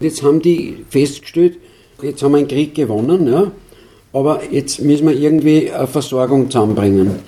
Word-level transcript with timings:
Jetzt 0.00 0.24
haben 0.24 0.42
die 0.42 0.84
festgestellt, 0.90 1.56
jetzt 2.02 2.20
haben 2.20 2.32
wir 2.32 2.38
einen 2.38 2.48
Krieg 2.48 2.74
gewonnen, 2.74 3.28
ja, 3.28 3.52
aber 4.12 4.40
jetzt 4.50 4.80
müssen 4.80 5.06
wir 5.06 5.14
irgendwie 5.14 5.70
eine 5.70 5.86
Versorgung 5.86 6.50
zusammenbringen. 6.50 7.20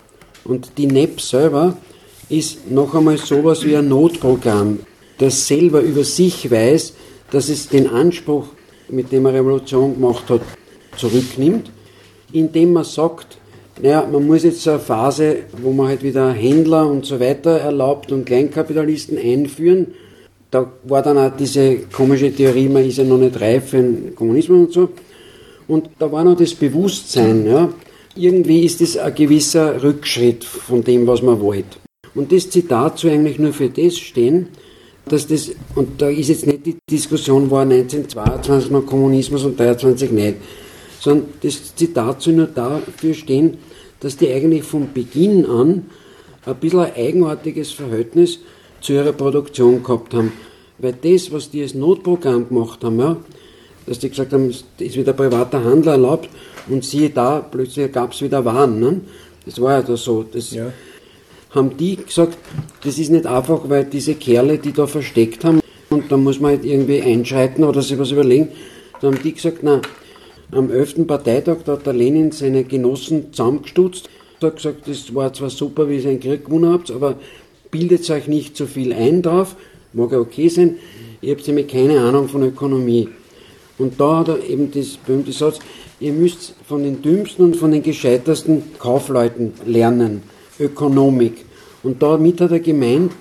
Und 0.43 0.73
die 0.77 0.89
NEP 0.89 1.21
selber 1.21 1.77
ist 2.29 2.69
noch 2.69 2.93
einmal 2.97 3.19
sowas 3.19 3.65
wie 3.65 3.77
ein 3.77 3.89
Notprogramm, 3.89 4.81
das 5.19 5.47
selber 5.47 5.81
über 5.81 6.03
sich 6.03 6.51
weiß, 6.51 6.95
dass 7.31 7.51
es 7.51 7.69
den 7.69 7.89
Anspruch, 7.89 8.49
mit 8.89 9.13
dem 9.13 9.27
er 9.27 9.35
Revolution 9.35 9.95
gemacht 9.95 10.29
hat, 10.29 10.41
zurücknimmt, 10.97 11.71
indem 12.33 12.73
man 12.73 12.83
sagt, 12.83 13.39
naja, 13.81 14.09
man 14.11 14.27
muss 14.27 14.43
jetzt 14.43 14.63
so 14.63 14.71
eine 14.71 14.81
Phase, 14.81 15.37
wo 15.63 15.71
man 15.71 15.87
halt 15.87 16.03
wieder 16.03 16.33
Händler 16.33 16.89
und 16.89 17.07
so 17.07 17.21
weiter 17.21 17.61
erlaubt 17.61 18.11
und 18.11 18.25
Kleinkapitalisten 18.25 19.19
einführen. 19.19 19.95
Da 20.57 20.73
war 20.85 21.03
dann 21.03 21.19
auch 21.19 21.37
diese 21.37 21.81
komische 21.93 22.33
Theorie, 22.33 22.71
man 22.71 22.83
ist 22.83 22.97
ja 22.97 23.05
noch 23.05 23.19
nicht 23.19 23.39
reif 23.39 23.69
für 23.69 23.77
den 23.77 24.15
Kommunismus 24.15 24.59
und 24.59 24.73
so. 24.73 24.89
Und 25.69 25.91
da 25.99 26.11
war 26.11 26.25
noch 26.25 26.35
das 26.35 26.55
Bewusstsein, 26.55 27.45
ja. 27.45 27.69
Irgendwie 28.15 28.65
ist 28.65 28.81
das 28.81 28.97
ein 28.97 29.15
gewisser 29.15 29.83
Rückschritt 29.83 30.45
von 30.45 30.83
dem, 30.83 31.07
was 31.07 31.21
man 31.21 31.39
wollte. 31.43 31.77
Und 32.15 32.33
das 32.33 32.49
Zitat 32.49 32.99
soll 32.99 33.11
eigentlich 33.11 33.39
nur 33.39 33.53
für 33.53 33.69
das 33.69 33.99
stehen, 33.99 34.49
dass 35.05 35.27
das, 35.27 35.51
und 35.75 36.01
da 36.01 36.09
ist 36.09 36.31
jetzt 36.31 36.47
nicht 36.47 36.65
die 36.65 36.79
Diskussion, 36.91 37.51
war 37.51 37.61
1922 37.61 38.71
noch 38.71 38.87
Kommunismus 38.87 39.45
und 39.45 39.61
23 39.61 40.11
nicht, 40.11 40.37
sondern 41.01 41.29
das 41.43 41.77
Zitat 41.77 42.23
soll 42.23 42.33
nur 42.33 42.47
dafür 42.47 43.13
stehen, 43.13 43.59
dass 44.01 44.17
die 44.17 44.33
eigentlich 44.33 44.63
von 44.63 44.91
Beginn 44.95 45.45
an 45.45 45.85
ein 46.47 46.57
bisschen 46.57 46.81
ein 46.81 46.95
eigenartiges 46.97 47.73
Verhältnis 47.73 48.39
zu 48.81 48.93
ihrer 48.93 49.13
Produktion 49.13 49.83
gehabt 49.83 50.15
haben. 50.15 50.33
Weil 50.79 50.95
das, 51.01 51.33
was 51.33 51.51
die 51.51 51.63
als 51.63 51.75
Notprogramm 51.75 52.49
gemacht 52.49 52.85
haben, 52.85 52.99
ja, 52.99 53.17
dass 53.87 53.99
die 53.99 54.11
gesagt 54.11 54.33
haben, 54.33 54.51
es 54.51 54.65
ist 54.79 54.97
wieder 54.97 55.13
privater 55.13 55.63
Handel 55.65 55.93
erlaubt 55.93 56.29
und 56.69 56.85
siehe 56.85 57.11
da, 57.11 57.41
plötzlich 57.41 57.91
gab 57.93 58.13
es 58.13 58.21
wieder 58.21 58.45
Waren. 58.45 58.81
Ne? 58.81 59.01
Das 59.45 59.61
war 59.61 59.73
ja 59.73 59.83
da 59.83 59.97
so. 59.97 60.25
Das 60.25 60.51
ja. 60.51 60.73
haben 61.51 61.77
die 61.77 61.97
gesagt, 61.97 62.37
das 62.83 62.99
ist 62.99 63.11
nicht 63.11 63.27
einfach, 63.27 63.61
weil 63.69 63.85
diese 63.85 64.15
Kerle, 64.17 64.59
die 64.59 64.73
da 64.73 64.87
versteckt 64.87 65.45
haben, 65.45 65.61
und 65.89 66.11
da 66.11 66.17
muss 66.17 66.41
man 66.41 66.53
halt 66.53 66.65
irgendwie 66.65 67.01
einschreiten 67.01 67.63
oder 67.63 67.81
sich 67.81 67.99
was 67.99 68.11
überlegen, 68.11 68.49
da 69.01 69.07
haben 69.07 69.23
die 69.23 69.33
gesagt, 69.33 69.63
nein, 69.63 69.83
am 70.51 70.71
11. 70.71 71.07
Parteitag, 71.07 71.59
da 71.65 71.73
hat 71.73 71.87
der 71.87 71.93
Lenin 71.93 72.33
seine 72.33 72.65
Genossen 72.65 73.33
zusammengestutzt, 73.33 74.09
hat 74.43 74.57
gesagt, 74.57 74.89
das 74.89 75.15
war 75.15 75.33
zwar 75.33 75.51
super, 75.51 75.89
wie 75.89 75.99
ihr 75.99 76.11
einen 76.11 76.21
Krieg 76.21 76.45
gewonnen 76.45 76.73
habt, 76.73 76.91
aber 76.91 77.17
bildet 77.71 78.09
euch 78.11 78.29
nicht 78.29 78.57
zu 78.57 78.67
viel 78.67 78.93
ein 78.93 79.23
drauf, 79.23 79.57
mag 79.93 80.13
ja 80.13 80.19
okay 80.19 80.49
sein, 80.49 80.77
ihr 81.21 81.35
habt 81.35 81.47
nämlich 81.47 81.69
keine 81.69 82.01
Ahnung 82.01 82.29
von 82.29 82.43
Ökonomie. 82.43 83.09
Und 83.79 84.01
da 84.01 84.21
hat 84.21 84.29
er 84.29 84.45
eben 84.45 84.71
das 84.71 84.97
berühmte 84.97 85.33
Satz, 85.33 85.59
ihr 86.01 86.13
müsst 86.13 86.55
von 86.67 86.83
den 86.83 87.03
dümmsten 87.03 87.45
und 87.45 87.57
von 87.57 87.73
den 87.73 87.83
gescheitersten 87.83 88.63
Kaufleuten 88.79 89.53
lernen, 89.67 90.23
Ökonomik. 90.59 91.45
Und 91.83 92.03
damit 92.03 92.41
hat 92.41 92.53
er 92.53 92.61
gemeint, 92.61 93.13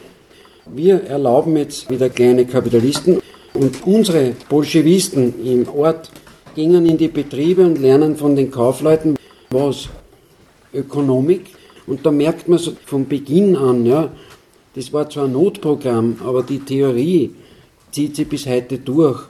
wir 0.74 1.04
erlauben 1.04 1.58
jetzt 1.58 1.90
wieder 1.90 2.10
kleine 2.10 2.46
Kapitalisten 2.46 3.22
und 3.54 3.86
unsere 3.86 4.34
Bolschewisten 4.50 5.34
im 5.46 5.68
Ort 5.70 6.10
gingen 6.56 6.86
in 6.86 6.98
die 6.98 7.08
Betriebe 7.08 7.66
und 7.66 7.80
lernen 7.80 8.16
von 8.16 8.36
den 8.36 8.50
Kaufleuten 8.50 9.16
was? 9.50 9.90
Ökonomik. 10.74 11.48
Und 11.88 12.06
da 12.06 12.12
merkt 12.12 12.48
man 12.48 12.60
so 12.60 12.74
von 12.86 13.08
Beginn 13.08 13.56
an, 13.56 13.86
ja, 13.86 14.12
das 14.76 14.92
war 14.94 15.10
zwar 15.10 15.26
ein 15.26 15.34
Notprogramm, 15.34 16.18
aber 16.24 16.44
die 16.44 16.60
Theorie 16.60 17.32
zieht 17.92 18.16
sich 18.16 18.28
bis 18.28 18.46
heute 18.46 18.78
durch. 18.78 19.24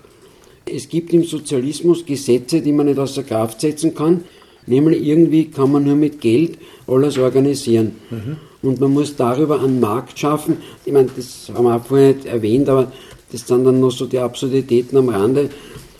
Es 0.65 0.89
gibt 0.89 1.13
im 1.13 1.23
Sozialismus 1.23 2.05
Gesetze, 2.05 2.61
die 2.61 2.71
man 2.71 2.87
nicht 2.87 2.99
außer 2.99 3.23
Kraft 3.23 3.61
setzen 3.61 3.93
kann, 3.93 4.23
nämlich 4.65 5.05
irgendwie 5.05 5.45
kann 5.45 5.71
man 5.71 5.83
nur 5.83 5.95
mit 5.95 6.19
Geld 6.19 6.57
alles 6.87 7.17
organisieren. 7.17 7.95
Mhm. 8.09 8.37
Und 8.63 8.81
man 8.81 8.93
muss 8.93 9.15
darüber 9.15 9.61
einen 9.61 9.79
Markt 9.79 10.17
schaffen. 10.17 10.57
Ich 10.85 10.91
meine, 10.91 11.09
das 11.15 11.51
haben 11.53 11.65
wir 11.65 11.75
auch 11.75 11.85
vorher 11.85 12.15
nicht 12.15 12.25
erwähnt, 12.25 12.67
aber 12.67 12.91
das 13.31 13.47
sind 13.47 13.63
dann 13.63 13.79
noch 13.79 13.91
so 13.91 14.07
die 14.07 14.17
Absurditäten 14.17 14.97
am 14.97 15.09
Rande 15.09 15.49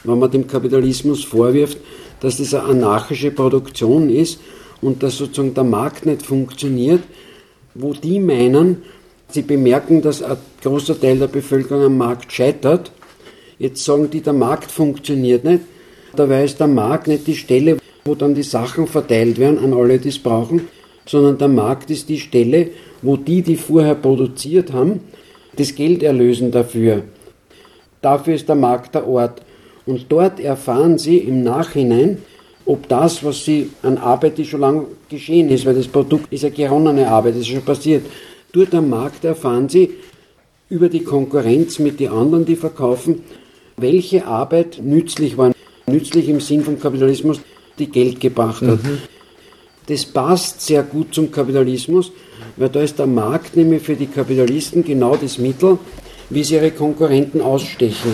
wenn 0.05 0.19
man 0.19 0.31
dem 0.31 0.47
Kapitalismus 0.47 1.23
vorwirft, 1.23 1.77
dass 2.19 2.37
das 2.37 2.53
eine 2.53 2.63
anarchische 2.63 3.31
Produktion 3.31 4.09
ist 4.09 4.39
und 4.81 5.03
dass 5.03 5.17
sozusagen 5.17 5.53
der 5.53 5.63
Markt 5.63 6.05
nicht 6.05 6.21
funktioniert, 6.21 7.01
wo 7.73 7.93
die 7.93 8.19
meinen, 8.19 8.83
sie 9.29 9.41
bemerken, 9.41 10.01
dass 10.01 10.21
ein 10.21 10.37
großer 10.61 10.99
Teil 10.99 11.19
der 11.19 11.27
Bevölkerung 11.27 11.85
am 11.85 11.97
Markt 11.97 12.31
scheitert. 12.31 12.91
Jetzt 13.57 13.83
sagen 13.83 14.09
die, 14.09 14.21
der 14.21 14.33
Markt 14.33 14.71
funktioniert 14.71 15.43
nicht. 15.43 15.61
Dabei 16.15 16.43
ist 16.43 16.59
der 16.59 16.67
Markt 16.67 17.07
nicht 17.07 17.27
die 17.27 17.35
Stelle, 17.35 17.77
wo 18.05 18.15
dann 18.15 18.35
die 18.35 18.43
Sachen 18.43 18.87
verteilt 18.87 19.37
werden 19.39 19.59
an 19.59 19.73
alle, 19.73 19.99
die 19.99 20.09
es 20.09 20.19
brauchen, 20.19 20.67
sondern 21.05 21.37
der 21.37 21.47
Markt 21.47 21.89
ist 21.89 22.09
die 22.09 22.19
Stelle, 22.19 22.69
wo 23.01 23.17
die, 23.17 23.41
die 23.41 23.55
vorher 23.55 23.95
produziert 23.95 24.73
haben, 24.73 25.01
das 25.57 25.75
Geld 25.75 26.03
erlösen 26.03 26.51
dafür. 26.51 27.03
Dafür 28.01 28.35
ist 28.35 28.47
der 28.47 28.55
Markt 28.55 28.95
der 28.95 29.07
Ort. 29.07 29.41
Und 29.85 30.05
dort 30.09 30.39
erfahren 30.39 30.97
sie 30.97 31.17
im 31.17 31.43
Nachhinein, 31.43 32.19
ob 32.65 32.87
das, 32.87 33.23
was 33.23 33.45
sie 33.45 33.69
an 33.83 33.97
Arbeit, 33.97 34.37
die 34.37 34.45
schon 34.45 34.61
lange 34.61 34.85
geschehen 35.09 35.49
ist, 35.49 35.65
weil 35.65 35.75
das 35.75 35.87
Produkt 35.87 36.31
ist 36.31 36.43
ja 36.43 36.49
geronnene 36.49 37.07
Arbeit, 37.07 37.33
das 37.33 37.41
ist 37.41 37.49
schon 37.49 37.61
passiert. 37.61 38.03
Dort 38.55 38.73
am 38.73 38.89
Markt 38.89 39.25
erfahren 39.25 39.67
sie 39.67 39.91
über 40.69 40.87
die 40.87 41.03
Konkurrenz 41.03 41.79
mit 41.79 41.99
den 41.99 42.09
anderen, 42.09 42.45
die 42.45 42.55
verkaufen, 42.55 43.23
welche 43.75 44.25
Arbeit 44.25 44.79
nützlich 44.81 45.37
war. 45.37 45.51
Nützlich 45.87 46.29
im 46.29 46.39
Sinn 46.39 46.63
vom 46.63 46.79
Kapitalismus, 46.79 47.41
die 47.77 47.91
Geld 47.91 48.19
gebracht 48.19 48.61
hat. 48.61 48.83
Mhm. 48.83 48.99
Das 49.87 50.05
passt 50.05 50.61
sehr 50.61 50.83
gut 50.83 51.13
zum 51.13 51.31
Kapitalismus, 51.31 52.11
weil 52.55 52.69
da 52.69 52.81
ist 52.81 52.97
der 52.97 53.07
Markt 53.07 53.55
nämlich 53.57 53.83
für 53.83 53.95
die 53.95 54.07
Kapitalisten 54.07 54.83
genau 54.83 55.15
das 55.15 55.37
Mittel, 55.37 55.77
wie 56.29 56.43
sie 56.43 56.55
ihre 56.55 56.71
Konkurrenten 56.71 57.41
ausstechen 57.41 58.13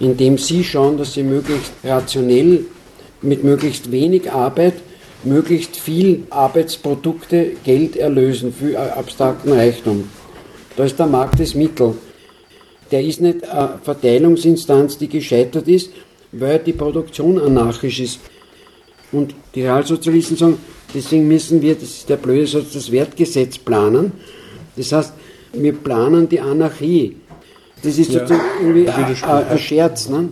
indem 0.00 0.38
sie 0.38 0.64
schauen, 0.64 0.98
dass 0.98 1.14
sie 1.14 1.22
möglichst 1.22 1.72
rationell 1.84 2.64
mit 3.22 3.44
möglichst 3.44 3.90
wenig 3.90 4.30
Arbeit 4.30 4.74
möglichst 5.24 5.76
viel 5.76 6.24
Arbeitsprodukte 6.30 7.52
Geld 7.64 7.96
erlösen 7.96 8.52
für 8.52 8.78
abstrakten 8.78 9.52
Reichtum. 9.52 10.08
Da 10.76 10.84
ist 10.84 10.98
der 10.98 11.06
Markt 11.06 11.40
das 11.40 11.54
Mittel. 11.54 11.94
Der 12.90 13.02
ist 13.02 13.20
nicht 13.20 13.46
eine 13.48 13.78
Verteilungsinstanz, 13.82 14.96
die 14.98 15.08
gescheitert 15.08 15.68
ist, 15.68 15.90
weil 16.32 16.58
die 16.60 16.72
Produktion 16.72 17.38
anarchisch 17.38 18.00
ist. 18.00 18.20
Und 19.10 19.34
die 19.54 19.62
Realsozialisten 19.62 20.36
sagen, 20.36 20.58
deswegen 20.94 21.26
müssen 21.26 21.60
wir, 21.60 21.74
das 21.74 21.84
ist 21.84 22.08
der 22.08 22.16
blöde 22.16 22.46
Satz, 22.46 22.72
das 22.72 22.92
Wertgesetz 22.92 23.58
planen. 23.58 24.12
Das 24.76 24.92
heißt, 24.92 25.12
wir 25.52 25.72
planen 25.72 26.28
die 26.28 26.40
Anarchie. 26.40 27.16
Das 27.82 27.98
ist 27.98 28.12
ja. 28.12 28.20
sozusagen 28.20 28.48
irgendwie 28.60 28.88
ein 28.88 29.58
Scherz. 29.58 30.08
Ne? 30.08 30.28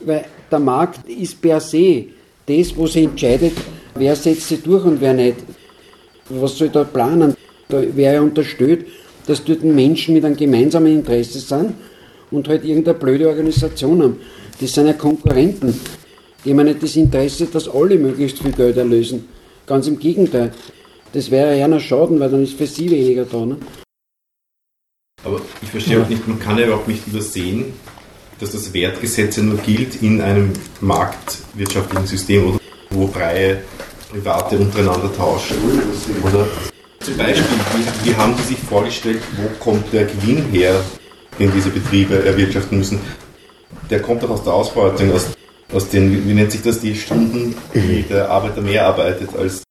Weil 0.00 0.24
der 0.50 0.58
Markt 0.58 1.08
ist 1.08 1.40
per 1.40 1.60
se 1.60 2.06
das, 2.46 2.76
wo 2.76 2.86
sie 2.86 3.04
entscheidet, 3.04 3.52
wer 3.94 4.16
setzt 4.16 4.48
sie 4.48 4.58
durch 4.58 4.84
und 4.84 5.00
wer 5.00 5.14
nicht. 5.14 5.36
Was 6.28 6.56
soll 6.56 6.68
da 6.68 6.84
planen? 6.84 7.34
Da 7.68 7.82
wäre 7.96 8.14
ja 8.14 8.20
unterstellt, 8.20 8.86
dass 9.26 9.44
dort 9.44 9.62
Menschen 9.62 10.14
mit 10.14 10.24
einem 10.24 10.36
gemeinsamen 10.36 10.92
Interesse 10.92 11.40
sind 11.40 11.74
und 12.30 12.48
halt 12.48 12.64
irgendeine 12.64 12.98
blöde 12.98 13.28
Organisation 13.28 14.02
haben. 14.02 14.20
Das 14.60 14.72
sind 14.72 14.86
ja 14.86 14.92
Konkurrenten. 14.92 15.78
Die 16.44 16.50
haben 16.50 16.64
nicht 16.64 16.82
das 16.82 16.96
Interesse, 16.96 17.46
dass 17.46 17.68
alle 17.68 17.96
möglichst 17.98 18.42
viel 18.42 18.52
Geld 18.52 18.76
erlösen. 18.76 19.28
Ganz 19.66 19.86
im 19.86 19.98
Gegenteil. 19.98 20.52
Das 21.12 21.30
wäre 21.30 21.56
ja 21.56 21.66
einer 21.66 21.78
Schaden, 21.78 22.18
weil 22.18 22.30
dann 22.30 22.42
ist 22.42 22.54
für 22.54 22.66
sie 22.66 22.90
weniger 22.90 23.24
da. 23.24 23.46
Ne? 23.46 23.58
Aber 25.24 25.40
ich 25.62 25.68
verstehe 25.68 25.98
ja. 25.98 26.02
auch 26.02 26.08
nicht, 26.08 26.26
man 26.26 26.38
kann 26.38 26.58
ja 26.58 26.66
überhaupt 26.66 26.88
nicht 26.88 27.06
übersehen, 27.06 27.72
dass 28.42 28.50
das 28.50 28.74
Wertgesetz 28.74 29.36
ja 29.36 29.44
nur 29.44 29.58
gilt 29.58 30.02
in 30.02 30.20
einem 30.20 30.52
marktwirtschaftlichen 30.80 32.06
System, 32.06 32.48
oder 32.48 32.58
wo 32.90 33.06
freie 33.06 33.58
Private 34.10 34.58
untereinander 34.58 35.14
tauschen. 35.16 35.56
Oder 36.24 36.48
zum 36.98 37.16
Beispiel, 37.16 37.44
wie, 37.44 38.10
wie 38.10 38.16
haben 38.16 38.34
Sie 38.38 38.54
sich 38.54 38.58
vorgestellt, 38.58 39.22
wo 39.36 39.48
kommt 39.62 39.92
der 39.92 40.06
Gewinn 40.06 40.44
her, 40.50 40.74
den 41.38 41.52
diese 41.52 41.70
Betriebe 41.70 42.24
erwirtschaften 42.24 42.78
müssen? 42.78 42.98
Der 43.88 44.02
kommt 44.02 44.24
doch 44.24 44.30
aus 44.30 44.42
der 44.42 44.54
Ausbeutung, 44.54 45.12
aus, 45.12 45.28
aus 45.72 45.88
den, 45.88 46.28
wie 46.28 46.34
nennt 46.34 46.50
sich 46.50 46.62
das, 46.62 46.80
die 46.80 46.96
Stunden, 46.96 47.54
die 47.72 48.02
der 48.02 48.28
Arbeiter 48.28 48.60
mehr 48.60 48.86
arbeitet 48.86 49.30
als 49.36 49.62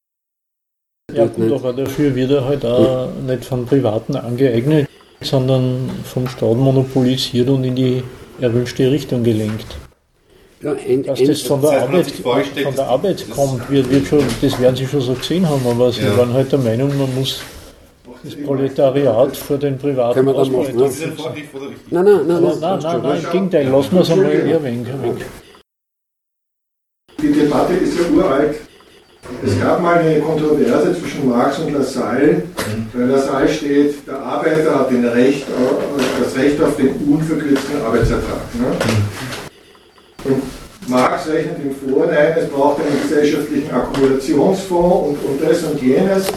ja 1.13 1.25
gut, 1.25 1.51
aber 1.51 1.74
dafür 1.74 2.15
wird 2.15 2.31
er 2.31 2.45
halt 2.45 2.63
auch 2.63 3.12
nicht 3.27 3.44
von 3.44 3.65
Privaten 3.65 4.15
angeeignet 4.15 4.88
sondern 5.21 5.89
vom 6.03 6.27
Staat 6.27 6.57
monopolisiert 6.57 7.50
und 7.50 7.63
in 7.63 7.75
die 7.75 8.03
erwünschte 8.41 8.91
Richtung 8.91 9.23
gelenkt. 9.23 9.67
Ja, 10.61 10.73
ein, 10.73 11.03
Dass 11.03 11.23
das 11.23 11.41
von 11.41 11.61
der, 11.61 11.81
Arbeit, 11.81 12.11
von 12.11 12.75
der 12.75 12.88
Arbeit 12.88 13.25
kommt, 13.31 13.69
wird, 13.71 13.89
wird 13.89 14.05
schon, 14.05 14.23
das 14.41 14.59
werden 14.59 14.75
Sie 14.75 14.85
schon 14.85 15.01
so 15.01 15.13
gesehen 15.13 15.47
haben, 15.49 15.65
aber 15.65 15.91
Sie 15.91 16.01
ja. 16.01 16.15
waren 16.15 16.33
halt 16.33 16.51
der 16.51 16.59
Meinung, 16.59 16.95
man 16.97 17.13
muss 17.15 17.41
das 18.23 18.35
Proletariat 18.35 19.35
für 19.35 19.57
den 19.57 19.79
privaten 19.79 20.13
Können 20.13 20.27
wir 20.27 20.33
dann 20.33 20.51
machen, 20.51 20.79
richtig? 20.79 21.17
Nein, 21.89 22.05
nein, 22.05 22.27
nein, 22.27 22.43
Nein, 22.43 22.59
nein, 22.59 22.79
nein, 22.83 23.01
nein, 23.01 23.23
im 23.23 23.31
Gegenteil, 23.31 23.67
lassen 23.69 23.93
wir 23.93 24.01
es 24.01 24.11
einmal 24.11 24.31
eher 24.31 24.63
weg. 24.63 25.25
Die 27.21 27.31
Debatte 27.31 27.73
ist 27.73 27.97
ja 27.97 28.15
uralt. 28.15 28.70
Es 29.43 29.59
gab 29.59 29.81
mal 29.81 29.97
eine 29.97 30.19
Kontroverse 30.19 30.95
zwischen 30.99 31.27
Marx 31.29 31.59
und 31.59 31.73
Lassalle. 31.73 32.43
Bei 32.93 33.05
Lassalle 33.05 33.47
steht, 33.47 34.07
der 34.07 34.19
Arbeiter 34.19 34.79
hat 34.79 34.91
den 34.91 35.05
Recht, 35.05 35.45
das 36.21 36.35
Recht 36.37 36.61
auf 36.61 36.75
den 36.75 36.89
unverkürzten 37.07 37.81
Arbeitsertrag. 37.83 38.41
Ne? 38.53 38.75
Und 40.25 40.43
Marx 40.87 41.27
rechnet 41.27 41.57
ihm 41.63 41.75
vor, 41.75 42.05
nein, 42.05 42.33
es 42.37 42.49
braucht 42.49 42.81
einen 42.81 43.01
gesellschaftlichen 43.01 43.71
Akkumulationsfonds 43.71 45.07
und, 45.07 45.29
und 45.29 45.41
das 45.41 45.63
und 45.63 45.81
jenes. 45.81 46.27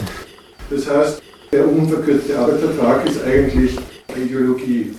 Das 0.69 0.89
heißt, 0.89 1.21
der 1.51 1.67
unverkürzte 1.67 2.37
Arbeitsvertrag 2.37 3.07
ist 3.07 3.23
eigentlich 3.23 3.77
Ideologie. 4.15 4.95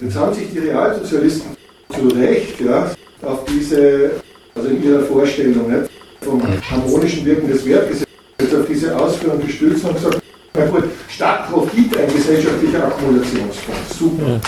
Jetzt 0.00 0.16
haben 0.16 0.34
sich 0.34 0.50
die 0.52 0.58
Realsozialisten 0.58 1.56
zu 1.94 2.08
Recht 2.08 2.60
ja, 2.60 2.90
auf 3.22 3.44
diese, 3.44 4.10
also 4.54 4.68
in 4.68 4.82
ihrer 4.82 5.02
Vorstellung 5.02 5.70
nicht, 5.70 5.90
vom 6.26 6.42
harmonischen 6.70 7.24
Wirken 7.24 7.48
des 7.48 7.64
Wertgesetzes, 7.64 8.06
auf 8.54 8.66
diese 8.68 8.96
Ausführung 8.96 9.40
gestützt 9.40 9.84
und 9.84 9.94
gesagt, 9.94 10.20
na 10.54 10.66
gut, 10.66 10.84
statt 11.08 11.50
Profit 11.50 11.96
ein 11.96 12.12
gesellschaftlicher 12.12 12.84
Akkumulationsfonds. 12.84 13.98
Super. 13.98 14.28
Ja. 14.28 14.40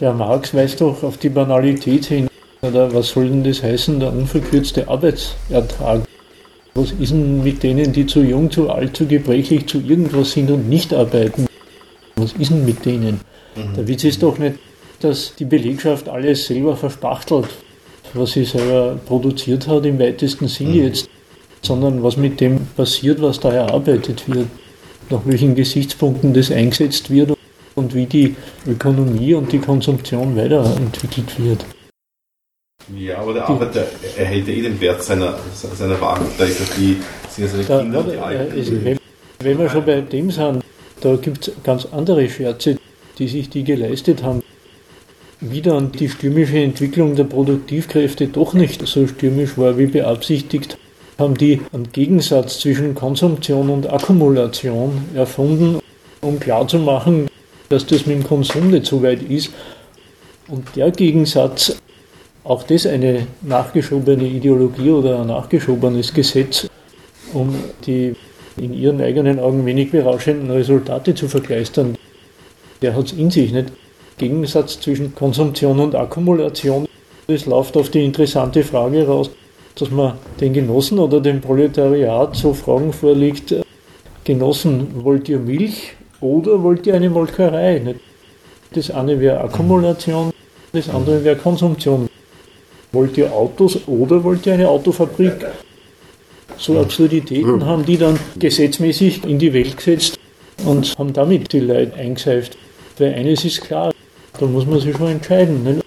Der 0.00 0.12
Marx 0.12 0.54
weist 0.54 0.80
doch 0.80 1.02
auf 1.02 1.18
die 1.18 1.28
Banalität 1.28 2.06
hin. 2.06 2.28
Oder 2.62 2.92
was 2.94 3.10
soll 3.10 3.28
denn 3.28 3.44
das 3.44 3.62
heißen, 3.62 4.00
der 4.00 4.12
unverkürzte 4.12 4.88
Arbeitsertrag? 4.88 6.02
Was 6.74 6.92
ist 6.92 7.12
denn 7.12 7.44
mit 7.44 7.62
denen, 7.62 7.92
die 7.92 8.06
zu 8.06 8.22
jung, 8.22 8.50
zu 8.50 8.70
alt, 8.70 8.96
zu 8.96 9.06
gebrechlich, 9.06 9.66
zu 9.66 9.80
irgendwas 9.80 10.32
sind 10.32 10.50
und 10.50 10.68
nicht 10.68 10.92
arbeiten? 10.92 11.46
Was 12.16 12.32
ist 12.32 12.50
denn 12.50 12.64
mit 12.64 12.84
denen? 12.84 13.20
Mhm. 13.54 13.74
Der 13.76 13.86
Witz 13.86 14.04
ist 14.04 14.22
doch 14.22 14.38
nicht, 14.38 14.58
dass 15.00 15.34
die 15.36 15.44
Belegschaft 15.44 16.08
alles 16.08 16.46
selber 16.46 16.76
verspachtelt, 16.76 17.48
was 18.14 18.32
sie 18.32 18.44
selber 18.44 18.98
produziert 19.06 19.66
hat 19.68 19.84
im 19.86 19.98
weitesten 19.98 20.48
Sinne 20.48 20.70
mhm. 20.70 20.84
jetzt, 20.84 21.08
sondern 21.62 22.02
was 22.02 22.16
mit 22.16 22.40
dem 22.40 22.66
passiert, 22.76 23.20
was 23.20 23.40
da 23.40 23.52
erarbeitet 23.52 24.28
wird, 24.28 24.48
nach 25.10 25.20
welchen 25.24 25.54
Gesichtspunkten 25.54 26.34
das 26.34 26.50
eingesetzt 26.50 27.10
wird 27.10 27.36
und 27.74 27.94
wie 27.94 28.06
die 28.06 28.36
Ökonomie 28.66 29.34
und 29.34 29.52
die 29.52 29.58
Konsumption 29.58 30.36
weiterentwickelt 30.36 31.38
wird. 31.38 31.64
Ja, 32.94 33.18
aber 33.18 33.32
der 33.32 33.48
Arbeiter 33.48 33.86
erhält 34.16 34.46
ja 34.46 34.54
eh 34.54 34.62
den 34.62 34.80
Wert 34.80 35.02
seiner, 35.02 35.38
seiner 35.54 35.98
Waren. 36.00 36.26
Da 36.36 36.44
ist 36.44 36.60
ja 36.60 36.66
die, 36.76 37.00
sind 37.30 37.44
ja 37.44 37.50
seine 37.50 37.64
da, 37.64 37.80
Kinder 37.80 38.02
die 38.02 38.18
Alten. 38.18 38.58
Ist, 38.58 38.84
wenn, 38.84 38.98
wenn 39.40 39.58
wir 39.58 39.70
schon 39.70 39.86
bei 39.86 40.00
dem 40.02 40.30
sind, 40.30 40.62
da 41.00 41.16
gibt 41.16 41.48
es 41.48 41.54
ganz 41.62 41.86
andere 41.92 42.28
Scherze, 42.28 42.76
die 43.18 43.28
sich 43.28 43.48
die 43.48 43.64
geleistet 43.64 44.22
haben. 44.22 44.42
Wie 45.46 45.60
dann 45.60 45.92
die 45.92 46.08
stürmische 46.08 46.58
Entwicklung 46.58 47.16
der 47.16 47.24
Produktivkräfte 47.24 48.28
doch 48.28 48.54
nicht 48.54 48.86
so 48.86 49.06
stürmisch 49.06 49.58
war 49.58 49.76
wie 49.76 49.84
beabsichtigt, 49.84 50.78
haben 51.18 51.36
die 51.36 51.60
einen 51.70 51.92
Gegensatz 51.92 52.60
zwischen 52.60 52.94
Konsumption 52.94 53.68
und 53.68 53.92
Akkumulation 53.92 55.04
erfunden, 55.14 55.80
um 56.22 56.40
klarzumachen, 56.40 57.28
dass 57.68 57.84
das 57.84 58.06
mit 58.06 58.16
dem 58.16 58.24
Konsum 58.24 58.70
nicht 58.70 58.86
so 58.86 59.02
weit 59.02 59.22
ist. 59.22 59.50
Und 60.48 60.64
der 60.76 60.90
Gegensatz 60.90 61.76
auch 62.42 62.62
das 62.62 62.86
eine 62.86 63.26
nachgeschobene 63.42 64.24
Ideologie 64.24 64.88
oder 64.88 65.20
ein 65.20 65.26
nachgeschobenes 65.26 66.14
Gesetz, 66.14 66.70
um 67.34 67.54
die 67.86 68.14
in 68.56 68.72
ihren 68.72 69.02
eigenen 69.02 69.38
Augen 69.38 69.66
wenig 69.66 69.90
berauschenden 69.90 70.50
Resultate 70.50 71.14
zu 71.14 71.28
verkleistern. 71.28 71.98
Der 72.80 72.96
hat 72.96 73.06
es 73.06 73.12
in 73.12 73.30
sich 73.30 73.52
nicht. 73.52 73.68
Gegensatz 74.18 74.80
zwischen 74.80 75.14
Konsumption 75.14 75.80
und 75.80 75.94
Akkumulation, 75.94 76.86
das 77.26 77.46
läuft 77.46 77.76
auf 77.76 77.90
die 77.90 78.04
interessante 78.04 78.62
Frage 78.62 79.06
raus, 79.06 79.30
dass 79.74 79.90
man 79.90 80.14
den 80.40 80.52
Genossen 80.52 80.98
oder 80.98 81.20
dem 81.20 81.40
Proletariat 81.40 82.36
so 82.36 82.54
Fragen 82.54 82.92
vorlegt, 82.92 83.54
Genossen, 84.24 85.04
wollt 85.04 85.28
ihr 85.28 85.38
Milch 85.38 85.94
oder 86.20 86.62
wollt 86.62 86.86
ihr 86.86 86.94
eine 86.94 87.10
Molkerei? 87.10 87.94
Das 88.72 88.90
eine 88.90 89.20
wäre 89.20 89.40
Akkumulation, 89.40 90.32
das 90.72 90.88
andere 90.88 91.22
wäre 91.22 91.36
Konsumption. 91.36 92.08
Wollt 92.92 93.18
ihr 93.18 93.32
Autos 93.32 93.78
oder 93.86 94.22
wollt 94.22 94.46
ihr 94.46 94.54
eine 94.54 94.68
Autofabrik? 94.68 95.46
So 96.56 96.78
Absurditäten 96.78 97.64
haben 97.66 97.84
die 97.84 97.98
dann 97.98 98.18
gesetzmäßig 98.38 99.24
in 99.24 99.38
die 99.38 99.52
Welt 99.52 99.76
gesetzt 99.76 100.18
und 100.64 100.96
haben 100.96 101.12
damit 101.12 101.52
die 101.52 101.60
Leute 101.60 101.94
eingeseift. 101.94 102.56
Weil 102.98 103.14
eines 103.14 103.44
ist 103.44 103.60
klar, 103.62 103.92
da 104.38 104.46
muss 104.46 104.66
man 104.66 104.80
sich 104.80 104.96
schon 104.96 105.08
entscheiden. 105.08 105.64
Nicht? 105.64 105.84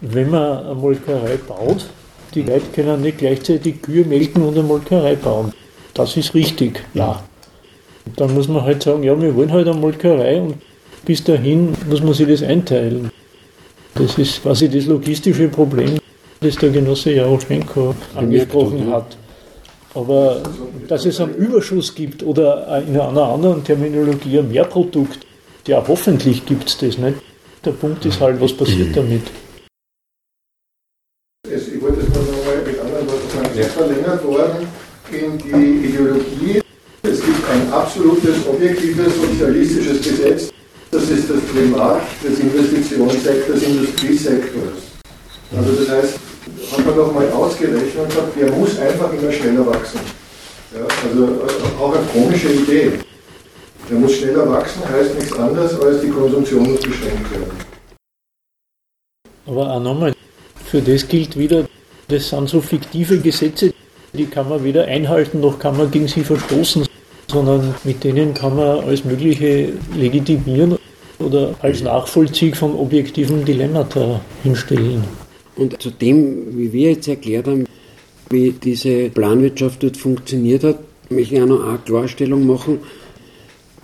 Wenn 0.00 0.30
man 0.30 0.64
eine 0.64 0.74
Molkerei 0.74 1.36
baut, 1.36 1.86
die 2.34 2.42
Leute 2.42 2.66
können 2.74 3.02
nicht 3.02 3.18
gleichzeitig 3.18 3.82
Kühe 3.82 4.04
melken 4.04 4.42
und 4.42 4.54
eine 4.54 4.62
Molkerei 4.62 5.16
bauen. 5.16 5.52
Das 5.94 6.16
ist 6.16 6.34
richtig, 6.34 6.82
ja. 6.94 7.22
Dann 8.16 8.34
muss 8.34 8.48
man 8.48 8.62
halt 8.62 8.82
sagen, 8.82 9.02
ja, 9.02 9.20
wir 9.20 9.34
wollen 9.34 9.52
halt 9.52 9.68
eine 9.68 9.78
Molkerei 9.78 10.40
und 10.40 10.56
bis 11.04 11.22
dahin 11.22 11.74
muss 11.88 12.02
man 12.02 12.14
sich 12.14 12.28
das 12.28 12.42
einteilen. 12.42 13.10
Das 13.94 14.18
ist 14.18 14.42
quasi 14.42 14.68
das 14.68 14.86
logistische 14.86 15.48
Problem 15.48 15.98
das 16.44 16.56
der 16.56 16.70
Genosse 16.70 17.12
Jaroschenko 17.12 17.94
angesprochen 18.14 18.92
hat. 18.92 19.16
Aber 19.94 20.42
dass 20.88 21.06
es 21.06 21.20
einen 21.20 21.34
Überschuss 21.34 21.94
gibt 21.94 22.22
oder 22.22 22.82
in 22.86 22.98
einer 22.98 23.22
anderen 23.22 23.64
Terminologie 23.64 24.38
ein 24.38 24.48
Mehrprodukt, 24.48 25.20
ja, 25.66 25.82
hoffentlich 25.86 26.44
gibt 26.44 26.68
es 26.68 26.78
das 26.78 26.98
nicht. 26.98 27.16
Der 27.64 27.72
Punkt 27.72 28.04
ist 28.04 28.20
halt, 28.20 28.38
was 28.40 28.52
passiert 28.52 28.94
damit? 28.94 29.22
Ich 31.48 31.80
wollte 31.80 32.00
es 32.00 32.08
nur 32.08 32.24
nochmal 32.24 32.58
mit 32.66 32.78
anderen 32.78 33.06
Worten 33.08 33.30
sagen. 33.30 33.48
Es 33.54 33.66
ist 33.66 33.72
verlängert 33.72 34.24
worden 34.24 34.66
in 35.10 35.38
die 35.38 35.86
Ideologie. 35.88 36.60
Es 37.02 37.20
gibt 37.24 37.50
ein 37.50 37.72
absolutes, 37.72 38.46
objektives, 38.46 39.16
sozialistisches 39.16 40.02
Gesetz. 40.02 40.50
Das 40.90 41.08
ist 41.08 41.30
das 41.30 41.40
Primat 41.40 42.02
des 42.22 42.38
Investitionssektors, 42.40 43.62
Industriesektors. 43.62 44.78
Also 45.56 45.72
das 45.72 45.88
heißt, 45.88 46.18
hat 46.72 46.86
man 46.86 46.96
doch 46.96 47.14
mal 47.14 47.30
ausgerechnet 47.30 47.96
und 47.96 48.08
gesagt, 48.08 48.40
der 48.40 48.52
muss 48.52 48.78
einfach 48.78 49.10
immer 49.12 49.32
schneller 49.32 49.66
wachsen. 49.66 50.00
Ja, 50.74 50.86
also 51.08 51.24
äh, 51.24 51.80
auch 51.80 51.94
eine 51.94 52.06
komische 52.08 52.52
Idee. 52.52 52.92
Der 53.90 53.98
muss 53.98 54.14
schneller 54.14 54.48
wachsen, 54.50 54.82
heißt 54.88 55.14
nichts 55.14 55.38
anderes, 55.38 55.78
als 55.80 56.00
die 56.00 56.08
Konsumtion 56.08 56.70
muss 56.70 56.80
beschränkt 56.80 57.30
werden. 57.30 57.52
Aber 59.46 59.72
auch 59.72 59.80
nochmal, 59.80 60.14
für 60.64 60.80
das 60.80 61.06
gilt 61.06 61.36
wieder, 61.36 61.66
das 62.08 62.30
sind 62.30 62.48
so 62.48 62.60
fiktive 62.60 63.18
Gesetze, 63.18 63.74
die 64.14 64.26
kann 64.26 64.48
man 64.48 64.64
weder 64.64 64.84
einhalten, 64.84 65.40
noch 65.40 65.58
kann 65.58 65.76
man 65.76 65.90
gegen 65.90 66.08
sie 66.08 66.24
verstoßen, 66.24 66.86
sondern 67.30 67.74
mit 67.84 68.02
denen 68.04 68.32
kann 68.32 68.56
man 68.56 68.80
alles 68.80 69.04
Mögliche 69.04 69.72
legitimieren 69.94 70.78
oder 71.18 71.54
als 71.60 71.82
Nachvollzieh 71.82 72.52
von 72.52 72.74
objektiven 72.74 73.44
Dilemmata 73.44 74.20
hinstellen. 74.42 75.04
Und 75.56 75.80
zu 75.80 75.90
dem, 75.90 76.56
wie 76.56 76.72
wir 76.72 76.92
jetzt 76.92 77.08
erklärt 77.08 77.46
haben, 77.46 77.66
wie 78.30 78.52
diese 78.52 79.10
Planwirtschaft 79.10 79.82
dort 79.82 79.96
funktioniert 79.96 80.64
hat, 80.64 80.78
möchte 81.10 81.34
ich 81.34 81.42
auch 81.42 81.46
noch 81.46 81.68
eine 81.68 81.78
Klarstellung 81.78 82.46
machen. 82.46 82.78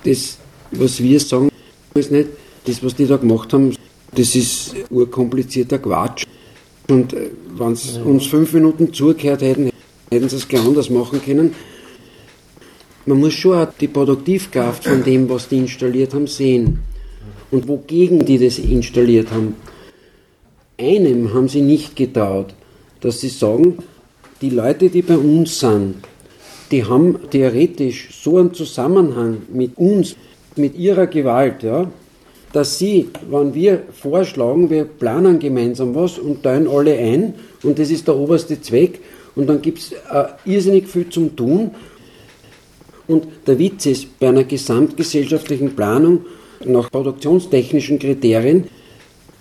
Das, 0.04 0.38
was 0.70 1.02
wir 1.02 1.20
sagen, 1.20 1.50
ist 1.94 2.10
nicht, 2.10 2.28
das, 2.64 2.82
was 2.82 2.94
die 2.94 3.06
da 3.06 3.16
gemacht 3.16 3.52
haben, 3.52 3.74
das 4.14 4.34
ist 4.34 4.74
urkomplizierter 4.90 5.78
Quatsch. 5.78 6.26
Und 6.88 7.12
äh, 7.12 7.30
wenn 7.56 7.74
sie 7.74 8.00
uns 8.00 8.26
fünf 8.26 8.52
Minuten 8.52 8.92
zugehört 8.92 9.42
hätten, 9.42 9.70
hätten 10.10 10.28
sie 10.28 10.36
es 10.36 10.48
gleich 10.48 10.64
anders 10.64 10.90
machen 10.90 11.22
können. 11.22 11.54
Man 13.06 13.18
muss 13.18 13.34
schon 13.34 13.56
auch 13.56 13.68
die 13.80 13.88
Produktivkraft 13.88 14.84
von 14.84 15.02
dem, 15.02 15.28
was 15.28 15.48
die 15.48 15.58
installiert 15.58 16.14
haben, 16.14 16.26
sehen. 16.26 16.80
Und 17.50 17.66
wogegen 17.66 18.24
die 18.24 18.38
das 18.38 18.58
installiert 18.58 19.30
haben 19.30 19.54
einem 20.80 21.32
haben 21.34 21.48
sie 21.48 21.62
nicht 21.62 21.94
getraut, 21.94 22.54
dass 23.00 23.20
sie 23.20 23.28
sagen, 23.28 23.78
die 24.40 24.50
Leute, 24.50 24.88
die 24.88 25.02
bei 25.02 25.16
uns 25.16 25.60
sind, 25.60 25.96
die 26.70 26.84
haben 26.84 27.18
theoretisch 27.30 28.08
so 28.12 28.38
einen 28.38 28.54
Zusammenhang 28.54 29.42
mit 29.52 29.76
uns, 29.76 30.16
mit 30.56 30.76
ihrer 30.76 31.06
Gewalt, 31.06 31.62
ja, 31.62 31.90
dass 32.52 32.78
sie, 32.78 33.08
wenn 33.30 33.54
wir 33.54 33.82
vorschlagen, 33.92 34.70
wir 34.70 34.84
planen 34.84 35.38
gemeinsam 35.38 35.94
was 35.94 36.18
und 36.18 36.42
teilen 36.42 36.68
alle 36.68 36.96
ein 36.96 37.34
und 37.62 37.78
das 37.78 37.90
ist 37.90 38.08
der 38.08 38.16
oberste 38.16 38.60
Zweck 38.60 39.00
und 39.36 39.48
dann 39.48 39.62
gibt 39.62 39.78
es 39.78 39.92
äh, 39.92 40.24
irrsinnig 40.44 40.88
viel 40.88 41.08
zum 41.08 41.36
Tun. 41.36 41.70
Und 43.06 43.26
der 43.46 43.58
Witz 43.58 43.86
ist, 43.86 44.18
bei 44.18 44.28
einer 44.28 44.44
gesamtgesellschaftlichen 44.44 45.74
Planung 45.74 46.24
nach 46.64 46.90
produktionstechnischen 46.90 47.98
Kriterien 47.98 48.64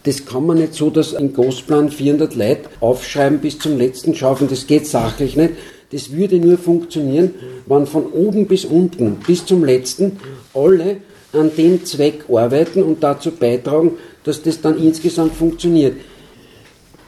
das 0.04 0.26
kann 0.26 0.46
man 0.46 0.58
nicht 0.58 0.74
so, 0.74 0.90
dass 0.90 1.14
im 1.14 1.34
Großplan 1.34 1.92
400 1.92 2.36
Leute 2.36 2.70
aufschreiben 2.80 3.40
bis 3.40 3.60
zum 3.60 3.78
letzten 3.78 4.16
Schaufeln. 4.16 4.50
Das 4.50 4.66
geht 4.66 4.88
sachlich 4.88 5.36
nicht. 5.36 5.56
Das 5.92 6.12
würde 6.12 6.38
nur 6.38 6.58
funktionieren, 6.58 7.34
wenn 7.66 7.88
von 7.88 8.08
oben 8.08 8.46
bis 8.46 8.66
unten, 8.66 9.18
bis 9.26 9.46
zum 9.46 9.64
letzten, 9.64 10.20
alle 10.54 10.98
an 11.34 11.52
dem 11.56 11.84
Zweck 11.86 12.26
arbeiten 12.32 12.84
und 12.84 13.04
dazu 13.04 13.32
beitragen, 13.32 13.94
dass 14.24 14.42
das 14.42 14.62
dann 14.62 14.78
insgesamt 14.78 15.34
funktioniert. 15.34 15.96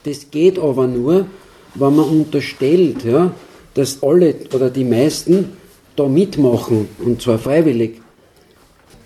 Das 0.03 0.31
geht 0.31 0.57
aber 0.57 0.87
nur, 0.87 1.27
wenn 1.75 1.95
man 1.95 2.05
unterstellt, 2.05 3.03
ja, 3.03 3.33
dass 3.73 4.01
alle 4.01 4.35
oder 4.53 4.69
die 4.69 4.83
meisten 4.83 5.49
da 5.95 6.07
mitmachen, 6.07 6.87
und 7.03 7.21
zwar 7.21 7.37
freiwillig. 7.37 8.01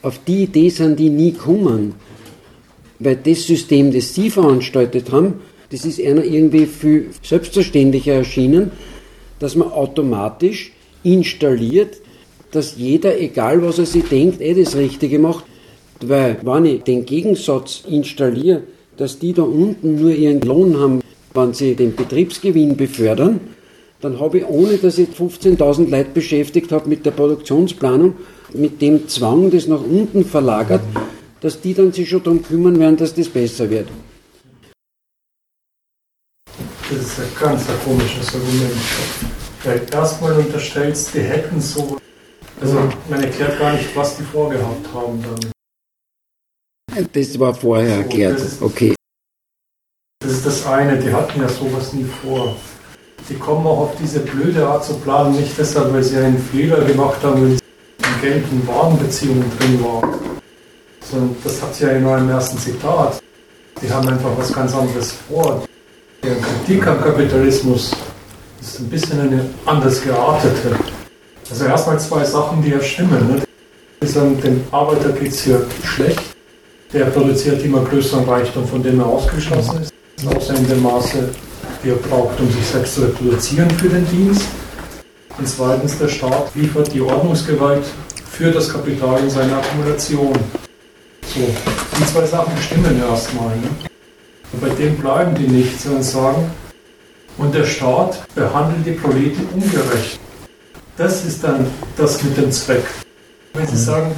Auf 0.02 0.20
die 0.26 0.44
Idee 0.44 0.70
sind 0.70 1.00
die 1.00 1.10
nie 1.10 1.32
gekommen. 1.32 1.96
Weil 3.00 3.18
das 3.18 3.44
System, 3.44 3.92
das 3.92 4.16
sie 4.16 4.30
veranstaltet 4.30 5.12
haben, 5.12 5.42
das 5.70 5.84
ist 5.84 6.00
einer 6.00 6.24
irgendwie 6.24 6.66
viel 6.66 7.10
selbstverständlicher 7.22 8.14
erschienen, 8.14 8.72
dass 9.40 9.56
man 9.56 9.72
automatisch 9.72 10.72
installiert, 11.04 11.98
dass 12.52 12.78
jeder, 12.78 13.20
egal 13.20 13.62
was 13.64 13.80
er 13.80 13.86
sich 13.86 14.06
denkt, 14.06 14.42
eh 14.42 14.54
das 14.54 14.76
Richtige 14.76 15.20
macht. 15.20 15.46
Weil, 16.02 16.38
wenn 16.44 16.66
ich 16.66 16.84
den 16.84 17.06
Gegensatz 17.06 17.84
installiere, 17.90 18.64
dass 18.98 19.20
die 19.20 19.34
da 19.34 19.44
unten 19.44 20.02
nur 20.02 20.12
ihren 20.12 20.42
Lohn 20.42 20.80
haben, 20.80 21.02
wenn 21.34 21.54
sie 21.54 21.76
den 21.76 21.96
Betriebsgewinn 21.96 22.78
befördern, 22.78 23.40
dann 24.02 24.20
habe 24.20 24.40
ich, 24.40 24.46
ohne 24.48 24.78
dass 24.78 24.98
ich 24.98 25.10
15.000 25.10 25.90
Leute 25.90 26.10
beschäftigt 26.14 26.72
habe 26.72 26.88
mit 26.90 27.06
der 27.06 27.12
Produktionsplanung, 27.12 28.14
mit 28.54 28.82
dem 28.82 29.08
Zwang, 29.08 29.52
das 29.52 29.68
nach 29.68 29.82
unten 29.82 30.24
verlagert, 30.24 30.82
dass 31.42 31.60
die 31.62 31.74
dann 31.74 31.92
sich 31.92 32.10
schon 32.10 32.24
darum 32.24 32.44
kümmern 32.44 32.80
werden, 32.80 32.98
dass 32.98 33.14
das 33.14 33.30
besser 33.30 33.70
wird. 33.70 33.88
Das 36.96 37.06
ist 37.06 37.20
ein 37.20 37.26
ganz 37.40 37.64
komisches 37.84 38.34
Argument. 38.34 38.72
Weil 39.64 39.82
erstmal 39.92 40.34
unterstellst, 40.34 41.14
die 41.14 41.20
hätten 41.20 41.60
so. 41.60 41.98
Also 42.62 42.90
man 43.10 43.24
erklärt 43.24 43.60
gar 43.60 43.74
nicht, 43.74 43.96
was 43.96 44.18
die 44.18 44.24
vorgehabt 44.24 44.88
haben 44.94 45.24
dann. 45.24 45.52
Das 47.12 47.40
war 47.40 47.54
vorher 47.54 47.96
so, 47.98 48.02
erklärt. 48.02 48.40
Das 48.40 48.62
okay. 48.62 48.96
Das 50.20 50.32
ist 50.32 50.46
das 50.46 50.66
eine, 50.66 50.98
die 50.98 51.12
hatten 51.12 51.42
ja 51.42 51.50
sowas 51.50 51.92
nie 51.94 52.06
vor. 52.06 52.56
Die 53.30 53.36
kommen 53.36 53.68
auch 53.68 53.80
auf 53.80 53.96
diese 54.02 54.20
blöde 54.20 54.66
Art 54.66 54.86
zu 54.86 54.94
planen, 55.00 55.36
nicht 55.36 55.58
deshalb, 55.58 55.92
weil 55.92 56.04
sie 56.04 56.18
einen 56.18 56.40
Fehler 56.40 56.86
gemacht 56.86 57.22
haben, 57.24 57.42
weil 57.42 57.58
sie 57.58 57.60
in 58.00 58.22
gelben 58.22 58.68
Warenbeziehungen 58.68 59.52
drin 59.58 59.84
waren 59.84 60.36
sondern 61.10 61.36
das 61.44 61.62
hat 61.62 61.76
sie 61.76 61.86
ja 61.86 61.92
in 61.92 62.06
eurem 62.06 62.30
ersten 62.30 62.58
Zitat. 62.58 63.22
Die 63.82 63.92
haben 63.92 64.08
einfach 64.08 64.32
was 64.38 64.52
ganz 64.52 64.74
anderes 64.74 65.12
vor. 65.12 65.65
Die 66.26 66.42
Kritik 66.42 66.88
am 66.88 67.00
Kapitalismus 67.00 67.92
ist 68.60 68.80
ein 68.80 68.90
bisschen 68.90 69.22
eine 69.22 69.46
anders 69.64 70.02
geartete. 70.02 70.76
Also 71.52 71.66
erstmal 71.66 72.00
zwei 72.00 72.24
Sachen, 72.24 72.64
die 72.64 72.70
ja 72.70 72.82
stimmen. 72.82 73.28
Ne? 73.28 73.44
Die 74.02 74.08
sagen, 74.08 74.42
dem 74.42 74.64
Arbeiter 74.72 75.10
geht 75.10 75.34
es 75.34 75.44
hier 75.44 75.64
schlecht. 75.84 76.20
Der 76.92 77.06
produziert 77.06 77.64
immer 77.64 77.84
größeren 77.84 78.28
Reichtum, 78.28 78.68
von 78.68 78.82
dem 78.82 79.00
er 79.02 79.06
ausgeschlossen 79.06 79.84
ist. 79.84 79.94
In 80.50 80.68
dem 80.68 80.82
Maße, 80.82 81.30
wie 81.84 81.90
er 81.90 81.96
braucht, 81.98 82.40
um 82.40 82.52
sich 82.52 82.66
selbst 82.66 82.96
zu 82.96 83.02
reproduzieren 83.02 83.70
für 83.70 83.90
den 83.90 84.10
Dienst. 84.10 84.48
Und 85.38 85.48
zweitens, 85.48 86.00
der 86.00 86.08
Staat 86.08 86.56
liefert 86.56 86.92
die 86.92 87.02
Ordnungsgewalt 87.02 87.86
für 88.32 88.50
das 88.50 88.74
Kapital 88.74 89.20
in 89.20 89.30
seiner 89.30 89.58
Akkumulation. 89.58 90.34
So, 91.22 91.42
die 92.00 92.06
zwei 92.08 92.26
Sachen 92.26 92.58
stimmen 92.58 93.00
erstmal. 93.00 93.56
Ne? 93.58 93.70
Und 94.56 94.70
bei 94.70 94.76
dem 94.76 94.96
bleiben 94.96 95.36
die 95.36 95.48
nicht, 95.48 95.82
sondern 95.82 96.04
sagen, 96.04 96.52
und 97.38 97.54
der 97.54 97.66
Staat 97.66 98.24
behandelt 98.36 98.86
die 98.86 98.92
Proleten 98.92 99.46
ungerecht. 99.54 100.18
Das 100.96 101.26
ist 101.26 101.44
dann 101.44 101.68
das 101.98 102.24
mit 102.24 102.38
dem 102.38 102.50
Zweck. 102.54 102.86
Wenn 103.54 103.68
Sie 103.68 103.76
sagen, 103.76 104.16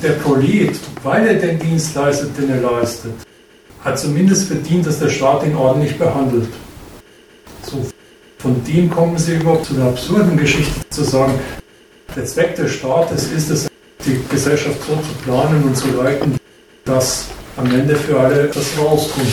der 0.00 0.12
Prolet, 0.12 0.78
weil 1.02 1.26
er 1.26 1.34
den 1.34 1.58
Dienst 1.58 1.92
leistet, 1.96 2.38
den 2.38 2.50
er 2.50 2.60
leistet, 2.60 3.14
hat 3.82 3.98
zumindest 3.98 4.46
verdient, 4.46 4.86
dass 4.86 5.00
der 5.00 5.08
Staat 5.08 5.44
ihn 5.44 5.56
ordentlich 5.56 5.98
behandelt. 5.98 6.48
So, 7.62 7.84
von 8.38 8.62
dem 8.64 8.90
kommen 8.90 9.18
Sie 9.18 9.34
überhaupt 9.34 9.66
zu 9.66 9.74
der 9.74 9.86
absurden 9.86 10.36
Geschichte 10.36 10.88
zu 10.88 11.02
sagen, 11.02 11.34
der 12.14 12.24
Zweck 12.26 12.54
des 12.54 12.74
Staates 12.74 13.32
ist 13.32 13.50
es, 13.50 13.68
die 14.06 14.20
Gesellschaft 14.30 14.78
so 14.86 14.94
zu 14.94 15.14
planen 15.24 15.64
und 15.64 15.76
zu 15.76 15.88
leiten, 15.90 16.36
dass 16.84 17.26
am 17.56 17.66
Ende 17.66 17.96
für 17.96 18.18
alle 18.18 18.48
das 18.48 18.78
rauskommt. 18.78 19.26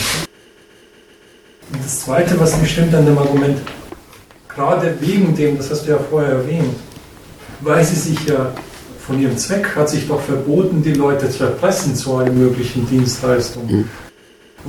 Und 1.72 1.84
das 1.84 2.00
Zweite, 2.00 2.38
was 2.38 2.56
nicht 2.60 2.72
stimmt 2.72 2.94
an 2.94 3.06
dem 3.06 3.18
Argument, 3.18 3.58
gerade 4.48 4.96
wegen 5.00 5.34
dem, 5.34 5.56
das 5.56 5.70
hast 5.70 5.86
du 5.86 5.90
ja 5.90 5.98
vorher 5.98 6.32
erwähnt, 6.32 6.74
weil 7.60 7.84
sie 7.84 7.96
sich 7.96 8.26
ja 8.26 8.52
von 9.06 9.20
ihrem 9.20 9.36
Zweck 9.38 9.74
hat 9.74 9.88
sich 9.88 10.06
doch 10.06 10.20
verboten, 10.20 10.82
die 10.82 10.92
Leute 10.92 11.28
zu 11.30 11.44
erpressen 11.44 11.94
zu 11.94 12.16
allen 12.16 12.38
möglichen 12.38 12.88
Dienstleistungen. 12.88 13.78
Mhm. 13.78 13.88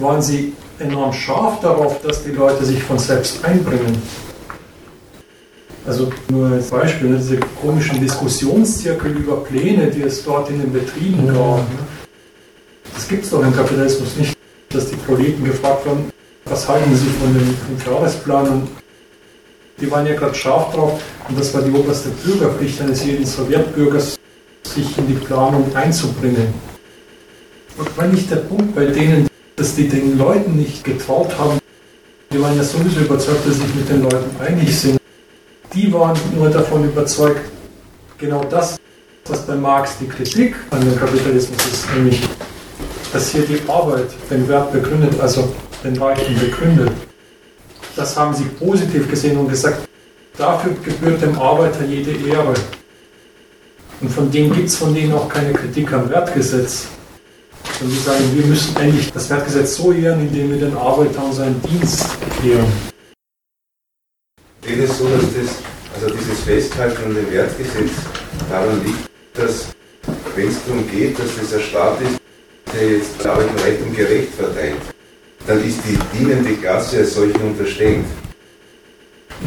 Waren 0.01 0.21
sie 0.21 0.53
enorm 0.79 1.13
scharf 1.13 1.59
darauf, 1.59 2.01
dass 2.01 2.23
die 2.23 2.31
Leute 2.31 2.65
sich 2.65 2.81
von 2.81 2.97
selbst 2.97 3.43
einbringen. 3.43 4.01
Also 5.85 6.11
nur 6.29 6.47
als 6.51 6.69
Beispiel, 6.69 7.09
ne, 7.09 7.17
diese 7.17 7.37
komischen 7.61 7.99
Diskussionszirkel 7.99 9.11
über 9.11 9.37
Pläne, 9.43 9.87
die 9.87 10.03
es 10.03 10.23
dort 10.23 10.49
in 10.49 10.61
den 10.61 10.71
Betrieben 10.71 11.27
gab. 11.27 11.57
Ne? 11.57 11.90
Das 12.93 13.07
gibt 13.07 13.25
es 13.25 13.29
doch 13.31 13.43
im 13.43 13.55
Kapitalismus 13.55 14.15
nicht, 14.17 14.37
dass 14.69 14.89
die 14.89 14.95
Proleten 14.95 15.43
gefragt 15.43 15.85
werden, 15.85 16.11
was 16.45 16.67
halten 16.67 16.95
sie 16.95 17.09
von 17.19 17.33
dem, 17.33 17.55
Jahresplan? 17.85 18.47
Und 18.49 18.67
die 19.79 19.89
waren 19.89 20.05
ja 20.05 20.15
gerade 20.15 20.35
scharf 20.35 20.73
drauf. 20.73 21.01
Und 21.27 21.39
das 21.39 21.53
war 21.53 21.61
die 21.61 21.71
oberste 21.71 22.09
Bürgerpflicht 22.09 22.81
eines 22.81 23.03
jeden 23.03 23.25
Sowjetbürgers, 23.25 24.17
sich 24.63 24.97
in 24.97 25.07
die 25.07 25.13
Planung 25.13 25.75
einzubringen. 25.75 26.53
Und 27.77 27.97
war 27.97 28.07
nicht 28.07 28.29
der 28.29 28.37
Punkt 28.37 28.75
bei 28.75 28.85
denen, 28.85 29.27
dass 29.55 29.75
die 29.75 29.87
den 29.87 30.17
Leuten 30.17 30.55
nicht 30.57 30.83
getraut 30.83 31.37
haben, 31.37 31.59
die 32.31 32.41
waren 32.41 32.55
ja 32.55 32.63
sowieso 32.63 33.01
überzeugt, 33.01 33.45
dass 33.45 33.55
sie 33.55 33.61
sich 33.61 33.75
mit 33.75 33.89
den 33.89 34.03
Leuten 34.03 34.29
einig 34.39 34.77
sind. 34.77 34.97
Die 35.73 35.91
waren 35.91 36.17
nur 36.35 36.49
davon 36.49 36.85
überzeugt, 36.85 37.41
genau 38.17 38.43
das, 38.45 38.77
was 39.25 39.45
bei 39.45 39.55
Marx 39.55 39.97
die 39.99 40.07
Kritik 40.07 40.55
an 40.69 40.81
dem 40.81 40.97
Kapitalismus 40.97 41.65
ist, 41.65 41.93
nämlich, 41.93 42.21
dass 43.13 43.31
hier 43.31 43.43
die 43.43 43.59
Arbeit 43.67 44.07
den 44.29 44.47
Wert 44.47 44.71
begründet, 44.71 45.19
also 45.19 45.53
den 45.83 45.97
Reichen 45.97 46.39
begründet. 46.39 46.91
Das 47.95 48.15
haben 48.17 48.33
sie 48.33 48.45
positiv 48.45 49.09
gesehen 49.09 49.37
und 49.37 49.49
gesagt, 49.49 49.87
dafür 50.37 50.73
gebührt 50.83 51.21
dem 51.21 51.37
Arbeiter 51.37 51.83
jede 51.83 52.11
Ehre. 52.11 52.53
Und 53.99 54.09
von 54.09 54.31
denen 54.31 54.53
gibt 54.53 54.69
es 54.69 54.77
von 54.77 54.93
denen 54.93 55.13
auch 55.13 55.27
keine 55.27 55.53
Kritik 55.53 55.91
am 55.93 56.09
Wertgesetz. 56.09 56.87
Und 57.81 57.89
die 57.89 57.97
sagen, 57.97 58.23
wir 58.33 58.45
müssen 58.45 58.75
endlich 58.77 59.11
das 59.11 59.29
Wertgesetz 59.29 59.75
so 59.75 59.91
ehren, 59.91 60.21
indem 60.21 60.51
wir 60.51 60.59
den 60.59 60.75
Arbeitern 60.75 61.31
seinen 61.33 61.61
Dienst 61.63 62.05
ehren. 62.43 62.71
Es 64.63 64.97
so, 64.97 65.05
dass 65.05 65.21
das, 65.21 65.57
also 65.93 66.15
dieses 66.15 66.39
Festhalten 66.41 67.03
an 67.03 67.15
dem 67.15 67.31
Wertgesetz 67.31 67.91
daran 68.49 68.83
liegt, 68.83 69.09
dass 69.33 69.67
wenn 70.35 70.47
es 70.47 70.55
darum 70.65 70.89
geht, 70.89 71.19
dass 71.19 71.27
das 71.39 71.53
ein 71.53 71.61
Staat 71.61 72.01
ist, 72.01 72.19
der 72.73 72.89
jetzt 72.89 73.25
Arbeit 73.25 73.81
und 73.85 73.95
gerecht 73.95 74.33
verteilt, 74.35 74.75
dann 75.47 75.63
ist 75.63 75.79
die 75.87 75.97
dienende 76.17 76.53
Klasse 76.53 76.99
als 76.99 77.15
solche 77.15 77.39
unterstellt. 77.39 78.05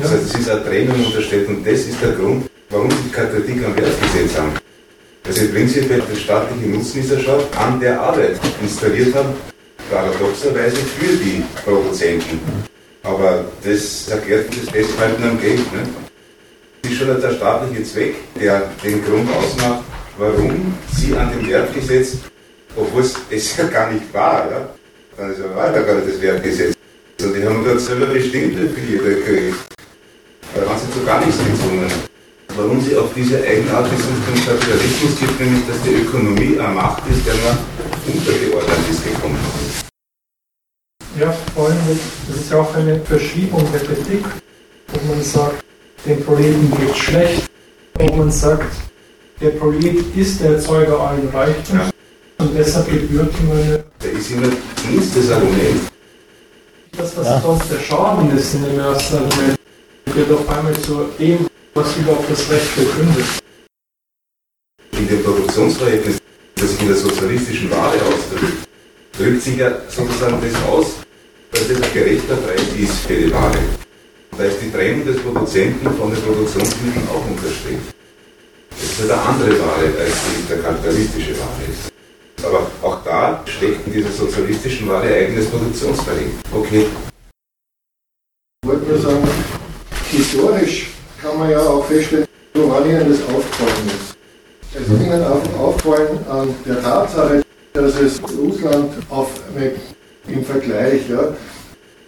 Das 0.00 0.10
heißt, 0.10 0.24
es 0.24 0.40
ist 0.40 0.50
eine 0.50 0.64
Trennung 0.64 1.04
unterstellt 1.04 1.48
und 1.48 1.66
das 1.66 1.80
ist 1.80 2.02
der 2.02 2.12
Grund, 2.12 2.46
warum 2.70 2.90
sie 2.90 3.10
keine 3.10 3.30
Kritik 3.30 3.64
am 3.64 3.76
Wertgesetz 3.76 4.36
haben. 4.38 4.52
Also 5.26 5.46
prinzipiell 5.52 6.02
die 6.12 6.20
staatliche 6.20 6.68
Nutznießerschaft 6.68 7.56
an 7.56 7.80
der 7.80 8.00
Arbeit 8.00 8.38
installiert 8.60 9.14
haben, 9.14 9.34
paradoxerweise 9.90 10.76
für 10.76 11.16
die 11.16 11.42
Produzenten. 11.64 12.40
Aber 13.02 13.44
das 13.62 14.08
erklärt 14.08 14.48
das 14.48 14.70
Festhalten 14.70 15.22
am 15.22 15.40
Geld. 15.40 15.60
Ne? 15.72 15.82
Das 16.82 16.92
ist 16.92 16.98
schon 16.98 17.20
der 17.20 17.32
staatliche 17.32 17.84
Zweck, 17.84 18.14
der 18.38 18.70
den 18.82 19.02
Grund 19.04 19.28
ausmacht, 19.30 19.84
warum 20.18 20.74
sie 20.94 21.14
an 21.14 21.30
dem 21.30 21.48
Wertgesetz, 21.48 22.18
obwohl 22.76 23.02
es 23.02 23.56
ja 23.56 23.64
gar 23.64 23.90
nicht 23.90 24.12
war, 24.12 24.50
ja? 24.50 24.68
dann 25.16 25.32
ist 25.32 25.40
ja 25.40 25.56
weiter 25.56 25.82
gar 25.82 25.94
nicht 25.96 26.08
das 26.08 26.20
Wertgesetz. 26.20 26.74
Und 27.22 27.34
die 27.34 27.44
haben 27.44 27.64
dort 27.64 27.80
selber 27.80 28.06
bestimmt, 28.06 28.56
viel 28.74 28.90
jeder 28.90 29.20
kriegt. 29.22 29.56
Da 30.54 30.66
waren 30.66 30.78
sie 30.78 30.92
zu 30.92 31.04
gar 31.04 31.24
nichts 31.24 31.38
gezwungen. 31.38 31.90
Warum 32.56 32.80
sie 32.80 32.96
auf 32.96 33.12
diese 33.14 33.42
Eigenart 33.42 33.90
des 33.90 34.00
Kapitalismus 34.46 35.18
gibt, 35.18 35.40
nämlich 35.40 35.66
dass 35.66 35.82
die 35.82 35.94
Ökonomie 35.94 36.58
eine 36.58 36.74
Macht 36.74 37.02
ist, 37.10 37.26
der 37.26 37.34
man 37.34 37.58
untergeordnet 38.06 38.78
ist 38.90 39.04
gekommen. 39.04 39.38
Ja, 41.18 41.32
vor 41.54 41.66
allem, 41.66 41.78
das 42.28 42.36
ist 42.36 42.50
ja 42.50 42.58
auch 42.58 42.74
eine 42.74 43.00
Verschiebung 43.00 43.66
der 43.72 43.80
Kritik, 43.80 44.24
wo 44.88 45.14
man 45.14 45.22
sagt, 45.22 45.64
den 46.04 46.24
Proleten 46.24 46.70
geht 46.78 46.96
schlecht, 46.96 47.50
wo 47.94 48.14
man 48.14 48.30
sagt, 48.30 48.72
der 49.40 49.50
Prolet 49.50 50.16
ist 50.16 50.40
der 50.40 50.52
Erzeuger 50.52 51.00
allen 51.00 51.28
Reichtums 51.30 51.80
ja. 51.80 51.90
Und 52.38 52.54
deshalb 52.56 52.88
gebührt 52.88 53.32
ihm 53.40 53.50
eine. 53.52 53.84
Der 54.02 54.12
ist 54.12 54.30
immer 54.30 54.48
Dienst 54.88 55.16
des 55.16 55.30
Argument. 55.30 55.80
Das, 56.96 57.16
was 57.16 57.26
ja. 57.26 57.40
sonst 57.40 57.70
der 57.70 57.80
Schaden 57.80 58.36
ist 58.36 58.54
in 58.54 58.64
dem 58.64 58.78
ersten 58.78 59.16
Argument, 59.16 59.58
wird 60.06 60.30
auf 60.32 60.48
einmal 60.48 60.80
zu 60.80 61.08
dem, 61.18 61.46
was 61.74 61.96
überhaupt 61.96 62.30
das 62.30 62.50
Recht 62.50 62.76
begründet. 62.76 63.24
In 64.92 65.08
dem 65.08 65.24
Produktionsverhältnis, 65.24 66.18
das 66.54 66.70
sich 66.70 66.80
in 66.82 66.88
der 66.88 66.96
sozialistischen 66.96 67.70
Ware 67.70 67.96
ausdrückt, 68.02 68.68
drückt 69.18 69.42
sich 69.42 69.56
ja 69.56 69.72
sozusagen 69.88 70.38
das 70.40 70.62
aus, 70.68 70.86
dass 71.50 71.68
es 71.68 71.82
ein 71.82 71.92
gerechter 71.92 72.36
Preis 72.36 72.62
ist 72.78 72.98
für 73.06 73.14
die 73.14 73.32
Ware. 73.32 73.58
Da 74.36 74.44
ist 74.44 74.58
die 74.60 74.70
Trennung 74.70 75.04
des 75.06 75.20
Produzenten 75.20 75.86
von 75.96 76.12
den 76.12 76.22
Produktionsmitteln 76.22 77.08
auch 77.08 77.26
unterstrichen. 77.26 77.88
Das 78.70 78.82
ist 78.82 79.10
eine 79.10 79.20
andere 79.20 79.50
Ware, 79.60 79.86
als 80.00 80.14
die 80.26 80.48
der 80.48 80.58
kapitalistische 80.58 81.38
Ware 81.38 81.62
ist. 81.70 81.92
Aber 82.46 82.66
auch 82.82 83.02
da 83.04 83.42
steckt 83.46 83.86
in 83.86 83.92
dieser 83.92 84.10
sozialistischen 84.10 84.88
Ware 84.88 85.06
ein 85.06 85.26
eigenes 85.26 85.46
Produktionsverhältnis. 85.46 86.34
Okay. 86.52 86.86
Ich 88.62 88.68
wollte 88.68 88.86
nur 88.86 88.98
sagen, 88.98 89.28
historisch 90.10 90.90
kann 91.20 91.38
man 91.38 91.50
ja 91.50 91.60
auch 91.60 91.84
feststellen, 91.86 92.26
woran 92.54 92.88
Ihnen 92.88 93.08
das 93.08 93.20
aufgefallen 93.22 93.86
ist. 93.86 94.16
Es 94.74 94.88
ist 94.88 95.00
Ihnen 95.00 95.24
aufgefallen 95.58 96.18
an 96.28 96.54
der 96.66 96.82
Tatsache, 96.82 97.42
dass 97.72 98.00
es 98.00 98.20
Russland 98.22 98.92
auf 99.08 99.30
eine, 99.54 99.72
im 100.28 100.44
Vergleich 100.44 101.08
ja, 101.08 101.34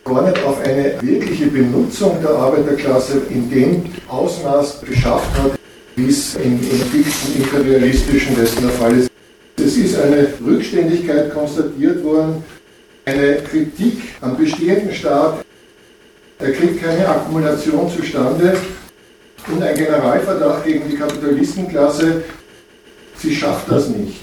gar 0.05 0.23
nicht 0.23 0.43
auf 0.45 0.61
eine 0.65 1.01
wirkliche 1.03 1.47
Benutzung 1.47 2.21
der 2.23 2.31
Arbeiterklasse 2.31 3.23
in 3.31 3.51
dem 3.51 3.85
Ausmaß 4.09 4.83
geschafft 4.83 5.31
hat, 5.43 5.59
wie 5.97 6.09
es 6.09 6.37
im, 6.37 6.53
im 6.55 6.61
fixen 6.61 7.37
imperialistischen 7.37 8.37
Westen 8.37 8.63
der 8.63 8.71
Fall 8.71 8.99
ist. 8.99 9.16
Es 9.59 9.77
ist 9.77 9.99
eine 9.99 10.29
Rückständigkeit 10.45 11.33
konstatiert 11.33 12.05
worden, 12.05 12.45
eine 13.05 13.37
Kritik 13.37 13.99
am 14.21 14.37
bestehenden 14.37 14.95
Staat. 14.95 15.45
Er 16.39 16.53
kriegt 16.53 16.83
keine 16.83 17.09
Akkumulation 17.09 17.91
zustande 17.91 18.57
und 19.49 19.63
ein 19.63 19.75
Generalverdacht 19.75 20.65
gegen 20.65 20.89
die 20.89 20.97
Kapitalistenklasse, 20.97 22.23
sie 23.17 23.35
schafft 23.35 23.71
das 23.71 23.89
nicht. 23.89 24.21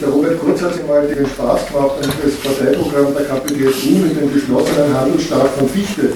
Der 0.00 0.08
Robert 0.08 0.38
Kurz 0.38 0.60
hat 0.60 0.74
sich 0.74 0.86
mal 0.86 1.06
den 1.06 1.26
Spaß 1.26 1.68
gemacht 1.68 1.92
das 2.00 2.34
Parteiprogramm 2.34 3.14
der 3.14 3.24
KPDSU 3.24 3.90
mit 3.90 4.20
dem 4.20 4.32
geschlossenen 4.32 4.94
Handelsstaat 4.94 5.48
von 5.58 5.68
Fichte. 5.68 6.12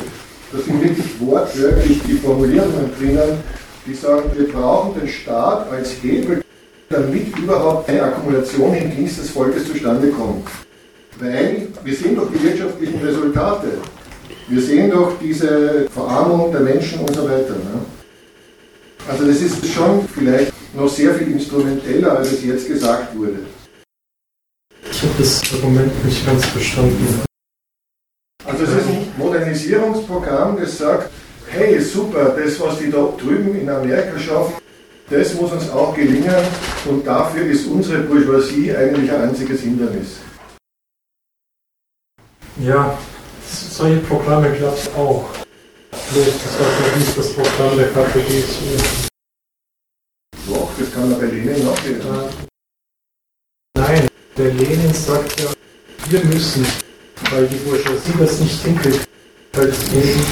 Da 0.53 0.59
sind 0.59 0.83
wirklich 0.83 1.07
wortwörtlich 1.19 2.01
die 2.07 2.19
Formulierungen 2.19 2.91
drinnen, 2.99 3.39
die 3.87 3.95
sagen, 3.95 4.31
wir 4.35 4.53
brauchen 4.53 5.01
den 5.01 5.09
Staat 5.09 5.71
als 5.73 5.93
Hebel, 6.03 6.43
damit 6.91 7.39
überhaupt 7.39 7.89
eine 7.89 8.03
Akkumulation 8.03 8.75
im 8.75 8.91
Dienst 8.91 9.21
des 9.21 9.31
Volkes 9.31 9.65
zustande 9.67 10.09
kommt. 10.11 10.49
Weil 11.21 11.69
wir 11.85 11.95
sehen 11.95 12.17
doch 12.17 12.29
die 12.33 12.43
wirtschaftlichen 12.43 13.01
Resultate. 13.01 13.79
Wir 14.49 14.61
sehen 14.61 14.91
doch 14.91 15.13
diese 15.21 15.89
Verarmung 15.89 16.51
der 16.51 16.63
Menschen 16.63 17.01
und 17.01 17.15
so 17.15 17.25
weiter. 17.25 17.55
Ne? 17.55 17.87
Also 19.09 19.25
das 19.25 19.41
ist 19.41 19.65
schon 19.69 20.09
vielleicht 20.09 20.53
noch 20.75 20.89
sehr 20.89 21.15
viel 21.15 21.31
instrumenteller, 21.31 22.19
als 22.19 22.33
es 22.33 22.45
jetzt 22.45 22.67
gesagt 22.67 23.17
wurde. 23.17 23.39
Ich 24.91 25.03
habe 25.03 25.13
das 25.19 25.43
Argument 25.53 26.05
nicht 26.05 26.27
ganz 26.27 26.45
verstanden. 26.47 27.23
Also 28.45 28.65
es 28.65 28.71
ist 28.71 28.89
ein 28.89 29.13
Modernisierungsprogramm, 29.17 30.59
das 30.59 30.79
sagt, 30.79 31.11
hey 31.51 31.81
super, 31.81 32.37
das 32.37 32.59
was 32.61 32.79
die 32.79 32.91
da 32.91 33.13
drüben 33.17 33.61
in 33.61 33.69
Amerika 33.69 34.19
schaffen, 34.19 34.55
das 35.11 35.35
muss 35.35 35.51
uns 35.51 35.69
auch 35.71 35.95
gelingen 35.95 36.45
und 36.89 37.05
dafür 37.05 37.45
ist 37.47 37.67
unsere 37.67 38.03
Bourgeoisie 38.03 38.75
eigentlich 38.75 39.11
ein 39.11 39.23
einziges 39.23 39.61
Hindernis. 39.61 40.19
Ja, 42.61 42.97
solche 43.45 43.99
Programme 44.01 44.53
klappt 44.53 44.79
es 44.79 44.95
auch. 44.95 45.29
Bloß 46.13 46.27
das 46.27 46.61
war 46.61 46.97
nicht 46.97 47.19
das 47.19 47.33
Programm 47.33 47.77
der 47.77 47.89
KPD 47.89 48.45
zu. 48.47 49.09
Doch, 50.49 50.71
das 50.79 50.93
kann 50.93 51.11
man 51.11 51.21
bei 51.21 51.27
Lenin 51.27 51.65
nachlesen. 51.65 52.03
Nein, 53.77 54.09
der 54.37 54.55
Lenin 54.55 54.95
sagt 54.95 55.41
ja, 55.41 55.51
wir 56.09 56.25
müssen, 56.25 56.65
weil 57.31 57.47
die 57.49 57.57
Bourgeoisie 57.57 58.13
das 58.19 58.41
nicht 58.41 58.63
hinkriegt, 58.63 59.09
weil 59.55 59.69
es 59.69 59.91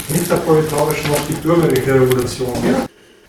mit 0.09 0.31
der 0.31 0.37
proletarischen 0.37 1.11
noch 1.11 1.27
die 1.27 1.35
bürgerliche 1.35 1.95
Revolution 1.95 2.55
ja. 2.65 2.87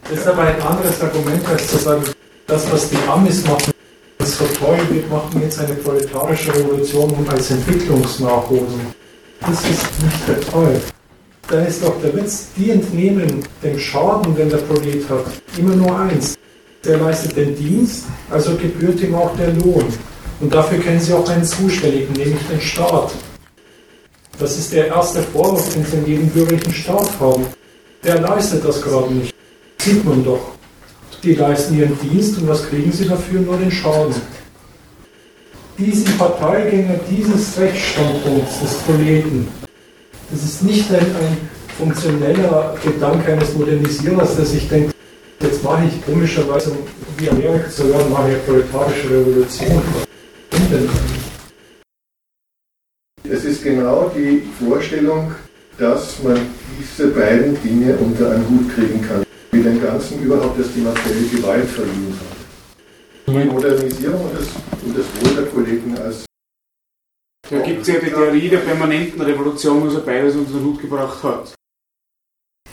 Das 0.10 0.20
ist 0.22 0.28
aber 0.28 0.42
ein 0.42 0.60
anderes 0.62 1.00
Argument, 1.02 1.48
als 1.48 1.68
zu 1.68 1.78
sagen, 1.78 2.04
das, 2.48 2.72
was 2.72 2.90
die 2.90 2.98
Amis 3.08 3.46
machen, 3.46 3.72
das 4.18 4.38
so 4.38 4.46
toll, 4.60 4.80
wir 4.90 5.06
machen 5.08 5.40
jetzt 5.44 5.60
eine 5.60 5.76
proletarische 5.76 6.52
Revolution 6.56 7.14
als 7.30 7.52
Entwicklungsnachhosen. 7.52 8.82
Das 9.42 9.62
ist 9.62 10.04
nicht 10.04 10.28
der 10.28 10.42
toll. 10.42 10.82
Da 11.48 11.62
ist 11.62 11.84
doch 11.84 11.94
der 12.02 12.16
Witz, 12.16 12.48
die 12.58 12.72
entnehmen 12.72 13.44
dem 13.64 13.78
Schaden, 13.78 14.36
den 14.36 14.50
der 14.50 14.58
Prolet 14.58 15.08
hat, 15.10 15.26
immer 15.58 15.76
nur 15.76 16.00
eins. 16.00 16.36
Der 16.84 16.98
leistet 16.98 17.38
den 17.38 17.56
Dienst, 17.56 18.06
also 18.32 18.56
gebührt 18.56 19.00
ihm 19.02 19.14
auch 19.14 19.36
der 19.38 19.54
Lohn. 19.54 19.86
Und 20.40 20.52
dafür 20.52 20.80
kennen 20.80 21.00
sie 21.00 21.14
auch 21.14 21.30
einen 21.30 21.44
Zuständigen, 21.44 22.14
nämlich 22.14 22.48
den 22.50 22.62
Staat. 22.62 23.12
Das 24.40 24.58
ist 24.58 24.74
der 24.74 24.88
erste 24.88 25.22
Vorwurf, 25.22 25.72
den 25.74 25.86
sie 25.86 25.98
in 25.98 26.06
jedem 26.08 26.30
bürgerlichen 26.30 26.74
Staat 26.74 27.10
haben. 27.20 27.46
Der 28.04 28.20
leistet 28.22 28.66
das 28.66 28.82
gerade 28.82 29.14
nicht. 29.14 29.36
Sieht 29.82 30.04
man 30.04 30.24
doch. 30.26 30.52
Die 31.24 31.36
leisten 31.36 31.78
ihren 31.78 31.98
Dienst 32.00 32.38
und 32.38 32.50
was 32.50 32.68
kriegen 32.68 32.92
sie 32.92 33.08
dafür? 33.08 33.42
Nur 33.42 33.58
den 33.58 33.72
Schaden. 33.72 34.16
Diesen 35.78 36.18
Parteigänger 36.18 37.00
dieses 37.10 37.58
Rechtsstandpunkts 37.58 38.60
des 38.60 38.74
Proleten, 38.80 39.48
das 40.30 40.44
ist 40.44 40.64
nicht 40.64 40.92
ein, 40.92 41.00
ein 41.00 41.38
funktioneller 41.78 42.76
Gedanke 42.84 43.32
eines 43.32 43.54
Modernisierers, 43.54 44.36
der 44.36 44.46
sich 44.46 44.68
denkt, 44.68 44.94
jetzt 45.40 45.64
mache 45.64 45.86
ich 45.86 46.06
komischerweise, 46.06 46.74
wie 47.18 47.30
Amerika 47.30 47.70
zu 47.70 47.86
hören, 47.86 48.12
mache 48.12 48.30
ich 48.30 48.36
eine 48.36 48.44
proletarische 48.44 49.10
Revolution. 49.10 49.82
Es 53.24 53.46
ist 53.46 53.64
genau 53.64 54.12
die 54.14 54.44
Vorstellung, 54.62 55.32
dass 55.78 56.22
man 56.22 56.38
diese 56.78 57.08
beiden 57.08 57.62
Dinge 57.62 57.96
unter 57.96 58.32
einen 58.32 58.50
Hut 58.50 58.76
kriegen 58.76 59.02
kann 59.02 59.24
wie 59.52 59.62
dem 59.62 59.82
Ganzen 59.82 60.22
überhaupt 60.22 60.58
erst 60.60 60.76
die 60.76 60.82
materielle 60.82 61.28
Gewalt 61.28 61.70
verliehen 61.70 62.14
hat. 62.20 62.38
Die 63.28 63.46
Modernisierung 63.46 64.26
und 64.26 64.34
das, 64.34 64.48
und 64.84 64.98
das 64.98 65.06
Wohl 65.22 65.36
der 65.36 65.52
Kollegen 65.52 65.98
als 65.98 66.26
da 67.50 67.58
gibt 67.62 67.82
es 67.82 67.88
ja 67.88 67.96
die 68.00 68.12
Theorie 68.12 68.48
der 68.48 68.60
permanenten 68.60 69.22
Revolution, 69.22 69.88
was 69.88 69.96
er 69.96 70.02
beides 70.02 70.36
unter 70.36 70.54
den 70.54 70.66
Hut 70.66 70.82
gebracht 70.82 71.24
hat. 71.24 71.56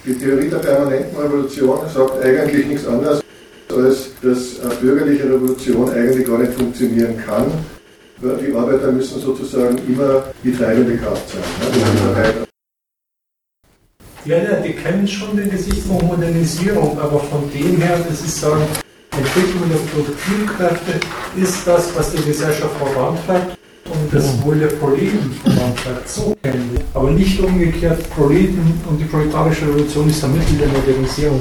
Die 0.05 0.15
Theorie 0.15 0.51
der 0.51 0.59
permanenten 0.59 1.17
Revolution 1.17 1.79
sagt 1.89 2.23
eigentlich 2.23 2.67
nichts 2.67 2.87
anderes, 2.87 3.23
als 3.71 4.11
dass 4.21 4.61
eine 4.61 4.75
bürgerliche 4.75 5.25
Revolution 5.25 5.91
eigentlich 5.91 6.27
gar 6.27 6.39
nicht 6.39 6.53
funktionieren 6.53 7.17
kann. 7.25 7.51
Die 8.21 8.55
Arbeiter 8.55 8.93
müssen 8.93 9.19
sozusagen 9.19 9.79
immer 9.89 10.25
die 10.45 10.53
treibende 10.53 10.99
Kraft 10.99 11.27
sein. 11.31 11.41
Ne? 11.41 12.46
Ja, 14.27 14.39
ja, 14.39 14.57
die 14.59 14.73
kennen 14.73 15.07
schon 15.07 15.37
den 15.37 15.49
Gesichtspunkt 15.51 16.03
Modernisierung, 16.03 16.99
aber 16.99 17.21
von 17.21 17.49
dem 17.53 17.81
her, 17.81 17.97
das 18.09 18.23
ist 18.23 18.41
sagen, 18.41 18.65
Entwicklung 19.17 19.69
der 19.71 19.77
Produktivkräfte 19.77 20.95
ist 21.37 21.65
das, 21.65 21.97
was 21.97 22.11
die 22.11 22.25
Gesellschaft 22.25 22.75
vorantreibt 22.77 23.57
und 23.85 24.13
das. 24.13 24.43
Wohl 24.43 24.59
der 24.59 24.67
Proleten 24.67 25.33
vorantreibt. 25.45 26.09
So 26.09 26.35
kennen 26.43 26.69
wir. 26.73 26.81
Aber 26.95 27.13
nicht 27.13 27.39
umgekehrt, 27.41 28.11
Proleten 28.11 28.83
und 28.89 28.99
die 28.99 29.05
proletarische 29.05 29.69
Revolution 29.69 30.11
ist 30.11 30.25
ein 30.25 30.37
Mittel 30.37 30.59
der 30.59 30.69
Modernisierung. 30.69 31.41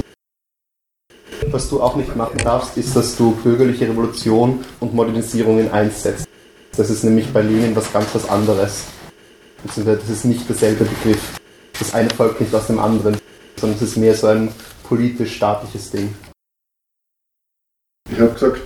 Was 1.50 1.68
du 1.68 1.82
auch 1.82 1.96
nicht 1.96 2.14
machen 2.14 2.38
darfst, 2.38 2.76
ist, 2.76 2.94
dass 2.94 3.16
du 3.16 3.32
bürgerliche 3.32 3.88
Revolution 3.88 4.64
und 4.78 4.94
Modernisierung 4.94 5.58
in 5.58 5.72
eins 5.72 6.04
setzt. 6.04 6.28
Das 6.76 6.88
ist 6.88 7.02
nämlich 7.02 7.32
bei 7.32 7.42
Lenin 7.42 7.74
was 7.74 7.92
ganz 7.92 8.06
was 8.12 8.28
anderes. 8.28 8.84
Das 9.64 10.08
ist 10.08 10.24
nicht 10.24 10.48
derselbe 10.48 10.84
Begriff 10.84 11.32
das 11.78 11.94
eine 11.94 12.10
folgt 12.10 12.40
nicht 12.40 12.54
aus 12.54 12.66
dem 12.66 12.78
anderen, 12.78 13.16
sondern 13.56 13.76
es 13.76 13.82
ist 13.82 13.96
mehr 13.96 14.14
so 14.14 14.28
ein 14.28 14.48
politisch-staatliches 14.84 15.90
Ding. 15.90 16.14
Ich 18.10 18.20
habe 18.20 18.32
gesagt, 18.32 18.60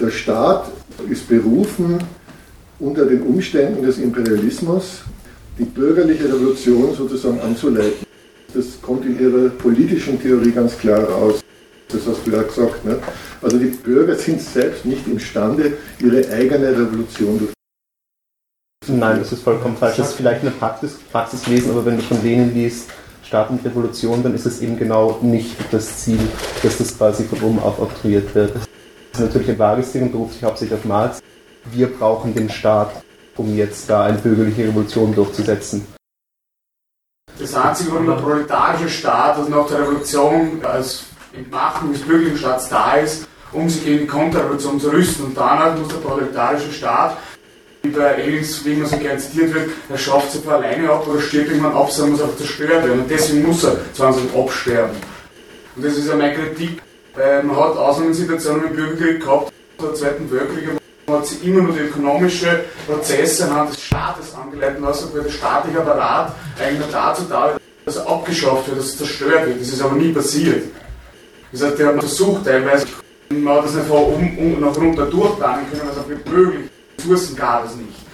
der 0.00 0.10
Staat 0.10 0.70
ist 1.08 1.28
berufen, 1.28 1.98
unter 2.78 3.06
den 3.06 3.22
Umständen 3.22 3.84
des 3.84 3.98
Imperialismus 3.98 5.02
die 5.58 5.64
bürgerliche 5.64 6.24
Revolution 6.24 6.94
sozusagen 6.94 7.40
anzuleiten. 7.40 8.06
Das 8.52 8.80
kommt 8.82 9.06
in 9.06 9.18
ihrer 9.18 9.48
politischen 9.50 10.20
Theorie 10.20 10.50
ganz 10.50 10.76
klar 10.76 11.04
raus. 11.04 11.40
Das 11.88 12.06
hast 12.06 12.26
du 12.26 12.32
ja 12.32 12.42
gesagt. 12.42 12.84
Ne? 12.84 12.98
Also 13.40 13.58
die 13.58 13.66
Bürger 13.66 14.16
sind 14.16 14.40
selbst 14.40 14.84
nicht 14.84 15.06
imstande, 15.06 15.74
ihre 16.00 16.28
eigene 16.30 16.70
Revolution 16.72 17.38
durchzuführen. 17.38 17.55
Nein, 18.88 19.18
das 19.18 19.32
ist 19.32 19.42
vollkommen 19.42 19.76
falsch. 19.76 19.96
Das 19.96 20.10
ist 20.10 20.14
vielleicht 20.14 20.42
eine 20.42 20.52
Praxis, 20.52 20.98
Praxis 21.10 21.46
lesen, 21.46 21.70
aber 21.72 21.84
wenn 21.84 21.96
du 21.96 22.02
von 22.02 22.22
denen 22.22 22.54
liest, 22.54 22.88
Staat 23.24 23.50
und 23.50 23.64
Revolution, 23.64 24.22
dann 24.22 24.34
ist 24.34 24.46
es 24.46 24.60
eben 24.60 24.78
genau 24.78 25.18
nicht 25.20 25.56
das 25.72 25.98
Ziel, 25.98 26.20
dass 26.62 26.78
das 26.78 26.96
quasi 26.96 27.24
von 27.24 27.40
oben 27.42 27.58
auf 27.58 27.80
oktroyiert 27.80 28.32
wird. 28.36 28.54
Das 28.54 29.20
ist 29.20 29.26
natürlich 29.26 29.50
ein 29.50 29.58
vages 29.58 29.90
Ding 29.90 30.02
und 30.04 30.12
beruft 30.12 30.34
sich 30.34 30.44
hauptsächlich 30.44 30.78
auf 30.78 30.84
Marx. 30.84 31.20
Wir 31.72 31.88
brauchen 31.88 32.32
den 32.34 32.48
Staat, 32.48 32.92
um 33.36 33.56
jetzt 33.56 33.90
da 33.90 34.04
eine 34.04 34.18
bürgerliche 34.18 34.68
Revolution 34.68 35.12
durchzusetzen. 35.12 35.84
Das 37.38 37.54
1920 37.54 37.92
war 37.92 38.16
der 38.16 38.22
proletarische 38.22 38.88
Staat, 38.88 39.36
also 39.38 39.50
nach 39.50 39.66
der 39.66 39.80
Revolution 39.80 40.60
als 40.64 41.04
Entmachtung 41.34 41.92
des 41.92 42.02
bürgerlichen 42.02 42.38
Staats 42.38 42.68
da 42.68 42.94
ist, 42.94 43.26
um 43.52 43.68
sich 43.68 43.84
gegen 43.84 44.00
die 44.00 44.06
Konterrevolution 44.06 44.78
zu 44.78 44.90
rüsten. 44.90 45.26
Und 45.26 45.36
danach 45.36 45.76
muss 45.76 45.88
der 45.88 45.96
proletarische 45.96 46.72
Staat, 46.72 47.16
wie 47.94 48.72
immer 48.72 48.86
so 48.86 48.96
gern 48.96 49.18
zitiert 49.18 49.54
wird, 49.54 49.70
er 49.88 49.98
schafft 49.98 50.32
sich 50.32 50.46
alleine 50.48 50.90
ab 50.90 51.06
oder 51.06 51.20
stirbt 51.20 51.50
irgendwann 51.50 51.74
ab, 51.74 51.90
sondern 51.90 52.12
muss 52.12 52.22
auch 52.22 52.36
zerstört 52.36 52.84
werden. 52.84 53.00
Und 53.00 53.10
deswegen 53.10 53.46
muss 53.46 53.64
er 53.64 53.76
zwangsläufig 53.92 54.34
absterben. 54.34 54.96
Und 55.76 55.84
das 55.84 55.96
ist 55.96 56.08
ja 56.08 56.16
meine 56.16 56.34
Kritik. 56.34 56.82
Äh, 57.18 57.42
man 57.42 57.56
hat 57.56 57.76
Ausnahmesituationen 57.76 58.66
im 58.66 58.76
Bürgerkrieg 58.76 59.20
gehabt, 59.20 59.52
der 59.80 59.94
Zweiten 59.94 60.30
Weltkrieg, 60.30 60.68
man 61.06 61.18
hat 61.18 61.26
sich 61.26 61.44
immer 61.44 61.62
nur 61.62 61.72
die 61.72 61.80
ökonomischen 61.80 62.48
Prozesse 62.86 63.44
anhand 63.44 63.70
des 63.70 63.82
Staates 63.82 64.34
angeleitet 64.34 64.80
lassen, 64.80 65.10
weil 65.14 65.22
der 65.22 65.30
staatliche 65.30 65.80
Apparat 65.80 66.34
eigentlich 66.58 66.90
dazu 66.90 67.22
da 67.28 67.50
ist, 67.50 67.60
dass 67.84 67.96
er 67.96 68.08
abgeschafft 68.08 68.68
wird, 68.68 68.78
dass 68.78 68.92
er 68.92 68.98
zerstört 68.98 69.46
wird. 69.46 69.60
Das 69.60 69.68
ist 69.68 69.82
aber 69.82 69.96
nie 69.96 70.12
passiert. 70.12 70.64
Das 71.52 71.62
heißt, 71.62 71.78
der 71.78 71.86
hat 71.88 71.98
versucht 72.00 72.44
teilweise, 72.44 72.86
man 73.30 73.56
hat 73.56 73.64
das 73.64 73.74
nicht 73.74 73.86
von 73.86 74.04
um, 74.04 74.38
um, 74.38 74.60
nach 74.60 74.76
runter 74.76 75.06
durchplanen 75.06 75.66
können, 75.70 75.88
es 75.90 75.98
auch 75.98 76.08
nicht 76.08 76.28
möglich 76.28 76.70
Ressourcen 77.06 77.36
gab 77.36 77.66
es 77.66 77.76
nicht. 77.76 78.06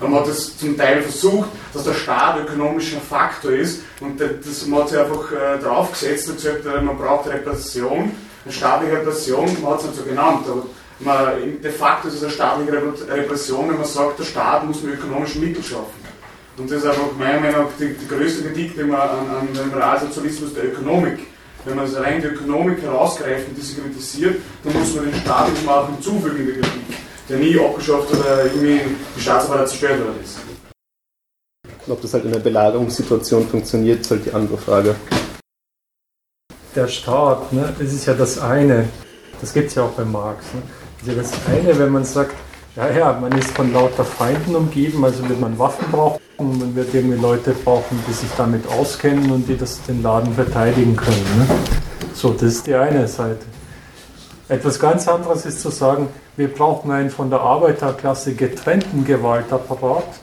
Man 0.00 0.14
hat 0.14 0.28
es 0.28 0.58
zum 0.58 0.76
Teil 0.76 1.00
versucht, 1.00 1.48
dass 1.72 1.84
der 1.84 1.94
Staat 1.94 2.38
ökonomischer 2.40 3.00
Faktor 3.00 3.52
ist 3.52 3.80
und 4.00 4.20
das, 4.20 4.66
man 4.66 4.80
hat 4.80 4.90
sich 4.90 4.98
einfach 4.98 5.32
äh, 5.32 5.58
draufgesetzt 5.58 6.28
und 6.28 6.36
gesagt, 6.36 6.66
äh, 6.66 6.82
man 6.82 6.98
braucht 6.98 7.28
Repression, 7.28 8.12
eine 8.44 8.52
staatliche 8.52 8.92
Repression, 8.98 9.56
man 9.62 9.72
hat 9.72 9.80
es 9.80 9.86
nicht 9.86 9.96
so 9.96 10.02
genannt, 10.04 10.44
aber 10.48 10.66
man, 11.00 11.62
de 11.62 11.70
facto 11.70 12.08
ist 12.08 12.14
es 12.14 12.24
eine 12.24 12.32
staatliche 12.32 12.72
Repression, 12.72 13.70
wenn 13.70 13.78
man 13.78 13.86
sagt, 13.86 14.18
der 14.18 14.24
Staat 14.24 14.66
muss 14.66 14.82
nur 14.82 14.92
ökonomische 14.92 15.38
Mittel 15.38 15.62
schaffen. 15.62 16.06
Und 16.58 16.70
das 16.70 16.78
ist 16.78 16.86
einfach 16.86 17.12
meiner 17.18 17.40
Meinung 17.40 17.62
nach 17.62 17.70
die, 17.78 17.94
die 17.94 18.08
größte 18.08 18.44
Kritik, 18.44 18.76
die 18.76 18.84
man 18.84 19.00
an, 19.00 19.30
an 19.40 19.48
dem 19.54 19.72
Realsozialismus 19.72 20.54
der 20.54 20.64
Ökonomik 20.66 21.20
wenn 21.66 21.76
man 21.76 21.86
es 21.86 21.96
rein 21.96 22.20
die 22.22 22.28
Ökonomik 22.28 22.80
herausgreift 22.80 23.48
und 23.48 23.56
diese 23.56 23.80
kritisiert, 23.80 24.36
dann 24.62 24.72
muss 24.72 24.94
man 24.94 25.10
den 25.10 25.20
Staat 25.20 25.48
eben 25.48 25.68
auch 25.68 25.88
hinzufügen 25.88 26.38
in 26.38 26.46
der 26.46 26.54
Kritik, 26.54 26.96
der 27.28 27.38
nie 27.38 27.58
abgeschafft 27.58 28.12
oder 28.12 28.44
irgendwie 28.44 28.80
die 29.16 29.20
Staatsapparat 29.20 29.68
zerstört 29.68 30.00
worden 30.00 30.20
ist. 30.22 30.38
Ob 31.88 32.02
das 32.02 32.14
halt 32.14 32.24
in 32.24 32.32
einer 32.32 32.40
Belagerungssituation 32.40 33.46
funktioniert, 33.48 34.00
ist 34.00 34.10
halt 34.10 34.26
die 34.26 34.32
andere 34.32 34.58
Frage. 34.58 34.96
Der 36.74 36.88
Staat, 36.88 37.52
ne, 37.52 37.74
das 37.78 37.92
ist 37.92 38.06
ja 38.06 38.14
das 38.14 38.38
eine, 38.38 38.88
das 39.40 39.52
gibt 39.52 39.68
es 39.68 39.76
ja 39.76 39.84
auch 39.84 39.92
bei 39.92 40.04
Marx. 40.04 40.44
Ne? 40.52 40.62
Das 40.98 41.08
ist 41.08 41.14
ja 41.14 41.22
das 41.22 41.32
eine, 41.54 41.78
wenn 41.78 41.90
man 41.90 42.04
sagt, 42.04 42.34
ja, 42.74 42.90
ja, 42.90 43.12
man 43.18 43.32
ist 43.38 43.50
von 43.52 43.72
lauter 43.72 44.04
Feinden 44.04 44.54
umgeben, 44.54 45.04
also 45.04 45.26
wird 45.28 45.40
man 45.40 45.58
Waffen 45.58 45.90
brauchen 45.90 46.20
und 46.36 46.58
man 46.58 46.76
wird 46.76 46.92
irgendwie 46.92 47.18
Leute 47.18 47.52
brauchen, 47.52 47.98
die 48.06 48.12
sich 48.12 48.28
damit 48.36 48.66
auskennen 48.68 49.30
und 49.30 49.48
die 49.48 49.56
das, 49.56 49.82
den 49.84 50.02
Laden 50.02 50.34
verteidigen 50.34 50.94
können. 50.94 51.24
Ne? 51.38 51.46
So, 52.12 52.32
das 52.32 52.42
ist 52.42 52.66
die 52.66 52.74
eine 52.74 53.08
Seite. 53.08 53.46
Etwas 54.48 54.78
ganz 54.78 55.08
anderes 55.08 55.46
ist 55.46 55.60
zu 55.60 55.70
sagen, 55.70 56.08
wir 56.36 56.48
brauchen 56.48 56.90
einen 56.90 57.10
von 57.10 57.30
der 57.30 57.40
Arbeiterklasse 57.40 58.34
getrennten 58.34 59.04
Gewaltapparat, 59.04 60.20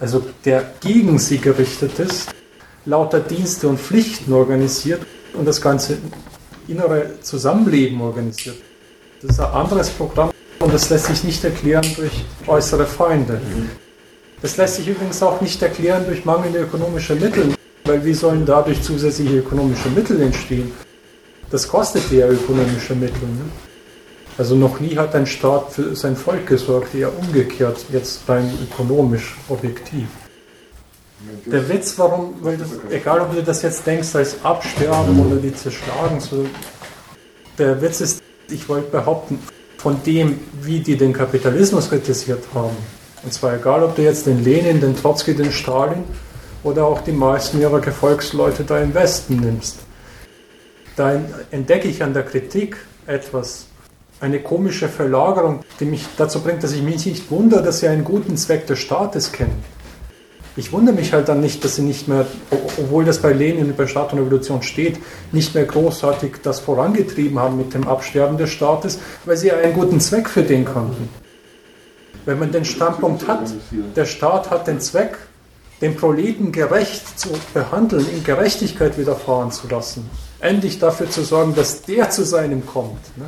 also 0.00 0.22
der 0.44 0.64
gegen 0.80 1.18
sie 1.18 1.38
gerichtet 1.38 1.98
ist, 1.98 2.30
lauter 2.86 3.20
Dienste 3.20 3.68
und 3.68 3.78
Pflichten 3.78 4.32
organisiert 4.32 5.02
und 5.34 5.46
das 5.46 5.60
ganze 5.60 5.98
innere 6.66 7.20
Zusammenleben 7.20 8.00
organisiert. 8.00 8.56
Das 9.20 9.32
ist 9.32 9.40
ein 9.40 9.52
anderes 9.52 9.90
Programm 9.90 10.30
und 10.60 10.72
das 10.72 10.88
lässt 10.90 11.06
sich 11.06 11.24
nicht 11.24 11.44
erklären 11.44 11.86
durch 11.96 12.24
äußere 12.46 12.86
Feinde. 12.86 13.40
Das 14.40 14.56
lässt 14.56 14.76
sich 14.76 14.88
übrigens 14.88 15.22
auch 15.22 15.40
nicht 15.40 15.62
erklären 15.62 16.04
durch 16.06 16.24
mangelnde 16.24 16.60
ökonomische 16.60 17.14
Mittel, 17.14 17.54
weil 17.84 18.04
wie 18.04 18.14
sollen 18.14 18.46
dadurch 18.46 18.82
zusätzliche 18.82 19.38
ökonomische 19.38 19.90
Mittel 19.90 20.20
entstehen? 20.20 20.72
Das 21.50 21.68
kostet 21.68 22.10
ja 22.10 22.26
ökonomische 22.28 22.94
Mittel. 22.94 23.28
Ne? 23.28 23.73
Also 24.36 24.56
noch 24.56 24.80
nie 24.80 24.96
hat 24.96 25.14
ein 25.14 25.26
Staat 25.26 25.72
für 25.72 25.94
sein 25.94 26.16
Volk 26.16 26.46
gesorgt, 26.46 26.94
eher 26.94 27.16
umgekehrt, 27.16 27.86
jetzt 27.92 28.28
rein 28.28 28.50
ökonomisch 28.62 29.36
objektiv. 29.48 30.08
Der 31.46 31.68
Witz, 31.68 31.94
warum, 31.98 32.34
weil 32.40 32.56
das, 32.56 32.68
egal 32.90 33.20
ob 33.20 33.34
du 33.34 33.42
das 33.42 33.62
jetzt 33.62 33.86
denkst 33.86 34.14
als 34.14 34.44
Absterben 34.44 35.18
oder 35.24 35.36
die 35.36 35.54
zerschlagen, 35.54 36.20
so, 36.20 36.44
der 37.58 37.80
Witz 37.80 38.00
ist, 38.00 38.22
ich 38.50 38.68
wollte 38.68 38.90
behaupten, 38.90 39.38
von 39.78 40.02
dem, 40.04 40.40
wie 40.62 40.80
die 40.80 40.96
den 40.96 41.12
Kapitalismus 41.12 41.88
kritisiert 41.88 42.42
haben. 42.54 42.76
Und 43.22 43.32
zwar 43.32 43.54
egal, 43.54 43.82
ob 43.82 43.94
du 43.96 44.02
jetzt 44.02 44.26
den 44.26 44.42
Lenin, 44.42 44.80
den 44.80 44.96
Trotzki, 44.96 45.34
den 45.34 45.52
Stalin 45.52 46.04
oder 46.62 46.86
auch 46.86 47.02
die 47.02 47.12
meisten 47.12 47.60
ihrer 47.60 47.80
Gefolgsleute 47.80 48.64
da 48.64 48.78
im 48.78 48.94
Westen 48.94 49.36
nimmst. 49.36 49.78
Da 50.96 51.20
entdecke 51.50 51.88
ich 51.88 52.02
an 52.02 52.14
der 52.14 52.22
Kritik 52.22 52.76
etwas, 53.06 53.66
eine 54.24 54.40
komische 54.40 54.88
Verlagerung, 54.88 55.60
die 55.78 55.84
mich 55.84 56.06
dazu 56.16 56.40
bringt, 56.40 56.62
dass 56.62 56.72
ich 56.72 56.82
mich 56.82 57.04
nicht 57.04 57.30
wundere, 57.30 57.62
dass 57.62 57.80
sie 57.80 57.88
einen 57.88 58.04
guten 58.04 58.38
Zweck 58.38 58.66
des 58.66 58.78
Staates 58.78 59.32
kennen. 59.32 59.62
Ich 60.56 60.72
wundere 60.72 60.94
mich 60.94 61.12
halt 61.12 61.28
dann 61.28 61.40
nicht, 61.40 61.62
dass 61.64 61.76
sie 61.76 61.82
nicht 61.82 62.08
mehr, 62.08 62.26
obwohl 62.50 63.04
das 63.04 63.18
bei 63.18 63.32
Lenin 63.32 63.66
und 63.66 63.76
bei 63.76 63.86
Staat 63.86 64.12
und 64.12 64.20
Revolution 64.20 64.62
steht, 64.62 64.98
nicht 65.32 65.54
mehr 65.54 65.64
großartig 65.64 66.36
das 66.42 66.60
vorangetrieben 66.60 67.38
haben 67.38 67.58
mit 67.58 67.74
dem 67.74 67.86
Absterben 67.86 68.38
des 68.38 68.50
Staates, 68.50 68.98
weil 69.24 69.36
sie 69.36 69.52
einen 69.52 69.74
guten 69.74 70.00
Zweck 70.00 70.28
für 70.28 70.42
den 70.42 70.64
konnten. 70.64 71.08
Wenn 72.24 72.38
man 72.38 72.50
den 72.50 72.64
Standpunkt 72.64 73.28
hat, 73.28 73.52
der 73.94 74.06
Staat 74.06 74.50
hat 74.50 74.66
den 74.68 74.80
Zweck, 74.80 75.18
den 75.82 75.96
Proleten 75.96 76.50
gerecht 76.50 77.18
zu 77.18 77.28
behandeln, 77.52 78.06
ihm 78.10 78.24
Gerechtigkeit 78.24 78.96
widerfahren 78.96 79.50
zu 79.50 79.68
lassen, 79.68 80.08
endlich 80.40 80.78
dafür 80.78 81.10
zu 81.10 81.24
sorgen, 81.24 81.54
dass 81.54 81.82
der 81.82 82.08
zu 82.08 82.24
seinem 82.24 82.64
kommt. 82.64 83.18
Ne? 83.18 83.26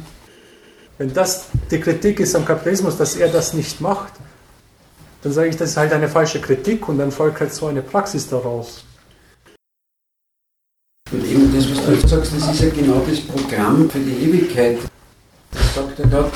Wenn 0.98 1.12
das 1.12 1.46
die 1.70 1.80
Kritik 1.80 2.20
ist 2.20 2.34
am 2.34 2.44
Kapitalismus, 2.44 2.96
dass 2.96 3.16
er 3.16 3.28
das 3.28 3.52
nicht 3.52 3.80
macht, 3.80 4.14
dann 5.22 5.32
sage 5.32 5.48
ich, 5.48 5.56
das 5.56 5.70
ist 5.70 5.76
halt 5.76 5.92
eine 5.92 6.08
falsche 6.08 6.40
Kritik 6.40 6.88
und 6.88 6.98
dann 6.98 7.10
folgt 7.10 7.40
halt 7.40 7.52
so 7.52 7.66
eine 7.66 7.82
Praxis 7.82 8.28
daraus. 8.28 8.84
Und 11.12 11.24
eben 11.24 11.54
das, 11.54 11.68
was 11.70 11.84
du 11.84 12.08
sagst, 12.08 12.32
das 12.34 12.50
ist 12.50 12.60
ja 12.60 12.70
genau 12.70 13.02
das 13.08 13.20
Programm 13.20 13.90
für 13.90 13.98
die 13.98 14.24
Ewigkeit. 14.24 14.78
Das 15.52 15.74
sagt 15.74 15.98
er 16.00 16.06
dort, 16.06 16.32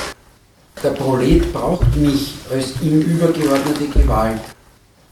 der 0.82 0.90
Prolet 0.90 1.52
braucht 1.52 1.96
mich 1.96 2.36
als 2.50 2.80
ihm 2.82 3.00
übergeordnete 3.00 3.86
Gewalt. 3.88 4.40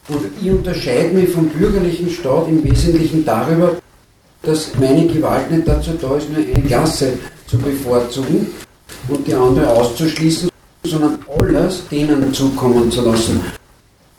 Und 0.09 0.27
ich 0.41 0.51
unterscheide 0.51 1.15
mich 1.15 1.31
vom 1.31 1.49
bürgerlichen 1.49 2.11
Staat 2.11 2.49
im 2.49 2.65
Wesentlichen 2.65 3.25
darüber, 3.25 3.77
dass 4.43 4.75
meine 4.77 5.07
Gewalt 5.07 5.51
nicht 5.51 5.67
dazu 5.67 5.93
da 6.01 6.17
ist, 6.17 6.31
nur 6.31 6.39
eine 6.39 6.63
Klasse 6.63 7.19
zu 7.47 7.59
bevorzugen 7.59 8.47
und 9.09 9.27
die 9.27 9.35
andere 9.35 9.71
auszuschließen, 9.71 10.49
sondern 10.85 11.19
alles 11.39 11.89
denen 11.91 12.33
zukommen 12.33 12.91
zu 12.91 13.03
lassen. 13.03 13.41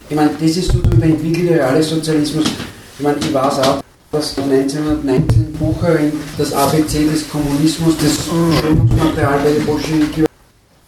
Ich 0.10 0.16
meine, 0.16 0.32
das 0.40 0.58
ist 0.58 0.72
sozusagen 0.72 1.00
der 1.00 1.10
entwickelte 1.10 1.54
reale 1.54 1.84
Sozialismus. 1.84 2.46
Ich 2.98 3.04
meine, 3.04 3.18
ich 3.20 3.34
weiß 3.34 3.60
auch, 3.60 3.82
dass 4.12 4.38
1919 4.38 5.54
Bucherin 5.54 6.12
das 6.38 6.52
ABC 6.54 7.06
des 7.06 7.30
Kommunismus, 7.30 7.96
das 8.02 8.26
Schulungsmaterial 8.26 9.40
bei 9.44 9.52
den 9.52 9.66
Bolschewiki 9.66 10.26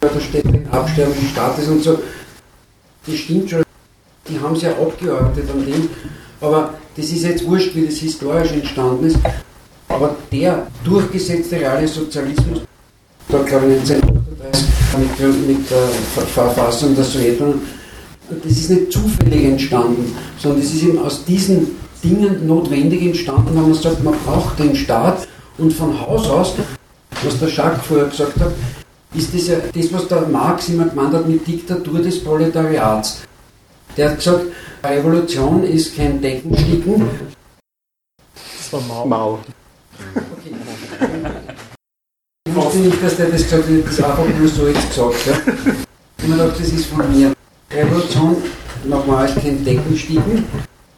da 0.02 0.20
steht 0.20 0.46
Absterben 0.72 1.14
des 1.14 1.30
Staates 1.30 1.68
und 1.68 1.84
so. 1.84 2.00
Das 3.06 3.16
stimmt 3.16 3.50
schon. 3.50 3.64
Die 4.28 4.40
haben 4.40 4.56
es 4.56 4.64
ja 4.64 4.72
abgearbeitet 4.72 5.50
an 5.52 5.66
dem. 5.66 5.90
Aber 6.42 6.74
das 6.96 7.06
ist 7.06 7.24
jetzt 7.24 7.46
wurscht, 7.46 7.76
wie 7.76 7.86
das 7.86 7.96
historisch 7.96 8.52
entstanden 8.52 9.06
ist. 9.06 9.18
Aber 9.88 10.16
der 10.32 10.68
durchgesetzte 10.84 11.58
reale 11.58 11.88
Sozialismus, 11.88 12.62
da 13.30 13.40
glaube 13.40 13.74
ich 13.74 13.92
1938 13.92 15.48
mit, 15.48 15.48
mit 15.48 15.72
der 15.72 15.88
Verfassung 16.26 16.96
der 16.96 17.04
Sowjetunion, 17.04 17.62
das 18.44 18.52
ist 18.52 18.70
nicht 18.70 18.92
zufällig 18.92 19.44
entstanden, 19.46 20.16
sondern 20.38 20.62
es 20.62 20.74
ist 20.74 20.84
eben 20.84 21.00
aus 21.00 21.26
diesen 21.26 21.68
Dingen 22.04 22.48
notwendig 22.48 23.02
entstanden, 23.02 23.56
wenn 23.56 23.64
man 23.64 23.74
sagt, 23.74 24.04
man 24.04 24.16
braucht 24.26 24.60
den 24.60 24.76
Staat 24.76 25.28
und 25.58 25.72
von 25.72 26.00
Haus 26.00 26.30
aus, 26.30 26.54
was 27.24 27.40
der 27.40 27.50
Jacques 27.50 27.86
vorher 27.86 28.08
gesagt 28.08 28.40
hat, 28.40 28.52
ist 29.14 29.34
das 29.34 29.48
ja 29.48 29.58
das, 29.74 29.94
was 29.94 30.08
der 30.08 30.22
Marx 30.22 30.70
immer 30.70 30.86
gemeint 30.86 31.14
hat 31.14 31.28
mit 31.28 31.46
Diktatur 31.46 32.00
des 32.00 32.24
Proletariats. 32.24 33.22
Der 33.98 34.10
hat 34.10 34.18
gesagt, 34.18 34.46
Revolution 34.84 35.64
ist 35.64 35.96
kein 35.96 36.22
Deckensticken. 36.22 37.08
Das 38.34 38.74
war 38.74 38.82
Mao. 38.82 39.06
Mao. 39.06 39.40
Okay. 40.16 40.56
Ich 42.52 42.58
wusste 42.58 42.80
nicht, 42.80 43.02
dass 43.02 43.16
der 43.16 43.28
das 43.28 43.44
gesagt 43.44 43.64
hat, 43.64 43.86
das 43.86 44.04
einfach 44.04 44.26
nur 44.28 44.48
so 44.50 44.68
jetzt 44.68 44.90
gesagt. 44.90 45.16
Ja. 45.26 45.54
Ich 46.18 46.24
habe 46.24 46.34
gedacht, 46.34 46.60
das 46.60 46.68
ist 46.68 46.86
von 46.88 47.18
mir. 47.18 47.32
Revolution, 47.72 48.36
nochmal 48.84 49.26
als 49.26 49.36
kein 49.36 49.64
Deckenstiegen, 49.64 50.44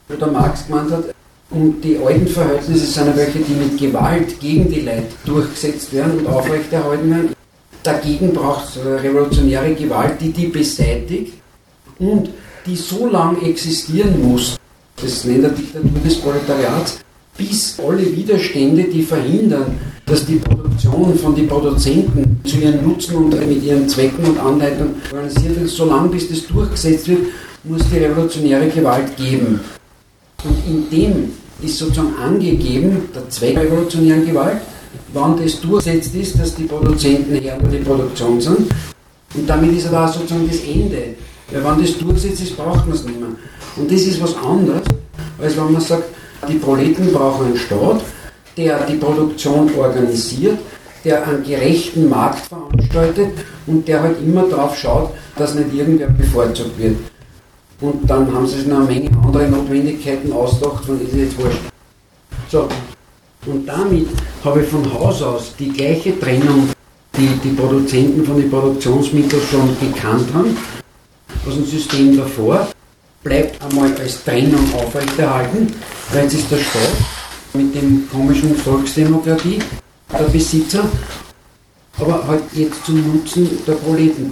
wo 0.07 0.15
der 0.15 0.27
Marx 0.29 0.65
gemeint 0.65 0.89
hat, 0.89 1.03
und 1.51 1.79
die 1.83 1.99
alten 2.03 2.25
Verhältnisse 2.25 2.87
sind 2.87 3.15
welche, 3.15 3.37
die 3.37 3.53
mit 3.53 3.77
Gewalt 3.77 4.39
gegen 4.39 4.67
die 4.67 4.81
Leute 4.81 5.05
durchgesetzt 5.25 5.93
werden 5.93 6.19
und 6.19 6.27
aufrechterhalten 6.27 7.11
werden. 7.11 7.35
Dagegen 7.83 8.33
braucht 8.33 8.69
es 8.69 8.83
revolutionäre 8.83 9.75
Gewalt, 9.75 10.19
die 10.21 10.31
die 10.31 10.47
beseitigt 10.47 11.33
und 11.99 12.29
die 12.65 12.75
so 12.75 13.07
lange 13.07 13.47
existieren 13.47 14.19
muss, 14.27 14.57
das 14.95 15.23
nennt 15.25 15.43
er 15.43 15.51
Diktatur 15.51 15.99
des 16.03 16.15
Proletariats, 16.19 16.97
bis 17.37 17.77
alle 17.79 18.15
Widerstände, 18.15 18.83
die 18.83 19.01
verhindern, 19.01 19.77
dass 20.05 20.25
die 20.25 20.35
Produktion 20.35 21.17
von 21.17 21.35
den 21.35 21.47
Produzenten 21.47 22.39
zu 22.43 22.57
ihren 22.57 22.83
Nutzen 22.83 23.15
und 23.15 23.47
mit 23.47 23.63
ihren 23.63 23.87
Zwecken 23.87 24.25
und 24.25 24.39
Anleitungen 24.39 24.95
organisiert 25.11 25.59
wird, 25.59 25.69
solange 25.69 26.09
bis 26.09 26.29
das 26.29 26.45
durchgesetzt 26.47 27.07
wird, 27.07 27.21
muss 27.63 27.81
die 27.91 27.99
revolutionäre 27.99 28.67
Gewalt 28.67 29.15
geben. 29.15 29.59
Und 30.43 30.57
in 30.67 30.89
dem 30.89 31.31
ist 31.61 31.77
sozusagen 31.77 32.15
angegeben, 32.17 33.09
der 33.15 33.29
Zweck 33.29 33.55
der 33.55 33.63
revolutionären 33.63 34.25
Gewalt, 34.25 34.57
wann 35.13 35.41
das 35.41 35.59
durchgesetzt 35.61 36.13
ist, 36.15 36.39
dass 36.39 36.55
die 36.55 36.63
Produzenten 36.63 37.35
Herren 37.35 37.71
die 37.71 37.77
Produktion 37.77 38.41
sind. 38.41 38.69
Und 39.35 39.47
damit 39.47 39.77
ist 39.77 39.87
aber 39.87 40.05
auch 40.05 40.13
sozusagen 40.13 40.47
das 40.47 40.59
Ende. 40.59 41.15
Weil 41.51 41.63
wenn 41.63 41.81
das 41.81 41.97
durchgesetzt 41.97 42.41
ist, 42.41 42.57
braucht 42.57 42.85
man 42.85 42.95
es 42.95 43.05
nicht 43.05 43.19
mehr. 43.19 43.29
Und 43.77 43.91
das 43.91 44.01
ist 44.01 44.21
was 44.21 44.35
anderes, 44.35 44.83
als 45.41 45.57
wenn 45.57 45.71
man 45.71 45.81
sagt, 45.81 46.03
die 46.47 46.55
Proleten 46.55 47.11
brauchen 47.11 47.47
einen 47.47 47.57
Staat, 47.57 48.01
der 48.57 48.85
die 48.85 48.95
Produktion 48.95 49.69
organisiert, 49.77 50.57
der 51.03 51.27
einen 51.27 51.43
gerechten 51.43 52.09
Markt 52.09 52.45
veranstaltet 52.45 53.31
und 53.67 53.87
der 53.87 54.01
halt 54.01 54.17
immer 54.21 54.43
darauf 54.43 54.77
schaut, 54.77 55.11
dass 55.35 55.55
nicht 55.55 55.73
irgendwer 55.73 56.07
bevorzugt 56.07 56.77
wird. 56.77 56.97
Und 57.81 58.09
dann 58.09 58.33
haben 58.33 58.47
sie 58.47 58.59
sich 58.59 58.67
noch 58.67 58.77
eine 58.77 58.85
Menge 58.85 59.09
andere 59.23 59.49
Notwendigkeiten 59.49 60.31
ausgedacht, 60.31 60.85
von 60.85 60.99
denen 60.99 61.19
jetzt 61.19 61.37
wurscht. 61.37 61.59
So, 62.49 62.67
und 63.45 63.67
damit 63.67 64.07
habe 64.43 64.61
ich 64.61 64.67
von 64.69 64.93
Haus 64.93 65.21
aus 65.21 65.53
die 65.59 65.69
gleiche 65.69 66.17
Trennung, 66.17 66.69
die 67.17 67.27
die 67.43 67.49
Produzenten 67.49 68.23
von 68.23 68.37
den 68.37 68.49
Produktionsmitteln 68.49 69.41
schon 69.51 69.75
gekannt 69.79 70.27
haben, 70.33 70.55
aus 71.45 71.55
dem 71.55 71.65
System 71.65 72.15
davor, 72.15 72.69
bleibt 73.23 73.63
einmal 73.63 73.93
als 73.95 74.23
Trennung 74.23 74.73
aufrechterhalten, 74.75 75.73
weil 76.11 76.25
es 76.25 76.33
ist 76.33 76.51
der 76.51 76.57
Staat 76.57 76.91
mit 77.53 77.73
dem 77.73 78.07
komischen 78.11 78.55
Volksdemokratie, 78.55 79.59
der 80.11 80.25
Besitzer, 80.25 80.89
aber 81.99 82.27
halt 82.27 82.43
jetzt 82.53 82.85
zum 82.85 83.01
Nutzen 83.13 83.49
der 83.65 83.73
Proleten. 83.73 84.31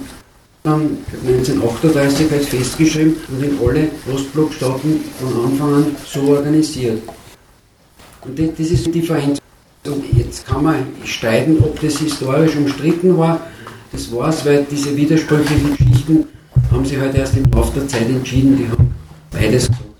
Dann 0.64 0.98
1938 1.26 2.32
als 2.32 2.46
festgeschrieben 2.46 3.16
und 3.28 3.42
in 3.42 3.58
alle 3.60 3.88
Ostblockstaaten 4.12 5.00
von 5.20 5.44
Anfang 5.44 5.74
an 5.74 5.96
so 6.06 6.20
organisiert. 6.28 7.02
Und 8.24 8.38
das, 8.38 8.70
ist 8.70 8.94
die 8.94 9.02
Veränderung. 9.02 9.38
Und 9.84 10.04
jetzt 10.16 10.46
kann 10.46 10.62
man 10.62 10.86
streiten, 11.04 11.58
ob 11.58 11.80
das 11.80 11.98
historisch 11.98 12.54
umstritten 12.54 13.18
war. 13.18 13.40
Das 13.90 14.12
war 14.12 14.28
es, 14.28 14.44
weil 14.46 14.64
diese 14.70 14.96
widersprüchlichen 14.96 15.76
Geschichten 15.76 16.28
haben 16.72 16.84
sich 16.84 16.98
halt 16.98 17.14
erst 17.14 17.36
im 17.36 17.44
Laufe 17.52 17.78
der 17.78 17.88
Zeit 17.88 18.08
entschieden. 18.08 18.56
Die 18.56 18.68
haben 18.68 18.94
beides 19.30 19.68
gesagt. 19.68 19.92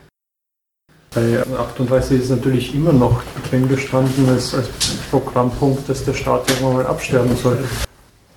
Bei 1.15 1.43
38 1.59 2.23
ist 2.23 2.31
natürlich 2.31 2.75
immer 2.75 2.93
noch 2.93 3.23
drin 3.51 3.69
gestanden 3.69 4.29
als, 4.31 4.55
als 4.55 4.69
Programmpunkt, 5.11 5.87
dass 5.89 6.05
der 6.05 6.15
Staat 6.15 6.49
irgendwann 6.49 6.75
mal 6.75 6.87
absterben 6.87 7.37
soll. 7.37 7.59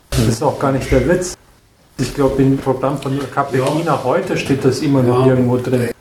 Das 0.09 0.27
ist 0.27 0.43
auch 0.43 0.59
gar 0.59 0.73
nicht 0.73 0.91
der 0.91 1.07
Witz. 1.07 1.35
Ich 1.97 2.13
glaube, 2.13 2.41
im 2.43 2.57
Programm 2.57 3.01
von 3.01 3.17
Kapelina 3.33 3.85
ja. 3.85 4.03
heute 4.03 4.37
steht 4.37 4.65
das 4.65 4.79
immer 4.79 5.01
noch 5.01 5.25
ja. 5.25 5.31
irgendwo 5.31 5.57
drin. 5.57 5.91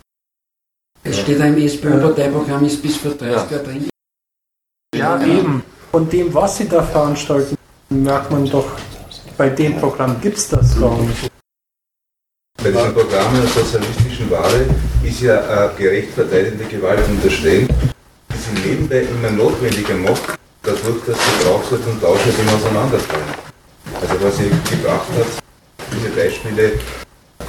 Es 1.05 1.20
steht 1.20 1.38
im 1.38 1.57
SPÖ-Parteiprogramm, 1.59 2.64
ist 2.64 2.83
bis 2.83 2.97
vor 2.97 3.12
30 3.12 3.51
Jahren 3.51 3.64
drin. 3.64 3.88
Ja, 4.97 5.23
eben. 5.25 5.62
Von 5.92 6.09
dem, 6.09 6.35
was 6.35 6.57
sie 6.57 6.68
da 6.68 6.83
veranstalten, 6.83 7.57
merkt 7.90 8.33
man 8.33 8.51
doch, 8.51 8.66
bei 9.37 9.49
dem 9.51 9.77
Programm 9.79 10.20
gibt 10.20 10.38
es 10.38 10.49
das 10.49 10.81
gar 10.81 10.99
nicht. 10.99 11.31
Bei 12.64 12.71
diesem 12.71 12.95
Programm 12.95 13.35
der 13.35 13.62
sozialistischen 13.62 14.31
Ware 14.31 14.64
ist 15.05 15.21
ja 15.21 15.38
eine 15.38 15.71
gerecht 15.77 16.14
verteidigende 16.14 16.64
Gewalt 16.64 17.07
unterstellt, 17.11 17.69
die 17.69 18.38
sie 18.38 18.69
nebenbei 18.71 19.03
immer 19.03 19.31
notwendiger 19.31 19.93
macht, 19.97 20.23
dadurch, 20.62 21.05
dass 21.07 21.19
die 21.19 21.45
Brauchsort 21.45 21.87
und 21.87 22.01
Tauschheit 22.01 22.33
immer 22.40 22.55
auseinanderfallen. 22.55 23.35
Also 24.01 24.14
was 24.25 24.38
sie 24.38 24.49
gebracht 24.75 25.09
hat, 25.19 25.27
diese 25.93 26.09
Beispiele 26.17 26.73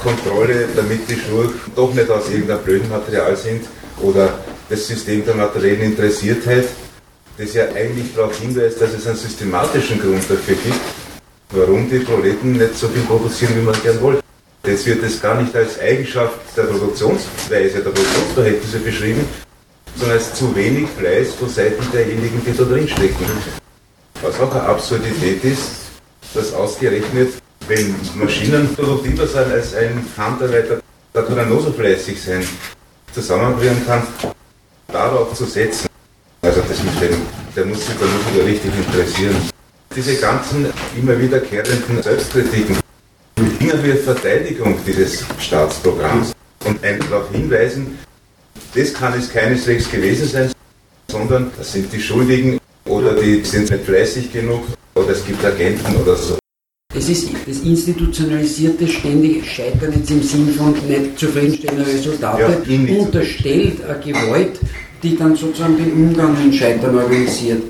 Kontrolle, 0.02 0.68
damit 0.76 1.08
die 1.08 1.16
Schuhe 1.16 1.50
doch 1.74 1.94
nicht 1.94 2.10
aus 2.10 2.28
irgendeinem 2.28 2.62
blöden 2.62 2.90
Material 2.90 3.34
sind 3.38 3.64
oder 4.02 4.38
das 4.68 4.86
System 4.86 5.24
der 5.24 5.34
materiellen 5.34 5.80
Interessiertheit, 5.80 6.66
das 7.38 7.54
ja 7.54 7.64
eigentlich 7.74 8.14
darauf 8.14 8.38
hinweist, 8.38 8.82
dass 8.82 8.92
es 8.92 9.06
einen 9.06 9.16
systematischen 9.16 9.98
Grund 9.98 10.24
dafür 10.28 10.56
gibt, 10.56 10.80
warum 11.52 11.88
die 11.88 12.00
Proleten 12.00 12.52
nicht 12.52 12.76
so 12.76 12.86
viel 12.88 13.02
produzieren, 13.04 13.56
wie 13.56 13.62
man 13.62 13.82
gern 13.82 13.98
wollte. 14.02 14.25
Das 14.66 14.84
wird 14.84 15.00
es 15.04 15.22
gar 15.22 15.40
nicht 15.40 15.54
als 15.54 15.78
Eigenschaft 15.78 16.40
der 16.56 16.64
Produktionsweise, 16.64 17.74
der 17.74 17.90
Produktionsverhältnisse 17.90 18.78
beschrieben, 18.80 19.24
sondern 19.94 20.18
als 20.18 20.34
zu 20.34 20.54
wenig 20.56 20.88
Fleiß 20.98 21.34
von 21.34 21.48
Seiten 21.48 21.84
derjenigen, 21.92 22.42
die 22.44 22.52
da 22.52 22.64
drinstecken. 22.64 23.26
Was 24.22 24.40
auch 24.40 24.50
eine 24.50 24.64
Absurdität 24.64 25.44
ist, 25.44 25.70
dass 26.34 26.52
ausgerechnet, 26.52 27.34
wenn 27.68 27.94
Maschinen 28.16 28.74
produktiver 28.74 29.28
sind 29.28 29.52
als 29.52 29.72
ein 29.76 30.04
Handarbeiter, 30.16 30.80
da 31.12 31.22
kann 31.22 31.38
er 31.38 31.46
nur 31.46 31.62
so 31.62 31.70
fleißig 31.70 32.20
sein, 32.20 32.44
zusammenbringen 33.14 33.86
kann, 33.86 34.02
darauf 34.88 35.32
zu 35.32 35.44
setzen. 35.44 35.86
Also 36.42 36.60
das 36.68 36.82
mit 36.82 37.00
dem, 37.00 37.22
der 37.54 37.66
muss 37.66 37.86
sich 37.86 37.94
da 38.00 38.34
wieder 38.34 38.44
richtig 38.44 38.72
interessieren. 38.76 39.36
Diese 39.94 40.16
ganzen 40.16 40.66
immer 40.96 41.16
wiederkehrenden 41.16 42.02
Selbstkritiken, 42.02 42.76
immer 43.60 43.82
wir 43.82 43.96
Verteidigung 43.96 44.78
dieses 44.86 45.24
Staatsprogramms 45.38 46.32
und 46.64 46.78
darauf 46.82 47.30
hinweisen, 47.30 47.98
das 48.74 48.92
kann 48.92 49.18
es 49.18 49.30
keineswegs 49.30 49.90
gewesen 49.90 50.28
sein, 50.28 50.52
sondern 51.10 51.50
das 51.56 51.72
sind 51.72 51.92
die 51.92 52.00
Schuldigen 52.00 52.58
oder 52.84 53.14
die 53.14 53.42
sind 53.44 53.70
nicht 53.70 53.84
fleißig 53.84 54.32
genug 54.32 54.64
oder 54.94 55.10
es 55.10 55.24
gibt 55.24 55.44
Agenten 55.44 55.96
oder 55.96 56.16
so. 56.16 56.36
Es 56.94 57.08
ist 57.08 57.28
das 57.46 57.58
institutionalisierte 57.60 58.88
ständige 58.88 59.44
Scheitern 59.44 59.92
jetzt 59.94 60.10
im 60.10 60.22
Sinn 60.22 60.48
von 60.54 60.72
nicht 60.88 61.18
zufriedenstellender 61.18 61.86
Resultate, 61.86 62.62
ja, 62.66 62.98
unterstellt 62.98 63.84
eine 63.84 64.00
Gewalt, 64.00 64.58
die 65.02 65.16
dann 65.16 65.36
sozusagen 65.36 65.76
den 65.76 65.92
Umgang 65.92 66.42
mit 66.42 66.54
Scheitern 66.54 66.96
organisiert. 66.96 67.62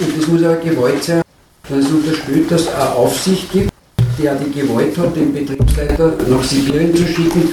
Und 0.00 0.18
das 0.18 0.26
muss 0.26 0.42
aber 0.42 0.56
Gewalt 0.56 1.04
sein, 1.04 1.22
dass 1.68 1.78
es 1.84 1.90
unterstellt, 1.90 2.50
dass 2.50 2.62
es 2.62 2.68
eine 2.68 2.92
Aufsicht 2.92 3.52
gibt, 3.52 3.73
der 4.18 4.34
die 4.36 4.50
Gewalt 4.50 4.96
hat, 4.98 5.16
den 5.16 5.32
Betriebsleiter 5.32 6.16
nach 6.28 6.42
Sibirien 6.44 6.94
zu 6.94 7.06
schicken, 7.06 7.52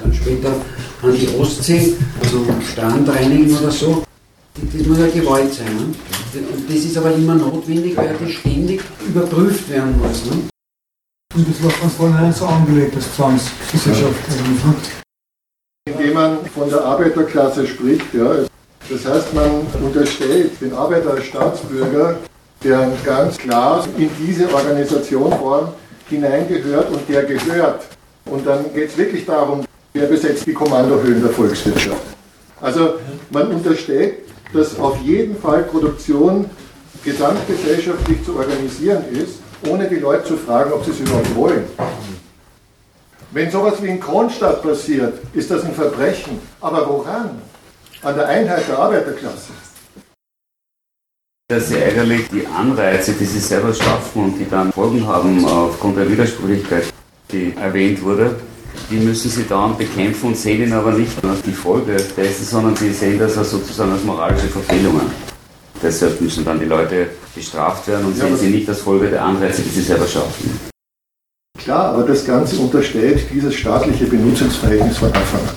dann 0.00 0.12
später 0.12 0.52
an 1.02 1.12
die 1.12 1.28
Ostsee, 1.38 1.94
also 2.22 2.44
Strand 2.72 3.08
reinigen 3.08 3.56
oder 3.56 3.70
so. 3.70 4.02
Das 4.54 4.86
muss 4.86 4.98
ja 4.98 5.06
Gewalt 5.08 5.52
sein. 5.52 5.66
Ne? 5.76 5.94
Und 6.54 6.68
das 6.68 6.76
ist 6.76 6.96
aber 6.96 7.12
immer 7.12 7.34
notwendig, 7.34 7.96
weil 7.96 8.16
das 8.18 8.30
ständig 8.30 8.82
überprüft 9.06 9.68
werden 9.70 9.98
muss. 9.98 10.24
Ne? 10.26 10.48
Und 11.34 11.48
das 11.48 11.62
war 11.62 11.70
von 11.70 11.90
vornherein 11.90 12.32
so 12.32 12.46
angelegt, 12.46 12.96
das 12.96 13.14
Zwangsgesellschaft. 13.14 14.14
Indem 15.88 16.14
man 16.14 16.46
von 16.46 16.68
der 16.68 16.82
Arbeiterklasse 16.82 17.66
spricht, 17.66 18.12
ja, 18.14 18.46
das 18.88 19.04
heißt, 19.04 19.34
man 19.34 19.66
unterstellt 19.82 20.52
den 20.60 20.72
Arbeiter 20.72 21.10
als 21.10 21.24
Staatsbürger 21.24 22.18
der 22.62 22.90
ganz 23.04 23.38
klar 23.38 23.86
in 23.96 24.10
diese 24.18 24.52
Organisationsform 24.52 25.68
hineingehört 26.08 26.90
und 26.90 27.08
der 27.08 27.24
gehört. 27.24 27.84
Und 28.24 28.46
dann 28.46 28.72
geht 28.74 28.90
es 28.90 28.96
wirklich 28.96 29.24
darum, 29.24 29.64
wer 29.92 30.06
besetzt 30.06 30.46
die 30.46 30.52
Kommandohöhen 30.52 31.22
der 31.22 31.30
Volkswirtschaft. 31.30 32.02
Also 32.60 32.94
man 33.30 33.48
unterstellt, 33.48 34.18
dass 34.52 34.78
auf 34.78 35.00
jeden 35.02 35.36
Fall 35.36 35.64
Produktion 35.64 36.48
gesamtgesellschaftlich 37.04 38.24
zu 38.24 38.36
organisieren 38.36 39.04
ist, 39.12 39.38
ohne 39.68 39.88
die 39.88 39.96
Leute 39.96 40.24
zu 40.24 40.36
fragen, 40.36 40.72
ob 40.72 40.84
sie 40.84 40.90
es 40.90 41.00
überhaupt 41.00 41.34
wollen. 41.36 41.64
Wenn 43.32 43.50
sowas 43.50 43.82
wie 43.82 43.88
in 43.88 44.00
Kronstadt 44.00 44.62
passiert, 44.62 45.14
ist 45.34 45.50
das 45.50 45.64
ein 45.64 45.74
Verbrechen. 45.74 46.40
Aber 46.60 46.88
woran? 46.88 47.42
An 48.02 48.16
der 48.16 48.28
Einheit 48.28 48.68
der 48.68 48.78
Arbeiterklasse 48.78 49.52
dass 51.48 51.68
sie 51.68 51.76
eigentlich 51.76 52.28
die 52.28 52.44
Anreize, 52.44 53.12
die 53.12 53.24
sie 53.24 53.38
selber 53.38 53.72
schaffen 53.72 54.24
und 54.24 54.38
die 54.38 54.50
dann 54.50 54.72
Folgen 54.72 55.06
haben 55.06 55.44
aufgrund 55.44 55.96
der 55.96 56.10
Widersprüchlichkeit, 56.10 56.92
die 57.30 57.54
erwähnt 57.56 58.02
wurde, 58.02 58.34
die 58.90 58.96
müssen 58.96 59.30
sie 59.30 59.44
dann 59.48 59.76
bekämpfen 59.76 60.28
und 60.28 60.36
sehen 60.36 60.62
ihn 60.62 60.72
aber 60.72 60.90
nicht 60.92 61.12
als 61.24 61.42
die 61.42 61.52
Folge 61.52 61.96
dessen, 62.16 62.44
sondern 62.44 62.74
sie 62.74 62.92
sehen 62.92 63.18
das 63.20 63.38
als 63.38 63.52
sozusagen 63.52 63.92
als 63.92 64.02
moralische 64.02 64.48
Verfehlungen. 64.48 65.06
Deshalb 65.80 66.20
müssen 66.20 66.44
dann 66.44 66.58
die 66.58 66.66
Leute 66.66 67.10
bestraft 67.32 67.86
werden 67.86 68.06
und 68.06 68.18
ja, 68.18 68.26
sehen 68.26 68.36
sie 68.36 68.48
nicht 68.48 68.68
als 68.68 68.80
Folge 68.80 69.08
der 69.08 69.24
Anreize, 69.24 69.62
die 69.62 69.70
sie 69.70 69.82
selber 69.82 70.06
schaffen. 70.08 70.58
Klar, 71.56 71.94
aber 71.94 72.02
das 72.02 72.24
Ganze 72.24 72.56
unterstellt 72.56 73.24
dieses 73.32 73.54
staatliche 73.54 74.06
Benutzungsverhältnis 74.06 74.98
von 74.98 75.12
Anfang 75.12 75.40
an. 75.40 75.56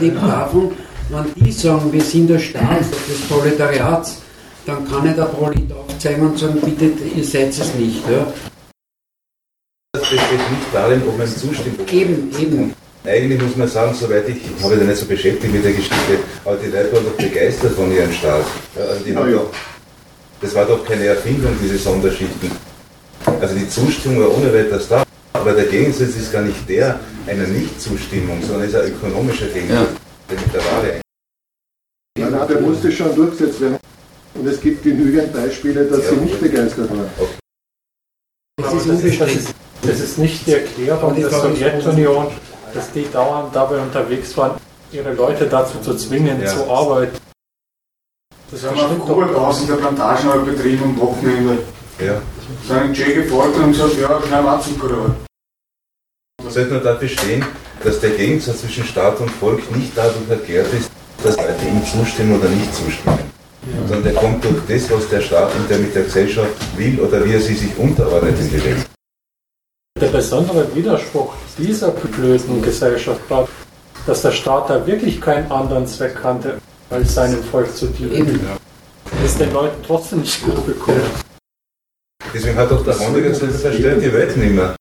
Neben 0.00 0.16
davon, 0.16 0.72
wenn 1.08 1.44
die 1.44 1.52
sagen, 1.52 1.92
wir 1.92 2.00
sind 2.00 2.28
der 2.28 2.38
Staat 2.40 2.80
des 2.80 3.20
Proletariats, 3.28 4.21
dann 4.66 4.88
kann 4.88 5.08
ich 5.08 5.14
der 5.14 5.24
Prolet 5.24 5.72
aufzeigen 5.72 6.22
und 6.26 6.38
sagen, 6.38 6.60
bitte, 6.60 6.92
ihr 7.16 7.24
seid 7.24 7.48
es 7.48 7.74
nicht. 7.74 8.02
Ja. 8.08 8.32
Das 9.92 10.02
besteht 10.08 10.50
nicht 10.50 10.72
darin, 10.72 11.02
ob 11.06 11.18
man 11.18 11.26
zustimmt. 11.26 11.92
Eben, 11.92 12.30
eben. 12.38 12.74
Eigentlich 13.04 13.42
muss 13.42 13.56
man 13.56 13.68
sagen, 13.68 13.94
soweit 13.94 14.28
ich, 14.28 14.36
ich 14.36 14.64
habe 14.64 14.76
mich 14.76 14.86
nicht 14.86 14.98
so 14.98 15.06
beschäftigt 15.06 15.52
mit 15.52 15.64
der 15.64 15.72
Geschichte, 15.72 16.18
aber 16.44 16.56
die 16.56 16.66
Leute 16.70 16.92
waren 16.92 17.04
doch 17.04 17.16
begeistert 17.16 17.72
von 17.72 17.92
ihrem 17.92 18.12
Staat. 18.12 18.44
Also 18.76 19.04
die 19.04 19.16
haben 19.16 19.32
doch, 19.32 19.50
das 20.40 20.54
war 20.54 20.64
doch 20.64 20.84
keine 20.84 21.06
Erfindung, 21.06 21.56
diese 21.60 21.78
Sonderschichten. 21.78 22.50
Also 23.40 23.54
die 23.56 23.68
Zustimmung 23.68 24.20
war 24.20 24.36
ohne 24.36 24.54
weiteres 24.54 24.88
da. 24.88 25.02
Aber 25.32 25.52
der 25.52 25.64
Gegensatz 25.64 26.14
ist 26.14 26.32
gar 26.32 26.42
nicht 26.42 26.68
der 26.68 27.00
einer 27.26 27.46
Nichtzustimmung, 27.48 28.40
sondern 28.42 28.68
ist 28.68 28.76
ein 28.76 28.92
ökonomischer 28.92 29.46
Gegensatz, 29.46 29.88
ja. 29.88 29.96
der 30.30 30.38
mit 30.38 30.54
der 30.54 30.60
Ware 30.60 31.02
ja, 32.18 32.28
na, 32.30 32.44
der 32.44 32.60
musste 32.60 32.92
schon 32.92 33.14
durchgesetzt 33.14 33.60
werden. 33.60 33.78
Und 34.34 34.46
es 34.46 34.60
gibt 34.60 34.82
genügend 34.82 35.32
Beispiele, 35.32 35.84
dass 35.84 36.04
ja, 36.04 36.10
sie 36.10 36.16
nicht 36.16 36.40
begeistert 36.40 36.90
waren. 36.90 37.10
Okay. 37.18 37.32
Das 38.56 38.74
ist, 38.74 38.86
unbestritten. 38.86 39.54
das 39.82 40.00
ist 40.00 40.18
nicht 40.18 40.46
die 40.46 40.52
Erklärung 40.52 41.14
der 41.16 41.30
Sowjetunion, 41.30 42.28
dass 42.74 42.92
die 42.92 43.06
dauernd 43.10 43.54
dabei 43.54 43.78
unterwegs 43.78 44.36
waren, 44.36 44.58
ihre 44.92 45.12
Leute 45.14 45.46
dazu 45.46 45.78
zu 45.80 45.94
zwingen, 45.96 46.40
ja. 46.40 46.46
zu 46.46 46.70
arbeiten. 46.70 47.16
Das 48.50 48.64
haben 48.64 48.76
wir 48.76 48.84
auf 48.84 48.98
Kuba 49.00 49.26
draußen 49.26 49.66
der 49.66 49.76
Plantagen 49.76 50.28
mal 50.28 50.40
betrieben 50.40 50.84
am 50.84 51.00
Wochenende. 51.00 51.58
Ja. 51.98 52.20
Da 52.68 52.82
sind 52.82 52.94
Che 52.94 53.14
gefolgt 53.14 53.56
und 53.56 53.72
gesagt, 53.72 53.98
ja, 53.98 54.20
schnell 54.26 54.42
Matzenkurve. 54.42 55.14
Man 56.42 56.52
sollte 56.52 56.72
nur 56.72 56.80
dafür 56.82 57.08
stehen, 57.08 57.44
dass 57.82 58.00
der 58.00 58.10
Gegensatz 58.10 58.60
zwischen 58.60 58.84
Staat 58.84 59.20
und 59.20 59.30
Volk 59.30 59.74
nicht 59.74 59.92
dadurch 59.94 60.28
erklärt 60.28 60.72
ist, 60.74 60.90
dass 61.22 61.36
Leute 61.36 61.64
ihm 61.66 61.82
zustimmen 61.84 62.38
oder 62.38 62.48
nicht 62.48 62.74
zustimmen. 62.74 63.31
Ja. 63.64 63.86
Sondern 63.86 64.02
der 64.02 64.14
kommt 64.14 64.44
durch 64.44 64.60
das, 64.68 64.90
was 64.90 65.08
der 65.08 65.20
Staat 65.20 65.54
und 65.54 65.70
der 65.70 65.78
mit 65.78 65.94
der 65.94 66.02
Gesellschaft 66.04 66.50
will 66.76 66.98
oder 67.00 67.24
wie 67.24 67.34
er 67.34 67.40
sie 67.40 67.54
sich 67.54 67.76
unterordnet 67.78 68.38
in 68.38 68.50
die 68.50 68.64
Welt. 68.64 68.86
Der 70.00 70.08
besondere 70.08 70.74
Widerspruch 70.74 71.34
dieser 71.58 71.90
blöden 71.90 72.60
Gesellschaft 72.60 73.20
war, 73.28 73.48
dass 74.06 74.22
der 74.22 74.32
Staat 74.32 74.68
da 74.68 74.84
wirklich 74.84 75.20
keinen 75.20 75.50
anderen 75.52 75.86
Zweck 75.86 76.16
kannte, 76.20 76.58
als 76.90 77.14
seinem 77.14 77.42
Volk 77.44 77.74
zu 77.74 77.86
dienen. 77.86 78.40
Ja. 78.44 78.56
Das 79.22 79.30
ist 79.30 79.40
den 79.40 79.52
Leuten 79.52 79.80
trotzdem 79.86 80.20
nicht 80.20 80.42
gut 80.42 80.66
bekommen. 80.66 81.00
Deswegen 82.34 82.56
hat 82.56 82.70
doch 82.70 82.84
der 82.84 82.98
Honecker 82.98 83.28
gesagt, 83.28 83.60
zerstört 83.60 84.02
die 84.02 84.12
Welt 84.12 84.36
nicht 84.36 84.52
mehr. 84.52 84.74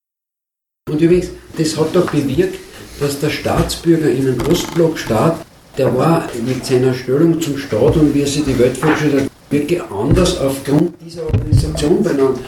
Und 0.90 1.00
übrigens, 1.00 1.30
das 1.58 1.78
hat 1.78 1.96
doch 1.96 2.10
bewirkt, 2.10 2.58
dass 3.00 3.20
der 3.20 3.30
Staatsbürger 3.30 4.10
in 4.10 4.28
einem 4.28 4.48
Ostblockstaat 4.48 5.46
der 5.78 5.96
war 5.96 6.28
mit 6.46 6.66
seiner 6.66 6.94
Stellung 6.94 7.40
zum 7.42 7.58
Staat 7.58 7.96
und 7.96 8.14
wie 8.14 8.22
er 8.22 8.28
sich 8.28 8.44
die 8.44 8.58
Welt 8.60 8.78
vorgestellt 8.78 9.22
hat, 9.22 9.30
wirklich 9.50 9.82
anders 9.84 10.40
aufgrund 10.40 10.94
dieser 11.04 11.26
Organisation 11.26 12.04
benannt. 12.04 12.40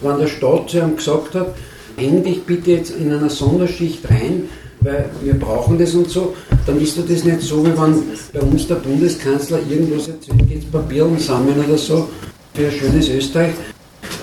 Wenn 0.00 0.18
der 0.18 0.28
Staat 0.28 0.70
zu 0.70 0.78
ihm 0.78 0.96
gesagt 0.96 1.34
hat, 1.34 1.54
häng 1.96 2.22
dich 2.22 2.42
bitte 2.42 2.72
jetzt 2.72 2.92
in 2.92 3.12
einer 3.12 3.28
Sonderschicht 3.28 4.08
rein, 4.08 4.48
weil 4.80 5.10
wir 5.22 5.34
brauchen 5.34 5.78
das 5.78 5.94
und 5.94 6.08
so, 6.08 6.34
dann 6.66 6.80
ist 6.80 6.96
das 6.96 7.24
nicht 7.24 7.42
so, 7.42 7.64
wie 7.64 7.70
wenn 7.70 8.02
bei 8.32 8.40
uns 8.40 8.66
der 8.66 8.76
Bundeskanzler 8.76 9.58
irgendwas 9.68 10.08
erzählt, 10.08 10.48
geht's 10.48 10.64
Papier 10.66 11.04
und 11.04 11.20
sammeln 11.20 11.62
oder 11.66 11.76
so 11.76 12.08
für 12.54 12.66
ein 12.66 12.72
schönes 12.72 13.08
Österreich, 13.08 13.52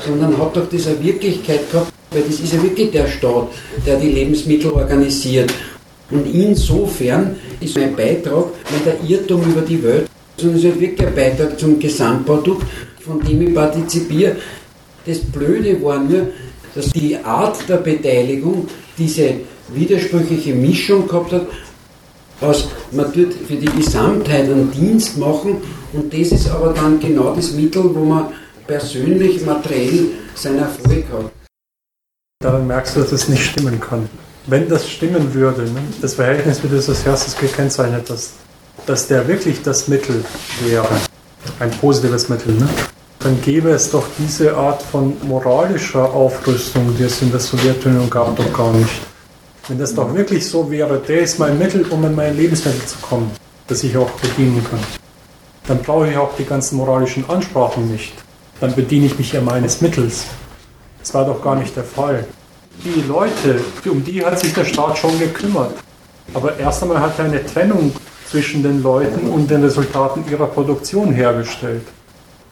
sondern 0.05 0.37
hat 0.37 0.55
doch 0.55 0.67
diese 0.69 1.01
Wirklichkeit 1.03 1.69
gehabt, 1.71 1.91
weil 2.11 2.23
das 2.23 2.39
ist 2.39 2.53
ja 2.53 2.63
wirklich 2.63 2.91
der 2.91 3.07
Staat, 3.07 3.49
der 3.85 3.97
die 3.97 4.09
Lebensmittel 4.09 4.71
organisiert 4.71 5.53
und 6.09 6.25
insofern 6.33 7.35
ist 7.59 7.77
mein 7.77 7.95
Beitrag 7.95 8.45
der 8.85 8.97
Irrtum 9.07 9.41
über 9.43 9.61
die 9.61 9.81
Welt, 9.83 10.09
sondern 10.37 10.57
es 10.57 10.63
ist 10.63 10.71
halt 10.71 10.81
wirklich 10.81 11.07
ein 11.07 11.15
Beitrag 11.15 11.59
zum 11.59 11.79
Gesamtprodukt, 11.79 12.65
von 12.99 13.19
dem 13.21 13.41
ich 13.47 13.53
partizipiere. 13.53 14.35
Das 15.05 15.19
Blöde 15.19 15.81
war 15.81 15.99
nur, 15.99 16.27
dass 16.75 16.91
die 16.91 17.17
Art 17.17 17.57
der 17.67 17.77
Beteiligung 17.77 18.67
diese 18.97 19.35
widersprüchliche 19.69 20.53
Mischung 20.53 21.07
gehabt 21.07 21.31
hat, 21.31 21.47
aus 22.39 22.67
man 22.91 23.11
tut 23.11 23.33
für 23.33 23.55
die 23.55 23.65
Gesamtheit 23.65 24.43
einen 24.43 24.71
Dienst 24.71 25.17
machen 25.17 25.57
und 25.93 26.13
das 26.13 26.31
ist 26.31 26.49
aber 26.49 26.73
dann 26.73 26.99
genau 26.99 27.33
das 27.33 27.53
Mittel, 27.53 27.83
wo 27.95 28.03
man 28.03 28.27
persönlich, 28.67 29.43
materiell 29.45 30.09
seinen 30.35 30.59
Erfolg 30.59 31.05
hat. 31.11 31.31
Daran 32.39 32.67
merkst 32.67 32.95
du, 32.95 32.99
dass 32.99 33.11
es 33.11 33.29
nicht 33.29 33.43
stimmen 33.43 33.79
kann 33.79 34.07
wenn 34.47 34.67
das 34.69 34.89
stimmen 34.89 35.33
würde, 35.33 35.63
ne, 35.63 35.81
das 36.01 36.15
Verhältnis, 36.15 36.63
wie 36.63 36.69
du 36.69 36.77
es 36.77 36.89
als 36.89 37.05
erstes 37.05 37.37
gekennzeichnet 37.37 38.09
hast, 38.09 38.31
dass 38.85 39.07
der 39.07 39.27
wirklich 39.27 39.61
das 39.61 39.87
Mittel 39.87 40.23
wäre, 40.65 40.87
ein 41.59 41.69
positives 41.71 42.29
Mittel, 42.29 42.53
ne, 42.53 42.67
dann 43.19 43.41
gäbe 43.41 43.69
es 43.71 43.91
doch 43.91 44.05
diese 44.17 44.55
Art 44.55 44.81
von 44.81 45.17
moralischer 45.27 46.13
Aufrüstung, 46.13 46.95
die 46.97 47.03
es 47.03 47.21
in 47.21 47.29
der 47.29 47.41
Sowjetunion 47.41 48.09
gab, 48.09 48.35
doch 48.37 48.53
gar 48.53 48.71
nicht. 48.73 49.01
Wenn 49.67 49.79
das 49.79 49.93
doch 49.93 50.13
wirklich 50.15 50.47
so 50.47 50.71
wäre, 50.71 50.97
der 50.99 51.21
ist 51.21 51.39
mein 51.39 51.57
Mittel, 51.59 51.85
um 51.89 52.05
in 52.05 52.15
mein 52.15 52.37
Lebensmittel 52.37 52.85
zu 52.85 52.97
kommen, 52.99 53.29
das 53.67 53.83
ich 53.83 53.97
auch 53.97 54.09
bedienen 54.11 54.65
kann, 54.69 54.79
dann 55.67 55.79
brauche 55.79 56.09
ich 56.09 56.15
auch 56.15 56.35
die 56.37 56.45
ganzen 56.45 56.77
moralischen 56.77 57.29
Ansprachen 57.29 57.91
nicht. 57.91 58.13
Dann 58.61 58.73
bediene 58.73 59.07
ich 59.07 59.17
mich 59.17 59.33
ja 59.33 59.41
meines 59.41 59.81
Mittels. 59.81 60.25
Das 60.99 61.13
war 61.13 61.25
doch 61.25 61.43
gar 61.43 61.55
nicht 61.55 61.75
der 61.75 61.83
Fall 61.83 62.25
die 62.83 63.01
Leute, 63.07 63.61
um 63.85 64.03
die 64.03 64.23
hat 64.23 64.39
sich 64.39 64.53
der 64.53 64.65
Staat 64.65 64.97
schon 64.97 65.17
gekümmert. 65.19 65.73
Aber 66.33 66.57
erst 66.57 66.83
einmal 66.83 66.99
hat 66.99 67.17
er 67.19 67.25
eine 67.25 67.45
Trennung 67.45 67.93
zwischen 68.29 68.61
den 68.61 68.83
Leuten 68.83 69.29
und 69.29 69.49
den 69.49 69.63
Resultaten 69.63 70.23
ihrer 70.29 70.47
Produktion 70.47 71.13
hergestellt. 71.13 71.87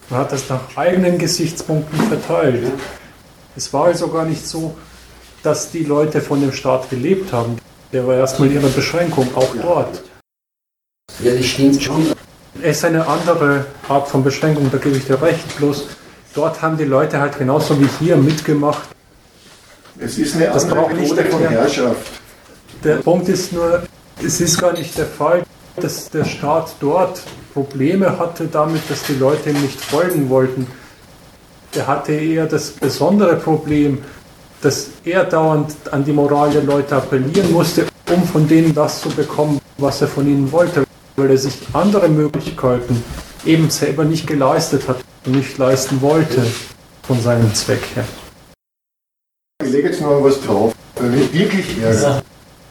Man 0.10 0.22
hat 0.22 0.32
das 0.32 0.50
nach 0.50 0.62
eigenen 0.76 1.18
Gesichtspunkten 1.18 2.00
verteilt. 2.08 2.72
Es 3.56 3.74
war 3.74 3.86
also 3.86 4.08
gar 4.08 4.26
nicht 4.26 4.46
so, 4.48 4.76
dass 5.44 5.72
die 5.72 5.84
Leute 5.84 6.22
von 6.22 6.42
dem 6.42 6.52
Staat 6.52 6.90
gelebt 6.90 7.34
haben. 7.34 7.58
Der 7.92 8.06
war 8.08 8.16
erstmal 8.16 8.52
ihre 8.52 8.68
Beschränkung, 8.68 9.28
auch 9.36 9.54
dort. 9.62 10.02
Ja, 11.24 11.34
das 11.34 11.46
stimmt 11.46 11.82
schon. 11.82 12.14
Es 12.62 12.78
ist 12.78 12.86
eine 12.86 13.06
andere 13.06 13.66
Art 13.90 14.08
von 14.08 14.24
Beschränkung, 14.24 14.70
da 14.72 14.78
gebe 14.78 14.98
ich 14.98 15.06
dir 15.06 15.22
recht. 15.22 15.58
Bloß 15.58 15.88
dort 16.34 16.62
haben 16.62 16.78
die 16.78 16.86
Leute 16.86 17.20
halt 17.20 17.38
genauso 17.38 17.80
wie 17.80 17.88
hier 18.00 18.18
mitgemacht 18.18 18.95
es 20.00 20.18
ist 20.18 20.36
eine 20.36 20.48
das 20.48 20.64
andere 20.66 20.94
Methode 20.94 21.26
von 21.26 21.48
Herrschaft. 21.48 22.12
Der 22.84 22.98
Punkt 22.98 23.30
ist 23.30 23.54
nur, 23.54 23.84
es 24.24 24.42
ist 24.42 24.60
gar 24.60 24.74
nicht 24.74 24.98
der 24.98 25.06
Fall, 25.06 25.44
dass 25.78 26.10
der 26.10 26.26
Staat 26.26 26.76
dort 26.80 27.22
Probleme 27.54 28.18
hatte 28.20 28.48
damit, 28.48 28.82
dass 28.90 29.04
die 29.04 29.14
Leute 29.16 29.50
ihm 29.50 29.62
nicht 29.62 29.80
folgen 29.80 30.30
wollten. 30.30 30.68
Er 31.74 31.88
hatte 31.88 32.14
eher 32.14 32.46
das 32.46 32.72
besondere 32.72 33.36
Problem, 33.38 34.00
dass 34.62 34.88
er 35.04 35.24
dauernd 35.26 35.76
an 35.92 36.04
die 36.04 36.14
Moral 36.14 36.52
der 36.52 36.64
Leute 36.64 36.96
appellieren 36.96 37.52
musste, 37.52 37.86
um 38.14 38.24
von 38.24 38.48
denen 38.48 38.74
das 38.74 39.02
zu 39.02 39.10
bekommen, 39.10 39.60
was 39.78 40.02
er 40.02 40.08
von 40.08 40.28
ihnen 40.28 40.52
wollte, 40.52 40.86
weil 41.16 41.32
er 41.32 41.38
sich 41.38 41.54
andere 41.74 42.08
Möglichkeiten 42.10 43.04
eben 43.46 43.70
selber 43.70 44.06
nicht 44.06 44.28
geleistet 44.28 44.88
hat 44.88 44.98
und 45.26 45.36
nicht 45.36 45.58
leisten 45.58 46.02
wollte 46.02 46.46
von 47.04 47.22
seinem 47.22 47.54
Zweck 47.54 47.82
her. 47.96 48.06
Ich 49.64 49.72
lege 49.72 49.88
jetzt 49.88 50.02
noch 50.02 50.22
was 50.22 50.42
drauf, 50.42 50.76
weil 50.96 51.10
mich 51.12 51.34
wirklich 51.34 51.82
ärgert. 51.82 52.24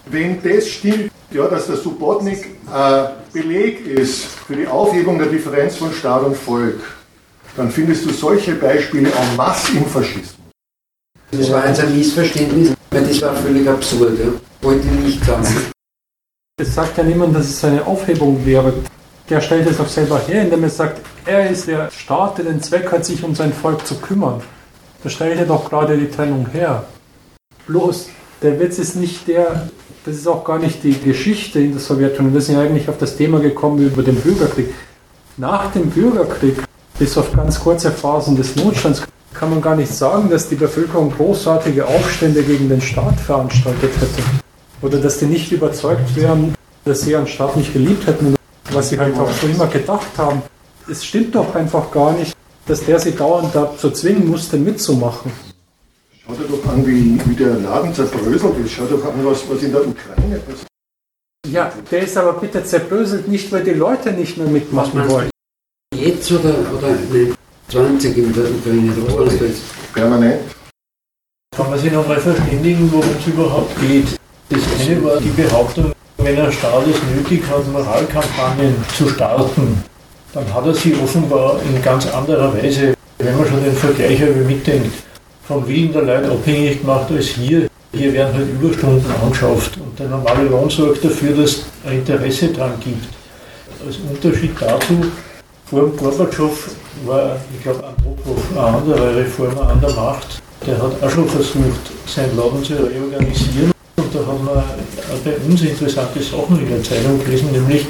Wenn 0.07 0.43
das 0.43 0.69
stimmt, 0.69 1.11
ja, 1.31 1.49
dass 1.49 1.67
der 1.67 1.77
Subotnik 1.77 2.45
äh, 2.73 3.05
Beleg 3.33 3.87
ist 3.87 4.25
für 4.25 4.55
die 4.55 4.67
Aufhebung 4.67 5.19
der 5.19 5.29
Differenz 5.29 5.77
von 5.77 5.91
Staat 5.93 6.25
und 6.25 6.37
Volk, 6.37 6.81
dann 7.57 7.71
findest 7.71 8.05
du 8.05 8.11
solche 8.11 8.55
Beispiele 8.55 9.09
en 9.09 9.37
masse 9.37 9.73
im 9.79 9.87
Faschismus. 9.87 10.37
Das 11.31 11.51
war 11.51 11.67
jetzt 11.67 11.81
ein 11.81 11.97
Missverständnis, 11.97 12.75
weil 12.91 13.05
das 13.05 13.23
war 13.23 13.35
völlig 13.35 13.67
absurd. 13.67 14.19
Ja. 14.19 14.27
Wollte 14.61 14.87
nicht 14.87 15.25
sagen. 15.25 15.47
Es 16.61 16.75
sagt 16.75 16.99
ja 16.99 17.03
niemand, 17.03 17.35
dass 17.35 17.49
es 17.49 17.65
eine 17.65 17.85
Aufhebung 17.85 18.45
wäre. 18.45 18.75
Der 19.31 19.41
stellt 19.41 19.69
es 19.69 19.81
auch 19.81 19.89
selber 19.89 20.21
her, 20.21 20.43
indem 20.43 20.63
er 20.63 20.71
sagt, 20.71 21.01
er 21.25 21.49
ist 21.51 21.67
der 21.67 21.91
Staat, 21.91 22.39
der 22.39 22.45
den 22.45 22.63
Zweck 22.63 22.93
hat, 22.93 23.07
sich 23.07 23.25
um 23.25 23.35
sein 23.35 23.55
Volk 23.55 23.87
zu 23.87 23.97
kümmern. 23.97 24.43
Da 25.05 25.27
er 25.27 25.45
doch 25.45 25.69
gerade 25.69 25.99
die 25.99 26.09
Trennung 26.09 26.47
her. 26.51 26.85
Bloß, 27.67 28.09
der 28.41 28.59
Witz 28.59 28.79
ist 28.79 28.97
nicht 28.97 29.29
der, 29.29 29.69
das 30.07 30.17
ist 30.17 30.27
auch 30.27 30.45
gar 30.45 30.59
nicht 30.59 30.83
die 30.83 30.99
Geschichte 30.99 31.61
in 31.61 31.73
der 31.73 31.81
Sowjetunion. 31.81 32.33
Wir 32.33 32.41
sind 32.41 32.57
ja 32.57 32.63
eigentlich 32.63 32.89
auf 32.89 32.97
das 32.97 33.15
Thema 33.15 33.39
gekommen 33.39 33.85
über 33.85 34.03
den 34.03 34.17
Bürgerkrieg. 34.17 34.73
Nach 35.37 35.71
dem 35.73 35.91
Bürgerkrieg, 35.91 36.57
bis 36.99 37.19
auf 37.19 37.33
ganz 37.35 37.61
kurze 37.61 37.91
Phasen 37.91 38.35
des 38.35 38.57
Notstands, 38.57 39.03
kann 39.35 39.51
man 39.51 39.61
gar 39.61 39.77
nicht 39.77 39.93
sagen, 39.93 40.31
dass 40.31 40.49
die 40.49 40.55
Bevölkerung 40.55 41.11
großartige 41.11 41.87
Aufstände 41.87 42.43
gegen 42.43 42.71
den 42.71 42.81
Staat 42.81 43.21
veranstaltet 43.21 43.93
hätte. 44.01 44.23
Oder 44.81 44.99
dass 44.99 45.19
die 45.19 45.27
nicht 45.27 45.53
überzeugt 45.53 46.17
wären, 46.17 46.55
dass 46.87 47.03
sie 47.03 47.11
ihren 47.11 47.27
Staat 47.27 47.57
nicht 47.59 47.75
geliebt 47.75 48.07
hätten, 48.07 48.35
was 48.73 48.89
sie 48.89 48.99
halt 48.99 49.19
auch 49.19 49.31
so 49.31 49.47
immer 49.49 49.67
gedacht 49.67 50.17
haben. 50.17 50.41
Es 50.91 51.05
stimmt 51.05 51.35
doch 51.35 51.55
einfach 51.55 51.91
gar 51.91 52.13
nicht 52.13 52.35
dass 52.67 52.85
der 52.85 52.99
sie 52.99 53.13
dauernd 53.13 53.55
dazu 53.55 53.91
zwingen 53.91 54.29
musste, 54.29 54.57
mitzumachen. 54.57 55.33
Schau 56.27 56.33
dir 56.35 56.45
doch 56.45 56.73
an, 56.73 56.87
wie, 56.87 57.21
wie 57.27 57.35
der 57.35 57.55
Laden 57.57 57.95
zerbröselt 57.95 58.59
ist. 58.65 58.73
Schau 58.73 58.87
doch 58.87 59.05
an, 59.05 59.25
was, 59.25 59.43
was 59.49 59.63
in 59.63 59.73
der 59.73 59.87
Ukraine 59.87 60.39
passiert. 60.39 60.67
Ja, 61.47 61.71
der 61.91 62.03
ist 62.03 62.17
aber 62.17 62.33
bitte 62.35 62.65
zerbröselt 62.65 63.29
nicht, 63.29 63.53
weil 63.53 63.63
die 63.63 63.73
Leute 63.73 64.13
nicht 64.13 64.39
mehr 64.39 64.47
mitmachen 64.47 65.09
wollen. 65.09 65.31
Jetzt 65.95 66.33
oder, 66.33 66.55
oder 66.77 66.89
ne, 67.13 67.35
20 67.69 68.17
in 68.17 68.33
der 68.33 68.45
Ukraine? 68.45 68.93
Oder 69.15 69.27
was 69.27 69.61
Permanent. 69.93 70.41
Kann 71.55 71.71
man 71.71 71.79
sich 71.79 71.93
nochmal 71.93 72.19
verständigen, 72.19 72.91
worum 72.91 73.09
es 73.19 73.27
überhaupt 73.27 73.81
geht? 73.81 74.19
Das 74.49 74.61
eine 74.81 75.05
war 75.05 75.21
die 75.21 75.29
Behauptung, 75.29 75.93
wenn 76.19 76.39
ein 76.39 76.53
Staat 76.53 76.87
es 76.89 76.97
nötig 77.15 77.43
hat, 77.49 77.67
Moralkampagnen 77.71 78.75
zu 78.97 79.09
starten, 79.09 79.85
dann 80.35 80.53
hat 80.53 80.67
er 80.67 80.75
sie 80.75 80.95
offenbar 81.03 81.61
in 81.63 81.81
ganz 81.83 82.07
anderer 82.13 82.53
Weise, 82.53 82.95
wenn 83.19 83.37
man 83.37 83.47
schon 83.47 83.65
den 83.65 83.75
Vergleich 83.75 84.21
mitdenkt, 84.47 84.93
vom 85.47 85.67
Willen 85.67 85.93
der 85.93 86.03
Leute 86.03 86.31
abhängig 86.31 86.81
gemacht 86.81 87.07
als 87.11 87.27
hier. 87.27 87.69
Hier 87.93 88.13
werden 88.13 88.35
halt 88.35 88.49
Überstunden 88.51 89.09
angeschafft 89.23 89.77
und 89.77 89.97
der 89.97 90.09
normale 90.09 90.49
Lohn 90.49 90.69
sorgt 90.69 91.05
dafür, 91.05 91.37
dass 91.37 91.63
ein 91.87 91.99
Interesse 91.99 92.49
daran 92.49 92.73
gibt. 92.81 93.07
Als 93.87 93.99
Unterschied 94.11 94.51
dazu, 94.59 95.07
vor 95.67 95.81
dem 95.83 95.97
Gorbatschow 95.97 96.71
war, 97.07 97.37
ich 97.57 97.63
glaube, 97.63 97.85
Andropov 97.85 98.43
ein 98.53 98.59
anderer 98.59 99.17
Reformer 99.17 99.69
an 99.69 99.81
der 99.81 99.91
Macht. 99.91 100.43
Der 100.67 100.77
hat 100.83 101.01
auch 101.01 101.11
schon 101.11 101.29
versucht, 101.29 101.93
sein 102.07 102.37
Laden 102.37 102.65
zu 102.65 102.73
reorganisieren. 102.73 103.71
Und 103.97 104.13
da 104.13 104.19
haben 104.27 104.45
wir 104.45 104.65
bei 105.25 105.37
uns 105.49 105.63
interessante 105.63 106.21
Sachen 106.21 106.59
in 106.59 106.69
der 106.69 106.83
Zeitung 106.83 107.23
gelesen, 107.25 107.53
nämlich 107.53 107.87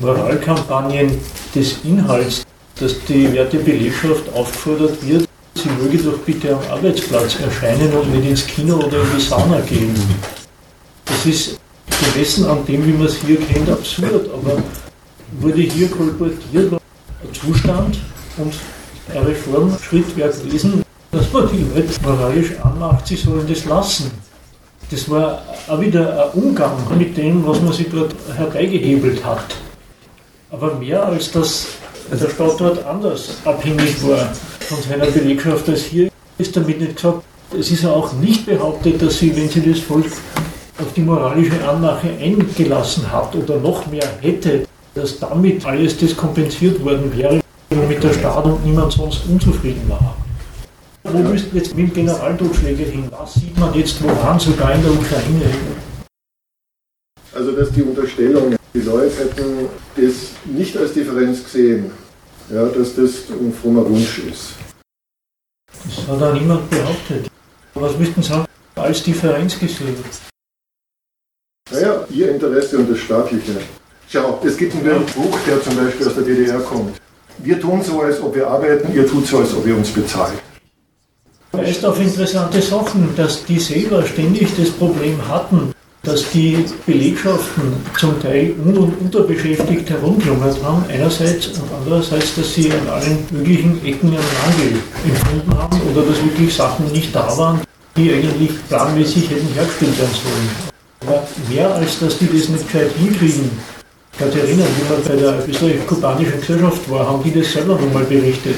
Moralkampagnen 0.00 1.18
des 1.54 1.76
Inhalts, 1.84 2.44
dass 2.80 2.94
die 3.04 3.32
werte 3.32 3.58
Belegschaft 3.58 4.24
aufgefordert 4.34 5.06
wird, 5.06 5.28
sie 5.54 5.68
möge 5.80 5.98
doch 5.98 6.18
bitte 6.18 6.56
am 6.56 6.60
Arbeitsplatz 6.70 7.38
erscheinen 7.40 7.92
und 7.92 8.12
nicht 8.12 8.28
ins 8.28 8.46
Kino 8.46 8.76
oder 8.76 9.00
in 9.00 9.16
die 9.16 9.22
Sauna 9.22 9.60
gehen. 9.60 9.94
Das 11.04 11.24
ist 11.26 11.58
gemessen 12.12 12.46
an 12.46 12.64
dem, 12.66 12.86
wie 12.86 12.92
man 12.92 13.06
es 13.06 13.16
hier 13.16 13.38
kennt, 13.38 13.70
absurd, 13.70 14.28
aber 14.32 14.62
wurde 15.40 15.62
hier 15.62 15.88
kolportiert, 15.88 16.72
ein 16.72 17.32
Zustand 17.32 17.98
und 18.38 18.54
ein 19.14 19.24
Reformschritt 19.24 20.16
wäre 20.16 20.30
gewesen, 20.30 20.82
dass 21.12 21.32
man 21.32 21.48
die 21.52 21.64
Leute 21.74 21.92
moralisch 22.02 22.52
anmacht, 22.62 23.06
sie 23.06 23.16
sollen 23.16 23.46
das 23.48 23.64
lassen. 23.64 24.10
Das 24.90 25.08
war 25.08 25.42
auch 25.68 25.80
wieder 25.80 26.24
ein 26.24 26.42
Umgang 26.42 26.76
mit 26.98 27.16
dem, 27.16 27.46
was 27.46 27.60
man 27.60 27.72
sich 27.72 27.88
dort 27.90 28.14
herbeigehebelt 28.36 29.24
hat. 29.24 29.56
Aber 30.54 30.74
mehr 30.74 31.04
als 31.04 31.32
dass 31.32 31.66
der 32.12 32.30
Staat 32.30 32.60
dort 32.60 32.86
anders 32.86 33.38
abhängig 33.44 34.00
war 34.06 34.32
von 34.60 34.78
seiner 34.88 35.06
Belegschaft 35.06 35.68
als 35.68 35.82
hier, 35.82 36.10
ist 36.38 36.56
damit 36.56 36.80
nicht 36.80 36.94
gesagt. 36.94 37.24
Es 37.58 37.72
ist 37.72 37.82
ja 37.82 37.90
auch 37.90 38.12
nicht 38.12 38.46
behauptet, 38.46 39.02
dass 39.02 39.18
sie, 39.18 39.34
wenn 39.36 39.48
sie 39.48 39.68
das 39.68 39.80
Volk 39.80 40.06
auf 40.78 40.92
die 40.94 41.00
moralische 41.00 41.68
Anmache 41.68 42.08
eingelassen 42.20 43.10
hat 43.10 43.34
oder 43.34 43.58
noch 43.58 43.84
mehr 43.88 44.08
hätte, 44.20 44.64
dass 44.94 45.18
damit 45.18 45.66
alles 45.66 45.98
das 45.98 46.16
kompensiert 46.16 46.84
worden 46.84 47.12
wäre, 47.16 47.40
womit 47.70 48.04
der 48.04 48.12
Staat 48.12 48.44
und 48.44 48.64
niemand 48.64 48.92
sonst 48.92 49.22
unzufrieden 49.28 49.82
war. 49.88 50.16
Wo 51.02 51.18
müssten 51.18 51.56
jetzt 51.56 51.76
mit 51.76 51.96
dem 51.96 52.06
hin? 52.06 53.08
Was 53.10 53.34
sieht 53.34 53.58
man 53.58 53.74
jetzt 53.74 54.00
woran, 54.04 54.38
sogar 54.38 54.72
in 54.72 54.82
der 54.82 54.92
Ukraine? 54.92 55.46
Also, 57.34 57.52
dass 57.52 57.72
die 57.72 57.82
Unterstellung, 57.82 58.54
die 58.74 58.80
Leute 58.80 59.16
hätten 59.16 59.68
das 59.96 60.14
nicht 60.44 60.76
als 60.76 60.92
Differenz 60.92 61.44
gesehen, 61.44 61.90
ja, 62.52 62.66
dass 62.66 62.96
das 62.96 63.30
ein 63.30 63.52
frommer 63.52 63.88
Wunsch 63.88 64.18
ist. 64.18 64.54
Das 65.84 66.08
hat 66.08 66.22
auch 66.22 66.34
niemand 66.34 66.68
behauptet. 66.70 67.30
Was 67.74 67.96
müssten 67.96 68.22
Sie 68.22 68.28
sagen, 68.28 68.46
als 68.74 69.02
Differenz 69.02 69.58
gesehen? 69.58 69.96
Naja, 71.70 72.04
Ihr 72.10 72.32
Interesse 72.32 72.78
und 72.78 72.90
das 72.90 72.98
Staatliche. 72.98 73.60
Schau, 74.08 74.40
es 74.44 74.56
gibt 74.56 74.74
einen 74.74 75.06
Buch, 75.06 75.38
der 75.46 75.62
zum 75.62 75.76
Beispiel 75.76 76.06
aus 76.06 76.14
der 76.14 76.24
DDR 76.24 76.60
kommt. 76.60 77.00
Wir 77.38 77.60
tun 77.60 77.82
so, 77.82 78.00
als 78.00 78.20
ob 78.20 78.34
wir 78.34 78.46
arbeiten, 78.46 78.92
ihr 78.94 79.06
tut 79.06 79.26
so, 79.26 79.38
als 79.38 79.52
ob 79.54 79.66
ihr 79.66 79.76
uns 79.76 79.90
bezahlt. 79.90 80.40
Weist 81.50 81.84
auf 81.84 82.00
interessante 82.00 82.60
Sachen, 82.60 83.14
dass 83.16 83.44
die 83.44 83.58
selber 83.58 84.06
ständig 84.06 84.54
das 84.56 84.70
Problem 84.70 85.26
hatten, 85.26 85.74
dass 86.04 86.30
die 86.30 86.64
Belegschaften 86.86 87.72
zum 87.98 88.20
Teil 88.20 88.54
un- 88.64 88.76
und 88.76 89.00
unterbeschäftigt 89.00 89.88
herumgelungert 89.88 90.62
haben, 90.62 90.84
einerseits 90.88 91.48
und 91.48 91.62
andererseits, 91.80 92.34
dass 92.36 92.54
sie 92.54 92.70
an 92.70 92.88
allen 92.88 93.18
möglichen 93.30 93.84
Ecken 93.84 94.08
einen 94.08 94.18
Mangel 94.44 94.78
empfunden 95.08 95.58
haben 95.58 95.80
oder 95.90 96.02
dass 96.02 96.22
wirklich 96.22 96.54
Sachen 96.54 96.92
nicht 96.92 97.14
da 97.14 97.26
waren, 97.38 97.60
die 97.96 98.12
eigentlich 98.12 98.50
planmäßig 98.68 99.30
hätten 99.30 99.48
hergestellt 99.54 99.98
werden 99.98 100.14
sollen. 100.22 100.74
Aber 101.06 101.26
mehr 101.48 101.74
als 101.74 101.98
dass 101.98 102.18
die 102.18 102.26
das 102.26 102.48
nicht 102.48 102.66
gescheit 102.66 102.90
hinkriegen, 102.98 103.50
Katharina, 104.18 104.62
wie 104.62 104.92
man 104.92 105.02
bei 105.08 105.16
der 105.16 105.48
österreich-kubanischen 105.48 106.40
Gesellschaft 106.40 106.88
war, 106.90 107.08
haben 107.08 107.22
die 107.24 107.32
das 107.32 107.52
selber 107.52 107.74
nochmal 107.74 108.04
berichtet. 108.04 108.56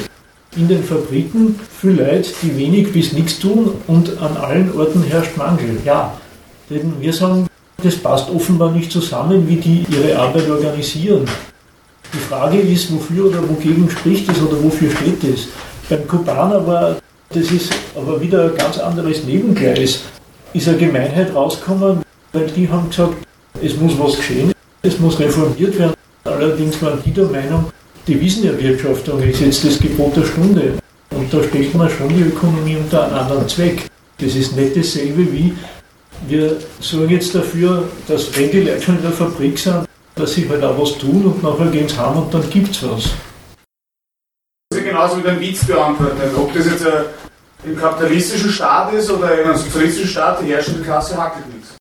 In 0.57 0.69
den 0.69 0.85
Fabriken 0.85 1.59
viele 1.81 2.05
Leute, 2.05 2.31
die 2.43 2.57
wenig 2.57 2.93
bis 2.93 3.13
nichts 3.13 3.39
tun 3.39 3.73
und 3.87 4.19
an 4.21 4.37
allen 4.37 4.77
Orten 4.77 5.03
herrscht 5.03 5.37
Mangel. 5.37 5.79
Ja, 5.85 6.19
denn 6.71 6.95
wir 7.01 7.13
sagen, 7.13 7.47
das 7.83 7.97
passt 7.97 8.31
offenbar 8.31 8.73
nicht 8.73 8.91
zusammen, 8.91 9.47
wie 9.49 9.57
die 9.57 9.87
ihre 9.91 10.19
Arbeit 10.19 10.49
organisieren. 10.49 11.25
Die 12.13 12.19
Frage 12.19 12.59
ist, 12.59 12.93
wofür 12.93 13.27
oder 13.27 13.49
wogegen 13.49 13.91
spricht 13.91 14.31
es 14.31 14.41
oder 14.41 14.63
wofür 14.63 14.91
steht 14.91 15.23
es. 15.25 15.49
Beim 15.89 16.07
Kubaner 16.09 16.67
war, 16.67 16.97
das 17.31 17.51
ist 17.51 17.73
aber 17.95 18.21
wieder 18.21 18.45
ein 18.45 18.57
ganz 18.57 18.79
anderes 18.79 19.25
Nebengleis, 19.25 20.03
ist 20.53 20.69
eine 20.69 20.79
Gemeinheit 20.79 21.35
rausgekommen, 21.35 22.03
weil 22.33 22.47
die 22.47 22.69
haben 22.69 22.89
gesagt, 22.89 23.15
es 23.63 23.77
muss 23.77 23.99
was 23.99 24.17
geschehen, 24.17 24.53
es 24.83 24.99
muss 24.99 25.19
reformiert 25.19 25.79
werden. 25.79 25.95
Allerdings 26.25 26.81
waren 26.83 27.01
die 27.05 27.13
der 27.13 27.27
Meinung, 27.27 27.67
die 28.07 28.21
Wissenerwirtschaftung 28.21 29.21
ist 29.23 29.41
jetzt 29.41 29.65
das 29.65 29.79
Gebot 29.79 30.17
der 30.17 30.25
Stunde. 30.25 30.75
Und 31.11 31.33
da 31.33 31.43
stellt 31.43 31.75
man 31.75 31.91
schon 31.91 32.09
die 32.09 32.23
Ökonomie 32.23 32.77
unter 32.77 33.05
einen 33.05 33.15
anderen 33.15 33.49
Zweck. 33.49 33.87
Das 34.19 34.35
ist 34.35 34.57
nicht 34.57 34.77
dasselbe 34.77 35.31
wie, 35.33 35.55
wir 36.27 36.57
sorgen 36.81 37.11
jetzt 37.11 37.35
dafür, 37.35 37.89
dass 38.09 38.37
wenn 38.37 38.51
die 38.51 38.61
Leute 38.61 38.83
schon 38.83 38.97
in 38.97 39.03
der 39.03 39.13
Fabrik 39.13 39.59
sind, 39.59 39.87
dass 40.15 40.35
sie 40.35 40.49
halt 40.49 40.65
auch 40.65 40.81
was 40.81 40.97
tun 40.99 41.25
und 41.25 41.43
nachher 41.43 41.71
gehen 41.71 41.89
sie 41.89 41.97
heim 41.97 42.17
und 42.17 42.33
dann 42.33 42.49
gibt 42.51 42.75
es 42.75 42.83
was. 42.83 43.11
Das 44.71 44.81
ist 44.81 44.85
genauso 44.85 45.23
wie 45.23 45.29
ein 45.29 45.41
Witz 45.41 45.65
beantworten. 45.65 46.37
Ob 46.37 46.53
das 46.55 46.67
jetzt 46.67 46.87
ein, 46.87 47.05
im 47.65 47.77
kapitalistischen 47.77 48.51
Staat 48.51 48.93
ist 48.93 49.11
oder 49.11 49.39
in 49.39 49.49
einem 49.49 49.57
sozialistischen 49.57 50.11
Staat, 50.11 50.41
die 50.43 50.53
herrschende 50.53 50.83
Klasse 50.83 51.17
hackelt 51.17 51.47
nichts. 51.53 51.77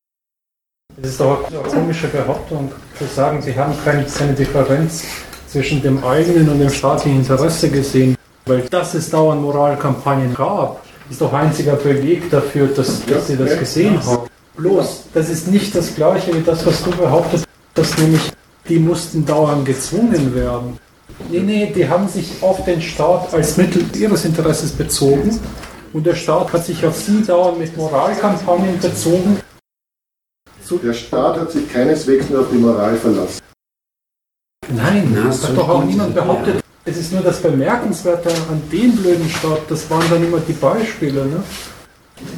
Es 1.01 1.09
ist 1.09 1.19
doch 1.19 1.47
eine 1.47 1.59
komische 1.59 2.07
Behauptung, 2.07 2.71
zu 2.97 3.05
sagen, 3.05 3.41
Sie 3.41 3.53
haben 3.55 3.73
keine, 3.83 4.05
keine 4.05 4.33
Differenz 4.33 5.03
zwischen 5.47 5.81
dem 5.81 6.03
eigenen 6.03 6.49
und 6.49 6.59
dem 6.59 6.69
staatlichen 6.69 7.19
Interesse 7.19 7.69
gesehen, 7.69 8.15
weil 8.45 8.61
dass 8.61 8.93
es 8.93 9.09
dauernd 9.09 9.41
Moralkampagnen 9.41 10.33
gab, 10.33 10.84
ist 11.09 11.21
doch 11.21 11.33
einziger 11.33 11.75
Beleg 11.75 12.29
dafür, 12.29 12.67
dass, 12.67 13.05
dass 13.05 13.27
Sie 13.27 13.37
das 13.37 13.57
gesehen 13.59 14.03
haben. 14.05 14.27
Bloß, 14.57 15.05
das 15.13 15.29
ist 15.29 15.47
nicht 15.47 15.75
das 15.75 15.93
Gleiche 15.95 16.33
wie 16.33 16.41
das, 16.41 16.65
was 16.65 16.83
du 16.83 16.91
behauptest, 16.91 17.45
dass 17.73 17.97
nämlich 17.97 18.31
die 18.69 18.79
mussten 18.79 19.25
dauernd 19.25 19.65
gezwungen 19.65 20.33
werden. 20.33 20.79
Nee, 21.29 21.39
nee, 21.39 21.71
die 21.75 21.87
haben 21.87 22.07
sich 22.07 22.41
auf 22.41 22.63
den 22.65 22.81
Staat 22.81 23.33
als 23.33 23.57
Mittel 23.57 23.85
ihres 23.95 24.25
Interesses 24.25 24.71
bezogen 24.71 25.39
und 25.93 26.05
der 26.05 26.15
Staat 26.15 26.51
hat 26.51 26.65
sich 26.65 26.85
auf 26.85 26.97
sie 26.97 27.23
dauernd 27.23 27.59
mit 27.59 27.75
Moralkampagnen 27.77 28.79
bezogen. 28.79 29.39
Der 30.83 30.93
Staat 30.93 31.39
hat 31.39 31.51
sich 31.51 31.71
keineswegs 31.71 32.29
nur 32.29 32.41
auf 32.41 32.47
die 32.51 32.57
Moral 32.57 32.95
verlassen. 32.97 33.39
Nein, 34.67 35.15
das 35.23 35.47
hat 35.47 35.55
doch 35.55 35.69
auch 35.69 35.83
niemand 35.83 36.15
behauptet. 36.15 36.64
Es 36.87 36.97
ist 36.97 37.11
nur 37.11 37.21
das 37.21 37.41
Bemerkenswerte 37.41 38.29
an 38.29 38.61
dem 38.71 38.95
blöden 38.95 39.27
Staat, 39.27 39.61
das 39.69 39.89
waren 39.89 40.07
dann 40.07 40.23
immer 40.23 40.39
die 40.39 40.53
Beispiele. 40.53 41.25
Ne? 41.25 41.43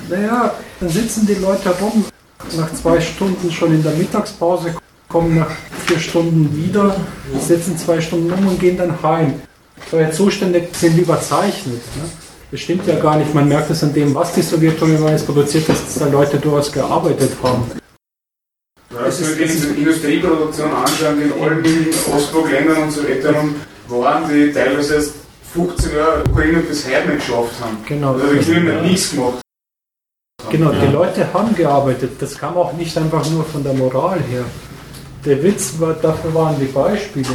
Naja, 0.09 0.53
dann 0.79 0.89
sitzen 0.89 1.27
die 1.27 1.33
Leute 1.33 1.69
rum, 1.81 2.05
nach 2.55 2.71
zwei 2.73 3.01
Stunden 3.01 3.51
schon 3.51 3.73
in 3.73 3.83
der 3.83 3.91
Mittagspause, 3.91 4.75
kommen 5.09 5.37
nach 5.37 5.51
vier 5.85 5.99
Stunden 5.99 6.55
wieder, 6.55 6.95
sitzen 7.45 7.77
zwei 7.77 7.99
Stunden 7.99 8.31
um 8.31 8.47
und 8.47 8.57
gehen 8.57 8.77
dann 8.77 9.01
heim. 9.03 9.41
Solche 9.91 10.11
Zustände 10.11 10.65
sind 10.71 10.97
überzeichnet. 10.97 11.81
Ne? 11.97 12.09
Das 12.49 12.61
stimmt 12.61 12.87
ja 12.87 12.97
gar 12.99 13.17
nicht. 13.17 13.33
Man 13.33 13.49
merkt 13.49 13.69
es 13.69 13.83
an 13.83 13.93
dem, 13.93 14.15
was 14.15 14.31
die 14.31 14.41
Sowjetunion 14.41 15.09
jetzt 15.09 15.25
produziert, 15.25 15.67
dass 15.67 15.95
da 15.95 16.07
Leute 16.07 16.37
durchaus 16.37 16.71
gearbeitet 16.71 17.31
haben. 17.43 17.69
Wenn 18.89 19.37
wir 19.37 19.47
die 19.47 19.81
Industrieproduktion 19.81 20.71
anschauen, 20.71 21.21
in 21.21 21.33
allen 21.33 21.63
Ostblockländern 22.15 22.83
und 22.83 22.91
so 22.91 23.03
weiter, 23.03 23.33
waren 23.89 24.29
die 24.29 24.51
teilweise 24.51 24.95
erst 24.95 25.13
15 25.53 25.95
Jahre 25.95 26.23
Ukraine 26.29 26.59
bis 26.59 26.85
heute 26.85 27.09
nicht 27.09 27.25
geschafft 27.25 27.59
haben. 27.61 27.77
Genau. 27.85 28.13
Also 28.13 28.27
die 28.33 28.39
Klima 28.39 28.71
hat 28.73 28.83
nichts 28.83 29.11
gemacht. 29.11 29.41
Genau, 30.49 30.71
die 30.71 30.87
Leute 30.93 31.33
haben 31.33 31.53
gearbeitet. 31.55 32.11
Das 32.19 32.37
kam 32.37 32.55
auch 32.55 32.73
nicht 32.73 32.97
einfach 32.97 33.29
nur 33.29 33.43
von 33.43 33.63
der 33.63 33.73
Moral 33.73 34.19
her. 34.21 34.45
Der 35.25 35.43
Witz 35.43 35.73
war, 35.79 35.93
dafür 35.93 36.33
waren 36.33 36.57
die 36.59 36.65
Beispiele. 36.65 37.27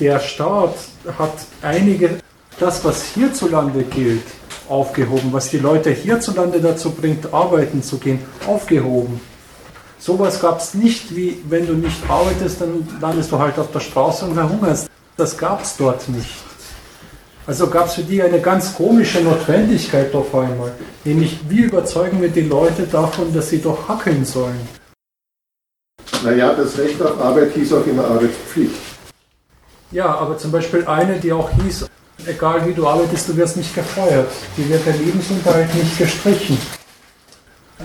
Der 0.00 0.18
Staat 0.18 0.74
hat 1.18 1.34
einige, 1.62 2.18
das 2.58 2.84
was 2.84 3.04
hierzulande 3.04 3.84
gilt, 3.84 4.24
aufgehoben, 4.68 5.32
was 5.32 5.50
die 5.50 5.58
Leute 5.58 5.90
hierzulande 5.90 6.60
dazu 6.60 6.90
bringt, 6.90 7.32
arbeiten 7.32 7.82
zu 7.82 7.98
gehen, 7.98 8.20
aufgehoben. 8.46 9.20
Sowas 10.00 10.40
gab 10.40 10.60
es 10.60 10.72
nicht, 10.72 11.14
wie 11.14 11.42
wenn 11.50 11.66
du 11.66 11.74
nicht 11.74 11.98
arbeitest, 12.08 12.62
dann 12.62 12.88
landest 13.02 13.30
du 13.30 13.38
halt 13.38 13.58
auf 13.58 13.70
der 13.70 13.80
Straße 13.80 14.24
und 14.24 14.34
verhungerst. 14.34 14.88
Das 15.18 15.36
gab 15.36 15.62
es 15.62 15.76
dort 15.76 16.08
nicht. 16.08 16.30
Also 17.46 17.66
gab 17.66 17.86
es 17.86 17.94
für 17.94 18.02
die 18.02 18.22
eine 18.22 18.40
ganz 18.40 18.74
komische 18.74 19.20
Notwendigkeit 19.20 20.14
auf 20.14 20.34
einmal. 20.34 20.72
Nämlich, 21.04 21.40
wie 21.50 21.64
überzeugen 21.64 22.22
wir 22.22 22.30
die 22.30 22.42
Leute 22.42 22.84
davon, 22.84 23.34
dass 23.34 23.50
sie 23.50 23.60
doch 23.60 23.88
hackeln 23.88 24.24
sollen? 24.24 24.60
Naja, 26.24 26.54
das 26.54 26.78
Recht 26.78 27.00
auf 27.02 27.20
Arbeit 27.20 27.52
hieß 27.52 27.72
auch 27.74 27.86
immer 27.86 28.04
Arbeitspflicht. 28.04 28.74
Ja, 29.90 30.14
aber 30.14 30.38
zum 30.38 30.50
Beispiel 30.50 30.86
eine, 30.86 31.18
die 31.18 31.32
auch 31.32 31.50
hieß, 31.50 31.86
egal 32.26 32.66
wie 32.66 32.72
du 32.72 32.86
arbeitest, 32.86 33.28
du 33.28 33.36
wirst 33.36 33.58
nicht 33.58 33.74
gefeuert. 33.74 34.30
Die 34.56 34.66
wird 34.66 34.86
der 34.86 34.96
Lebensunterhalt 34.96 35.74
nicht 35.74 35.98
gestrichen. 35.98 36.56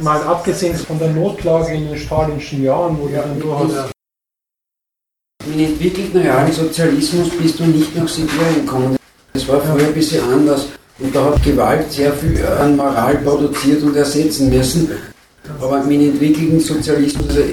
Mal 0.01 0.21
abgesehen 0.23 0.75
von 0.75 0.99
der 0.99 1.09
Notlage 1.09 1.73
in 1.73 1.87
den 1.87 1.97
stalinischen 1.97 2.63
Jahren, 2.63 2.97
wo 2.99 3.07
ja, 3.07 3.21
du 3.21 3.27
dann 3.29 3.39
durchaus. 3.39 3.91
Im 5.45 5.59
entwickelten 5.59 6.21
realen 6.21 6.51
Sozialismus 6.51 7.29
bist 7.29 7.59
du 7.59 7.65
nicht 7.65 7.95
nach 7.95 8.07
Sibirien 8.07 8.65
gekommen. 8.65 8.97
Das 9.33 9.47
war 9.47 9.61
früher 9.61 9.87
ein 9.87 9.93
bisschen 9.93 10.21
anders. 10.31 10.67
Und 10.99 11.15
da 11.15 11.25
hat 11.25 11.43
Gewalt 11.43 11.91
sehr 11.91 12.11
viel 12.13 12.45
an 12.45 12.75
Moral 12.75 13.17
produziert 13.17 13.83
und 13.83 13.95
ersetzen 13.95 14.49
müssen. 14.49 14.89
Aber 15.61 15.81
im 15.83 15.91
entwickelten 15.91 16.59
Sozialismus, 16.59 17.29
also, 17.29 17.43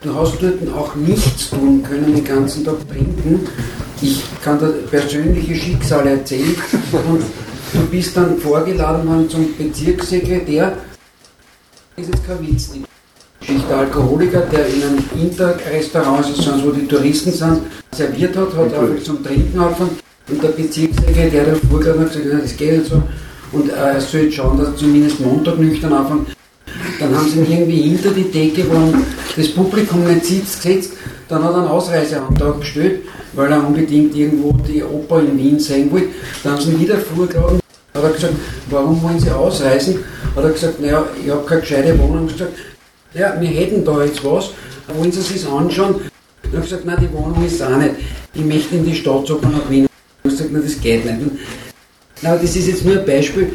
du 0.00 0.14
hast 0.14 0.42
dort 0.42 0.74
auch 0.74 0.94
nichts 0.94 1.50
tun 1.50 1.82
können, 1.82 2.14
den 2.14 2.24
ganzen 2.24 2.64
Tag 2.64 2.88
trinken. 2.88 3.46
Ich 4.00 4.22
kann 4.42 4.58
da 4.58 4.68
persönliche 4.90 5.54
Schicksale 5.54 6.10
erzählen. 6.10 6.56
Und 6.92 7.22
du 7.72 7.86
bist 7.90 8.16
dann 8.16 8.38
vorgeladen 8.38 9.08
worden 9.08 9.28
zum 9.28 9.56
Bezirkssekretär. 9.56 10.76
Das 11.96 12.04
ist 12.04 12.14
jetzt 12.14 12.26
kein 12.26 12.46
Witz. 12.46 12.70
Der 13.70 13.76
Alkoholiker, 13.78 14.40
der 14.40 14.66
in 14.66 14.82
einem 14.82 15.04
Interrestaurant, 15.18 16.26
sonst 16.26 16.62
wo 16.62 16.70
die 16.70 16.86
Touristen 16.86 17.32
sind, 17.32 17.60
serviert 17.90 18.36
hat, 18.36 18.54
hat 18.54 18.74
auch 18.74 19.02
zum 19.02 19.24
Trinken 19.24 19.58
angefangen. 19.58 19.96
Und 20.28 20.42
der 20.42 20.48
Bezirkssekretär 20.48 21.44
der 21.44 21.56
Vorgang 21.56 22.00
hat 22.00 22.12
gesagt, 22.12 22.44
das 22.44 22.56
geht 22.56 22.78
nicht 22.78 22.90
so. 22.90 23.02
Und 23.52 23.70
äh, 23.70 23.94
er 23.94 24.00
soll 24.00 24.22
jetzt 24.22 24.34
schauen, 24.34 24.58
dass 24.58 24.68
er 24.68 24.76
zumindest 24.76 25.20
Montag 25.20 25.58
nüchtern 25.58 25.94
anfängt. 25.94 26.36
Dann 27.00 27.16
haben 27.16 27.30
sie 27.30 27.38
ihn 27.38 27.50
irgendwie 27.50 27.82
hinter 27.82 28.10
die 28.10 28.30
Decke, 28.30 28.64
wo 28.68 28.92
das 29.34 29.48
Publikum 29.48 30.04
nicht 30.04 30.26
sitzt, 30.26 30.62
gesetzt. 30.62 30.92
Dann 31.28 31.42
hat 31.44 31.52
er 31.52 31.60
einen 31.60 31.68
Ausreiseantrag 31.68 32.60
gestellt, 32.60 33.02
weil 33.32 33.50
er 33.50 33.66
unbedingt 33.66 34.14
irgendwo 34.14 34.52
die 34.52 34.82
Oper 34.82 35.20
in 35.20 35.38
Wien 35.38 35.58
sehen 35.58 35.90
wollte. 35.90 36.08
Dann 36.42 36.52
haben 36.54 36.60
sie 36.60 36.72
ihn 36.72 36.80
wieder 36.80 36.98
vorgeladen. 36.98 37.60
Hat 37.96 38.04
er 38.04 38.10
gesagt, 38.10 38.34
warum 38.68 39.02
wollen 39.02 39.18
Sie 39.18 39.30
ausreisen? 39.30 40.04
Hat 40.34 40.44
er 40.44 40.50
gesagt, 40.50 40.80
naja, 40.80 41.06
ich 41.24 41.30
habe 41.30 41.46
keine 41.46 41.62
gescheite 41.62 41.98
Wohnung. 41.98 42.26
gesagt, 42.26 42.52
ja, 43.14 43.34
wir 43.40 43.48
hätten 43.48 43.84
da 43.84 44.04
jetzt 44.04 44.22
was, 44.22 44.50
wollen 44.94 45.10
Sie 45.10 45.22
sich 45.22 45.46
anschauen? 45.48 45.94
Er 46.52 46.58
hat 46.58 46.62
gesagt, 46.64 46.84
nein, 46.84 46.98
die 47.00 47.12
Wohnung 47.12 47.44
ist 47.46 47.62
auch 47.62 47.76
nicht. 47.76 47.94
Ich 48.34 48.44
möchte 48.44 48.76
in 48.76 48.84
die 48.84 48.94
Stadt 48.94 49.26
sogar 49.26 49.50
nach 49.50 49.70
Wien. 49.70 49.86
Ich 50.24 50.30
gesagt, 50.30 50.50
na, 50.52 50.58
das 50.58 50.78
geht 50.78 51.06
nicht. 51.06 51.18
Na, 52.20 52.36
das 52.36 52.54
ist 52.54 52.68
jetzt 52.68 52.84
nur 52.84 52.98
ein 52.98 53.06
Beispiel. 53.06 53.54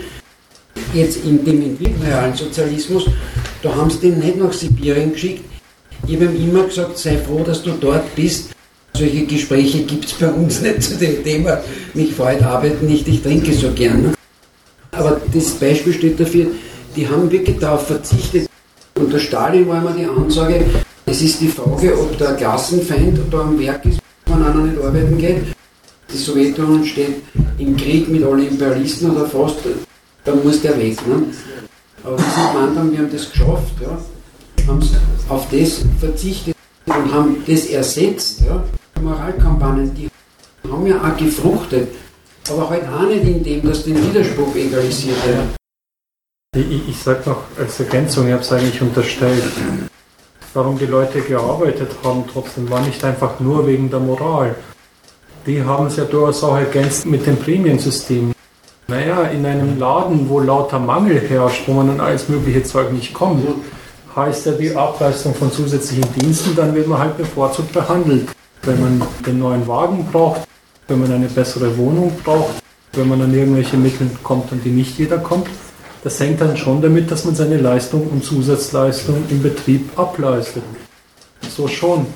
Jetzt 0.94 1.24
in 1.24 1.46
dem 1.46 1.62
entwickelten 1.62 2.04
realen 2.04 2.34
Sozialismus, 2.34 3.06
da 3.62 3.76
haben 3.76 3.92
sie 3.92 4.00
den 4.00 4.20
nicht 4.20 4.38
nach 4.38 4.52
Sibirien 4.52 5.14
geschickt. 5.14 5.46
Ich 6.08 6.16
habe 6.16 6.26
ihm 6.26 6.50
immer 6.50 6.64
gesagt, 6.64 6.98
sei 6.98 7.18
froh, 7.18 7.44
dass 7.46 7.62
du 7.62 7.72
dort 7.80 8.16
bist. 8.16 8.50
Solche 8.94 9.26
Gespräche 9.26 9.84
gibt 9.84 10.06
es 10.06 10.14
bei 10.14 10.30
uns 10.30 10.62
nicht 10.62 10.82
zu 10.82 10.98
dem 10.98 11.24
Thema. 11.24 11.62
Mich 11.94 12.14
freut 12.14 12.42
Arbeiten 12.42 12.88
nicht, 12.88 13.08
ich 13.08 13.22
trinke 13.22 13.54
so 13.54 13.72
gern. 13.72 14.14
Aber 14.92 15.22
das 15.34 15.52
Beispiel 15.52 15.94
steht 15.94 16.20
dafür, 16.20 16.48
die 16.96 17.08
haben 17.08 17.32
wirklich 17.32 17.58
darauf 17.60 17.88
verzichtet. 17.88 18.50
Unter 18.96 19.20
Stalin 19.20 19.68
war 19.68 19.82
immer 19.82 19.94
die 19.94 20.06
Ansage, 20.06 20.66
es 21.06 21.22
ist 21.22 21.42
die 21.42 21.48
Frage, 21.48 21.98
ob 21.98 22.18
der 22.18 22.34
Klassenfeind 22.36 23.20
da 23.32 23.40
am 23.42 23.60
Werk 23.60 23.86
ist, 23.86 24.00
wenn 24.26 24.44
einer 24.44 24.64
nicht 24.64 24.84
arbeiten 24.84 25.18
geht 25.18 25.44
die 26.12 26.18
Sowjetunion 26.18 26.86
steht 26.86 27.22
im 27.58 27.76
Krieg 27.78 28.08
mit 28.10 28.24
allen 28.24 28.48
Imperialisten 28.48 29.12
oder 29.12 29.26
fast, 29.26 29.58
dann 30.26 30.44
muss 30.44 30.62
der 30.62 30.78
weg. 30.78 30.96
Ne? 31.08 31.24
Aber 32.04 32.18
wir 32.18 32.26
sind 32.26 32.76
Mann, 32.76 32.92
wir 32.92 33.00
haben 33.00 33.12
das 33.12 33.32
geschafft, 33.32 33.74
ja? 33.82 33.98
haben 34.68 34.90
auf 35.30 35.48
das 35.52 35.82
verzichtet 36.00 36.56
und 36.86 37.14
haben 37.14 37.38
das 37.48 37.66
ersetzt. 37.68 38.42
Ja? 38.42 38.64
Moralkampagnen, 39.02 39.94
die 39.96 40.10
haben 40.70 40.86
ja 40.86 40.98
auch 41.02 41.18
gefruchtet, 41.18 41.88
aber 42.50 42.70
halt 42.70 42.84
auch 42.88 43.08
nicht 43.08 43.24
in 43.24 43.44
dem, 43.44 43.68
dass 43.68 43.84
den 43.84 44.02
Widerspruch 44.02 44.56
egalisiert 44.56 45.18
wird. 45.28 45.56
Ich, 46.56 46.90
ich 46.90 46.98
sage 47.02 47.22
noch 47.30 47.44
als 47.58 47.80
Ergänzung, 47.80 48.28
ich 48.28 48.34
habe 48.34 48.42
es 48.42 48.52
eigentlich 48.52 48.82
unterstellt, 48.82 49.44
warum 50.54 50.78
die 50.78 50.86
Leute 50.86 51.22
gearbeitet 51.22 51.92
haben, 52.04 52.26
trotzdem 52.32 52.70
war 52.70 52.82
nicht 52.82 53.04
einfach 53.04 53.40
nur 53.40 53.66
wegen 53.68 53.90
der 53.90 54.00
Moral 54.00 54.56
die 55.46 55.64
haben 55.64 55.88
es 55.88 55.96
ja 55.96 56.06
durchaus 56.06 56.44
auch 56.44 56.58
ergänzt 56.58 57.06
mit 57.06 57.26
dem 57.26 57.38
Prämiensystem. 57.38 58.32
Naja, 58.88 59.24
in 59.24 59.46
einem 59.46 59.80
Laden, 59.80 60.30
wo 60.30 60.40
lauter 60.40 60.80
Mangel 60.80 61.20
herrscht, 61.20 61.68
wo 61.68 61.74
man 61.74 61.90
an 61.90 62.00
alles 62.00 62.30
mögliche 62.30 62.64
Zeug 62.64 62.92
nicht 62.92 63.14
kommt, 63.14 63.48
heißt 64.16 64.46
ja 64.48 64.52
die 64.52 64.76
Ableistung 64.76 65.34
von 65.34 65.52
zusätzlichen 65.52 66.14
Diensten, 66.14 66.56
dann 66.56 66.76
wird 66.76 66.88
man 66.88 67.00
halt 67.00 67.18
bevorzugt 67.18 67.72
behandelt. 67.72 68.28
Wenn 68.64 68.80
man 68.80 69.08
den 69.26 69.40
neuen 69.40 69.68
Wagen 69.68 70.06
braucht, 70.12 70.42
wenn 70.88 71.00
man 71.00 71.12
eine 71.12 71.28
bessere 71.28 71.78
Wohnung 71.78 72.12
braucht, 72.24 72.62
wenn 72.94 73.08
man 73.08 73.22
an 73.22 73.34
irgendwelche 73.34 73.78
Mittel 73.78 74.10
kommt, 74.24 74.52
an 74.52 74.62
die 74.64 74.70
nicht 74.70 74.98
jeder 74.98 75.18
kommt, 75.18 75.48
das 76.04 76.20
hängt 76.20 76.42
dann 76.42 76.58
schon 76.58 76.82
damit, 76.82 77.12
dass 77.12 77.26
man 77.26 77.36
seine 77.36 77.58
Leistung 77.58 78.08
und 78.08 78.24
Zusatzleistung 78.24 79.24
im 79.30 79.42
Betrieb 79.42 79.98
ableistet. 79.98 80.64
So 81.56 81.68
schon. 81.68 82.08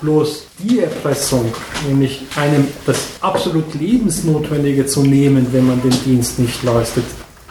Bloß 0.00 0.46
die 0.58 0.80
Erpressung, 0.80 1.52
nämlich 1.86 2.22
einem 2.34 2.66
das 2.86 2.98
absolut 3.20 3.72
Lebensnotwendige 3.74 4.84
zu 4.84 5.04
nehmen, 5.04 5.46
wenn 5.52 5.64
man 5.64 5.80
den 5.80 5.94
Dienst 6.04 6.40
nicht 6.40 6.60
leistet, 6.64 7.04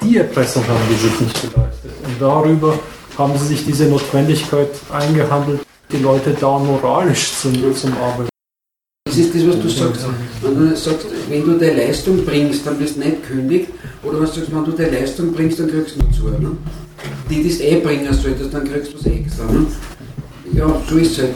die 0.04 0.18
Erpressung 0.18 0.68
haben 0.68 0.82
die 0.90 0.96
sich 0.96 1.20
nicht 1.22 1.42
geleistet. 1.42 1.92
Und 2.04 2.20
darüber 2.20 2.78
haben 3.18 3.38
sie 3.38 3.48
sich 3.48 3.66
diese 3.66 3.86
Notwendigkeit 3.86 4.70
eingehandelt, 4.92 5.62
die 5.92 6.00
Leute 6.00 6.36
da 6.40 6.60
moralisch 6.60 7.32
zum, 7.36 7.54
zum 7.74 7.94
Arbeiten. 7.94 8.31
Das 9.12 9.20
ist 9.20 9.36
das, 9.36 9.46
was 9.46 9.60
du 9.60 9.68
sagst. 9.68 10.06
Wenn 10.42 10.56
du 10.56 10.76
sagst, 10.78 11.06
wenn 11.28 11.44
du 11.44 11.58
deine 11.58 11.86
Leistung 11.86 12.24
bringst, 12.24 12.66
dann 12.66 12.78
bist 12.78 12.96
du 12.96 13.02
nicht 13.02 13.28
kündigt. 13.28 13.68
Oder 14.04 14.14
wenn 14.14 14.26
du 14.26 14.32
sagst, 14.32 14.56
wenn 14.56 14.64
du 14.64 14.72
deine 14.72 15.00
Leistung 15.00 15.34
bringst, 15.34 15.60
dann 15.60 15.68
kriegst 15.68 15.98
du 15.98 16.18
zu. 16.18 16.30
Ne? 16.30 16.52
Die, 17.30 17.46
es 17.46 17.60
eh 17.60 17.82
bringen 17.82 18.14
solltest, 18.14 18.54
dann 18.54 18.64
kriegst 18.64 18.94
du 18.94 19.00
was 19.00 19.06
extra. 19.06 19.44
Ne? 19.52 19.66
Ja, 20.54 20.82
so 20.90 20.96
ist 20.96 21.12
es 21.12 21.24
halt 21.24 21.32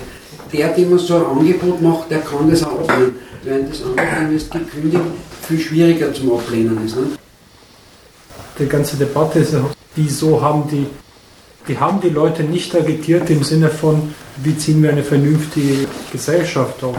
der, 0.54 0.70
dem 0.70 0.90
man 0.92 1.00
so 1.00 1.16
ein 1.18 1.26
Angebot 1.26 1.82
macht, 1.82 2.10
der 2.10 2.20
kann 2.20 2.50
das 2.50 2.64
auch 2.64 2.80
ablehnen. 2.80 3.16
Während 3.44 3.72
das 3.72 3.84
andere, 3.84 4.30
wenn 4.30 4.36
es 4.38 4.50
gekündigt, 4.50 5.04
viel 5.46 5.60
schwieriger 5.60 6.14
zum 6.14 6.32
Ablehnen 6.32 6.86
ist. 6.86 6.96
Ne? 6.96 7.04
Die 8.58 8.68
ganze 8.68 8.96
Debatte 8.96 9.40
ist 9.40 9.54
wieso 9.96 10.42
haben 10.42 10.70
die, 10.72 10.86
die 11.68 11.78
haben 11.78 12.00
die 12.00 12.10
Leute 12.10 12.44
nicht 12.44 12.74
agitiert 12.74 13.30
im 13.30 13.44
Sinne 13.44 13.70
von, 13.70 14.14
wie 14.38 14.58
ziehen 14.58 14.82
wir 14.82 14.92
eine 14.92 15.04
vernünftige 15.04 15.88
Gesellschaft 16.12 16.82
auf. 16.86 16.96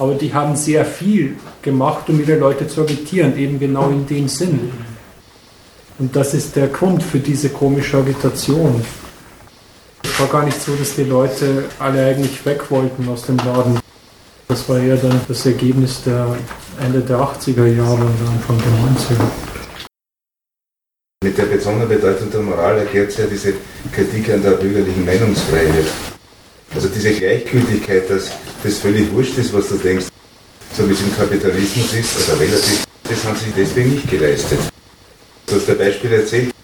Aber 0.00 0.14
die 0.14 0.32
haben 0.32 0.56
sehr 0.56 0.86
viel 0.86 1.36
gemacht, 1.60 2.08
um 2.08 2.18
ihre 2.18 2.36
Leute 2.36 2.66
zu 2.66 2.80
agitieren, 2.80 3.36
eben 3.36 3.60
genau 3.60 3.90
in 3.90 4.06
dem 4.06 4.28
Sinn. 4.28 4.72
Und 5.98 6.16
das 6.16 6.32
ist 6.32 6.56
der 6.56 6.68
Grund 6.68 7.02
für 7.02 7.18
diese 7.18 7.50
komische 7.50 7.98
Agitation. 7.98 8.82
Es 10.02 10.18
war 10.18 10.28
gar 10.28 10.46
nicht 10.46 10.58
so, 10.58 10.74
dass 10.74 10.96
die 10.96 11.04
Leute 11.04 11.64
alle 11.78 12.06
eigentlich 12.06 12.46
weg 12.46 12.70
wollten 12.70 13.06
aus 13.10 13.26
dem 13.26 13.36
Laden. 13.36 13.78
Das 14.48 14.66
war 14.70 14.78
eher 14.78 14.96
dann 14.96 15.20
das 15.28 15.44
Ergebnis 15.44 16.02
der 16.02 16.34
Ende 16.82 17.00
der 17.00 17.18
80er 17.18 17.66
Jahre 17.66 18.00
und 18.00 18.26
Anfang 18.26 18.56
der 18.56 19.16
90er. 19.18 19.30
Mit 21.22 21.36
der 21.36 21.44
besonderen 21.44 21.90
Bedeutung 21.90 22.30
der 22.30 22.40
Moral 22.40 22.78
erklärt 22.78 23.10
sich 23.10 23.20
ja 23.20 23.26
diese 23.26 23.52
Kritik 23.92 24.32
an 24.32 24.42
der 24.42 24.52
bürgerlichen 24.52 25.04
Meinungsfreiheit. 25.04 26.09
Also 26.74 26.88
diese 26.88 27.12
Gleichgültigkeit, 27.12 28.08
dass 28.08 28.30
das 28.62 28.78
völlig 28.78 29.10
wurscht 29.12 29.36
ist, 29.38 29.52
was 29.52 29.68
du 29.68 29.76
denkst, 29.76 30.06
so 30.76 30.88
wie 30.88 30.92
es 30.92 31.00
im 31.00 31.16
Kapitalismus 31.16 31.92
ist, 31.94 32.16
also 32.16 32.40
relativ, 32.40 32.84
das 33.04 33.24
haben 33.24 33.36
sie 33.36 33.52
deswegen 33.56 33.94
nicht 33.94 34.08
geleistet. 34.08 34.58
Du 35.46 35.56
hast 35.56 35.68
ein 35.68 35.78
Beispiel 35.78 36.12
erzählt, 36.12 36.54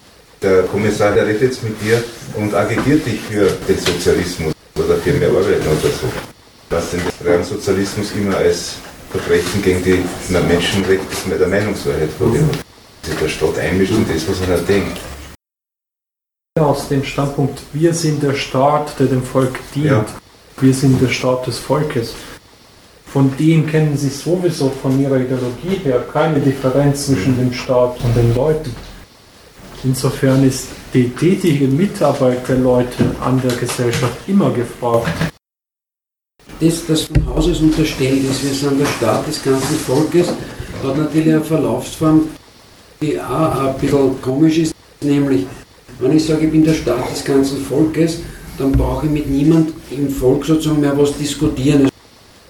der 0.41 0.63
Kommissar 0.63 1.13
der 1.13 1.27
redet 1.27 1.41
jetzt 1.41 1.63
mit 1.63 1.81
dir 1.81 2.01
und 2.35 2.53
agitiert 2.53 3.05
dich 3.05 3.19
für 3.21 3.49
den 3.67 3.77
Sozialismus 3.77 4.53
oder 4.75 4.95
für 4.97 5.11
mehr 5.13 5.29
Arbeit 5.29 5.61
oder 5.61 5.91
so. 5.91 6.09
Was 6.69 6.85
realen 7.25 7.43
Sozialismus 7.43 8.11
immer 8.17 8.37
als 8.37 8.75
Verbrechen 9.11 9.61
gegen 9.61 9.83
die 9.83 10.03
Menschenrechte 10.29 11.37
der 11.39 11.47
Meinungsfreiheit 11.47 12.09
vorgenommen. 12.17 12.57
Sich 13.03 13.15
der 13.15 13.29
Staat 13.29 13.59
einmischt 13.59 13.93
in 13.93 14.05
das, 14.07 14.27
was 14.27 14.47
er 14.47 14.57
denkt. 14.59 14.97
Aus 16.65 16.87
dem 16.87 17.03
Standpunkt, 17.03 17.61
wir 17.73 17.93
sind 17.93 18.23
der 18.23 18.33
Staat, 18.33 18.99
der 18.99 19.07
dem 19.07 19.23
Volk 19.23 19.59
dient. 19.75 19.87
Ja. 19.87 20.05
Wir 20.59 20.73
sind 20.73 21.01
der 21.01 21.09
Staat 21.09 21.45
des 21.47 21.59
Volkes. 21.59 22.15
Von 23.05 23.31
dem 23.37 23.67
kennen 23.67 23.95
Sie 23.95 24.09
sowieso 24.09 24.69
von 24.69 24.99
Ihrer 24.99 25.17
Ideologie 25.17 25.79
her 25.83 26.03
keine 26.11 26.39
Differenz 26.39 27.07
zwischen 27.07 27.37
dem 27.37 27.53
Staat 27.53 27.97
und 28.03 28.15
den 28.15 28.35
Leuten. 28.35 28.75
Insofern 29.83 30.43
ist 30.47 30.67
die 30.93 31.09
tätige 31.09 31.67
Mitarbeit 31.67 32.47
der 32.47 32.57
Leute 32.57 33.15
an 33.23 33.41
der 33.41 33.55
Gesellschaft 33.55 34.17
immer 34.27 34.51
gefragt. 34.51 35.09
Das, 36.59 36.85
das 36.87 37.03
von 37.03 37.25
Haus 37.27 37.47
aus 37.47 37.59
unterstellt 37.59 38.23
ist, 38.23 38.43
wir 38.43 38.53
sind 38.53 38.79
der 38.79 38.87
Staat 38.87 39.27
des 39.27 39.43
ganzen 39.43 39.77
Volkes, 39.77 40.29
hat 40.83 40.97
natürlich 40.97 41.33
eine 41.33 41.43
Verlaufsform, 41.43 42.27
die 42.99 43.21
auch 43.21 43.59
ein 43.61 43.77
bisschen 43.77 44.19
komisch 44.21 44.57
ist, 44.57 44.73
nämlich, 45.01 45.45
wenn 45.99 46.15
ich 46.15 46.25
sage, 46.25 46.45
ich 46.45 46.51
bin 46.51 46.63
der 46.63 46.73
Staat 46.73 47.11
des 47.11 47.23
ganzen 47.23 47.57
Volkes, 47.57 48.19
dann 48.57 48.71
brauche 48.71 49.05
ich 49.05 49.11
mit 49.11 49.29
niemand 49.29 49.73
im 49.91 50.09
Volk 50.09 50.45
sozusagen 50.45 50.81
mehr 50.81 50.97
was 50.97 51.17
diskutieren. 51.17 51.89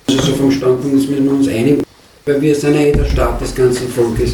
Also 0.09 0.21
so 0.21 0.33
vom 0.33 0.51
Standpunkt 0.51 0.95
müssen 0.95 1.23
wir 1.23 1.31
uns 1.31 1.47
einigen, 1.47 1.83
weil 2.25 2.41
wir 2.41 2.55
sind 2.55 2.75
ja 2.75 2.81
eh 2.81 2.91
der 2.91 3.05
Staat 3.05 3.41
des 3.41 3.53
ganzen 3.53 3.87
Volkes. 3.89 4.33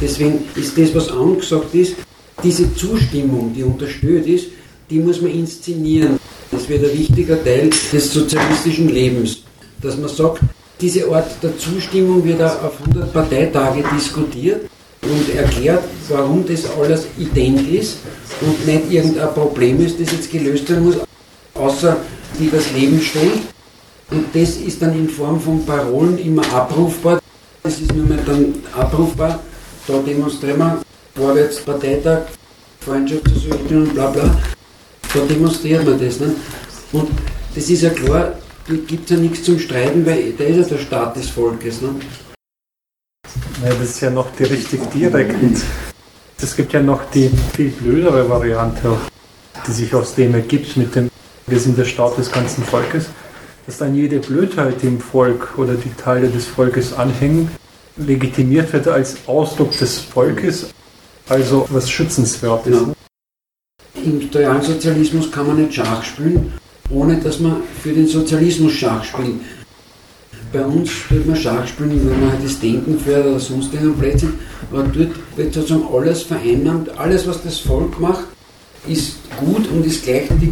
Deswegen 0.00 0.44
ist 0.56 0.76
das, 0.76 0.94
was 0.94 1.10
angesagt 1.10 1.74
ist, 1.74 1.94
diese 2.42 2.74
Zustimmung, 2.74 3.52
die 3.54 3.62
unterstützt 3.62 4.28
ist, 4.28 4.46
die 4.90 4.98
muss 4.98 5.20
man 5.20 5.30
inszenieren. 5.30 6.18
Das 6.50 6.68
wird 6.68 6.84
ein 6.84 6.98
wichtiger 6.98 7.42
Teil 7.42 7.70
des 7.92 8.12
sozialistischen 8.12 8.88
Lebens. 8.88 9.42
Dass 9.80 9.96
man 9.96 10.08
sagt, 10.08 10.40
diese 10.80 11.06
Art 11.08 11.30
der 11.42 11.56
Zustimmung 11.56 12.24
wird 12.24 12.42
auf 12.42 12.80
100 12.80 13.12
Parteitage 13.12 13.84
diskutiert 13.94 14.62
und 15.02 15.34
erklärt, 15.34 15.84
warum 16.08 16.44
das 16.46 16.64
alles 16.78 17.06
ident 17.18 17.68
ist 17.70 17.98
und 18.40 18.66
nicht 18.66 18.90
irgendein 18.90 19.34
Problem 19.34 19.84
ist, 19.84 20.00
das 20.00 20.12
jetzt 20.12 20.30
gelöst 20.30 20.68
werden 20.68 20.84
muss, 20.84 20.96
außer 21.54 21.96
die 22.38 22.50
das 22.50 22.72
Leben 22.72 23.00
stellt. 23.00 23.40
Und 24.10 24.26
das 24.34 24.56
ist 24.56 24.80
dann 24.82 24.94
in 24.94 25.08
Form 25.08 25.40
von 25.40 25.64
Parolen 25.64 26.18
immer 26.18 26.42
abrufbar. 26.52 27.18
Das 27.62 27.80
ist 27.80 27.94
nur 27.94 28.06
mehr 28.06 28.18
dann 28.26 28.54
abrufbar. 28.76 29.40
Da 29.86 29.98
demonstrieren 29.98 30.58
wir 30.58 30.82
vorwärts 31.14 31.60
Parteitag, 31.60 32.22
Freundschaft 32.80 33.24
zu 33.28 33.74
und 33.74 33.94
bla 33.94 34.08
bla. 34.08 34.36
Da 35.14 35.20
demonstriert 35.20 35.84
man 35.84 35.98
das. 35.98 36.20
Ne? 36.20 36.34
Und 36.92 37.08
das 37.54 37.68
ist 37.68 37.82
ja 37.82 37.90
klar, 37.90 38.34
da 38.68 38.74
gibt 38.86 39.04
es 39.04 39.16
ja 39.16 39.22
nichts 39.22 39.44
zum 39.44 39.58
Streiten, 39.58 40.04
weil 40.06 40.32
der 40.32 40.48
ist 40.48 40.56
ja 40.58 40.76
der 40.76 40.82
Staat 40.82 41.16
des 41.16 41.28
Volkes. 41.30 41.80
Ne? 41.80 41.90
Ja, 43.64 43.70
das 43.70 43.90
ist 43.90 44.00
ja 44.00 44.10
noch 44.10 44.28
die 44.36 44.44
richtig 44.44 44.90
direkt. 44.90 45.36
Es 46.40 46.56
gibt 46.56 46.72
ja 46.72 46.82
noch 46.82 47.08
die 47.10 47.30
viel 47.54 47.70
blödere 47.70 48.28
Variante, 48.28 48.96
die 49.66 49.72
sich 49.72 49.94
aus 49.94 50.14
dem 50.14 50.34
ergibt 50.34 50.76
mit 50.76 50.94
dem, 50.94 51.10
wir 51.46 51.60
sind 51.60 51.78
der 51.78 51.84
Staat 51.84 52.18
des 52.18 52.32
ganzen 52.32 52.64
Volkes, 52.64 53.06
dass 53.66 53.78
dann 53.78 53.94
jede 53.94 54.18
Blödheit, 54.18 54.82
im 54.82 55.00
Volk 55.00 55.56
oder 55.56 55.74
die 55.74 55.92
Teile 55.94 56.28
des 56.28 56.46
Volkes 56.46 56.92
anhängen, 56.92 57.48
legitimiert 57.96 58.72
wird 58.72 58.88
als 58.88 59.16
Ausdruck 59.26 59.70
des 59.78 59.98
Volkes, 60.00 60.70
also 61.28 61.66
was 61.70 61.88
Schützenswertes. 61.88 62.78
Genau. 62.78 62.94
Im 64.04 64.28
Realsozialismus 64.34 65.30
kann 65.30 65.46
man 65.46 65.62
nicht 65.62 65.74
Schach 65.74 66.02
spielen, 66.02 66.52
ohne 66.90 67.18
dass 67.18 67.38
man 67.38 67.62
für 67.82 67.92
den 67.92 68.08
Sozialismus 68.08 68.72
Schach 68.72 69.04
spielt. 69.04 69.40
Bei 70.52 70.62
uns 70.62 70.90
spielt 70.90 71.26
man 71.26 71.36
Schach 71.36 71.66
spielen, 71.66 72.06
wenn 72.06 72.20
man 72.20 72.32
halt 72.32 72.44
das 72.44 72.60
Denken 72.60 72.98
fördert 72.98 73.26
oder 73.26 73.40
sonst 73.40 73.72
irgendeinen 73.72 73.98
Blödsinn, 73.98 74.34
aber 74.70 74.82
dort 74.82 75.10
wird 75.36 75.54
sozusagen 75.54 75.86
alles 75.94 76.22
vereinnahmt, 76.24 76.90
alles 76.98 77.26
was 77.26 77.42
das 77.42 77.58
Volk 77.58 77.98
macht, 77.98 78.24
ist 78.86 79.16
gut 79.38 79.66
und 79.68 79.86
ist 79.86 80.04
gleichzeitig 80.04 80.50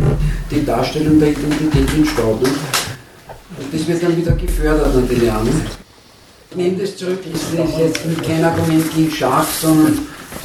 die 0.51 0.65
Darstellung 0.65 1.21
der 1.21 1.33
Identität 1.33 1.87
im 1.95 2.07
Staat. 2.07 2.25
Und 2.25 2.49
das 3.73 3.87
wird 3.87 4.03
dann 4.03 4.17
wieder 4.17 4.33
gefördert 4.33 4.95
natürlich 4.95 5.31
auch. 5.31 5.43
Ich 6.51 6.57
nehme 6.57 6.79
das 6.79 6.97
zurück, 6.97 7.19
das 7.31 7.43
ist 7.43 7.79
jetzt 7.79 8.27
kein 8.27 8.43
Argument 8.43 8.95
gegen 8.95 9.11
Schach, 9.11 9.47
sondern 9.61 9.99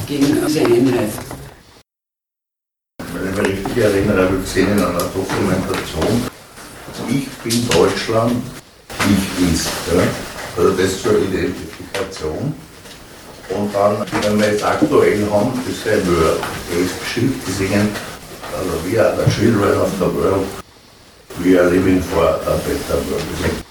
gegen 0.06 0.36
diese 0.46 0.60
Einheit. 0.60 1.10
Wenn 3.14 3.30
ich 3.30 3.38
mich 3.38 3.48
richtig 3.48 3.82
erinnere, 3.82 4.26
habe 4.26 4.36
ich 4.36 4.42
gesehen 4.42 4.72
in 4.72 4.84
einer 4.84 4.98
Dokumentation, 4.98 6.22
ich 7.08 7.28
bin 7.42 7.68
Deutschland, 7.70 8.42
ich 9.10 9.54
ist. 9.54 9.68
Ja? 9.92 10.02
Also 10.56 10.70
das 10.70 11.02
zur 11.02 11.18
Identifikation. 11.18 12.54
Und 13.48 13.74
dann, 13.74 14.04
wenn 14.22 14.40
wir 14.40 14.52
jetzt 14.52 14.64
aktuell 14.64 15.24
haben, 15.30 15.52
das 15.64 15.76
ist 15.76 15.86
ein 15.86 16.06
Word, 16.06 16.40
der 16.70 16.80
ist 16.80 17.00
geschrieben, 17.00 17.40
die 17.46 17.52
singen, 17.52 17.88
also 18.56 18.72
we 18.84 18.98
are 19.00 19.14
the 19.16 19.30
children 19.30 19.80
of 19.80 19.90
the 19.98 20.06
world, 20.06 20.46
we 21.38 21.58
are 21.58 21.70
living 21.70 22.02
for 22.02 22.24
a 22.24 22.56
better 22.66 22.98
world. 23.08 23.64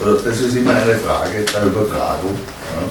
Also 0.00 0.28
das 0.28 0.40
ist 0.40 0.56
immer 0.56 0.74
eine 0.74 0.96
Frage 0.96 1.44
der 1.44 1.66
Übertragung. 1.66 2.34
Ja? 2.34 2.82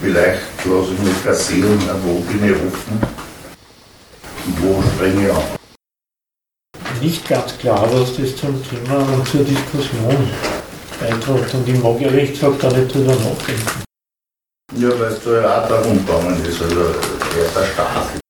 Vielleicht 0.00 0.40
lasse 0.64 0.92
ich 0.94 0.98
mich 0.98 1.24
kassieren, 1.24 1.78
wo 2.04 2.18
bin 2.20 2.44
ich 2.44 2.56
offen, 2.56 3.00
wo 4.58 4.82
springe 4.82 5.26
ich 5.26 5.30
auf. 5.30 5.58
Nicht 7.00 7.28
ganz 7.28 7.56
klar, 7.58 7.88
was 7.92 8.16
das 8.16 8.36
zum 8.36 8.60
Thema 8.68 8.98
und 8.98 9.28
zur 9.28 9.44
Diskussion 9.44 10.28
beiträgt. 11.02 11.54
Und 11.54 11.68
ich 11.68 11.82
mag 11.82 12.00
ehrlich 12.00 12.32
gesagt 12.32 12.62
da 12.62 12.68
nicht 12.70 12.94
drüber 12.94 13.12
nachdenken. 13.12 13.82
Ja, 14.76 14.88
weil 14.98 15.12
es 15.12 15.22
da 15.22 15.40
ja 15.40 15.62
auch 15.64 15.68
darum 15.68 15.98
gegangen 15.98 16.44
ist, 16.48 16.62
also 16.62 16.80
er 16.80 17.60
der 17.60 17.66
Staat. 17.72 18.22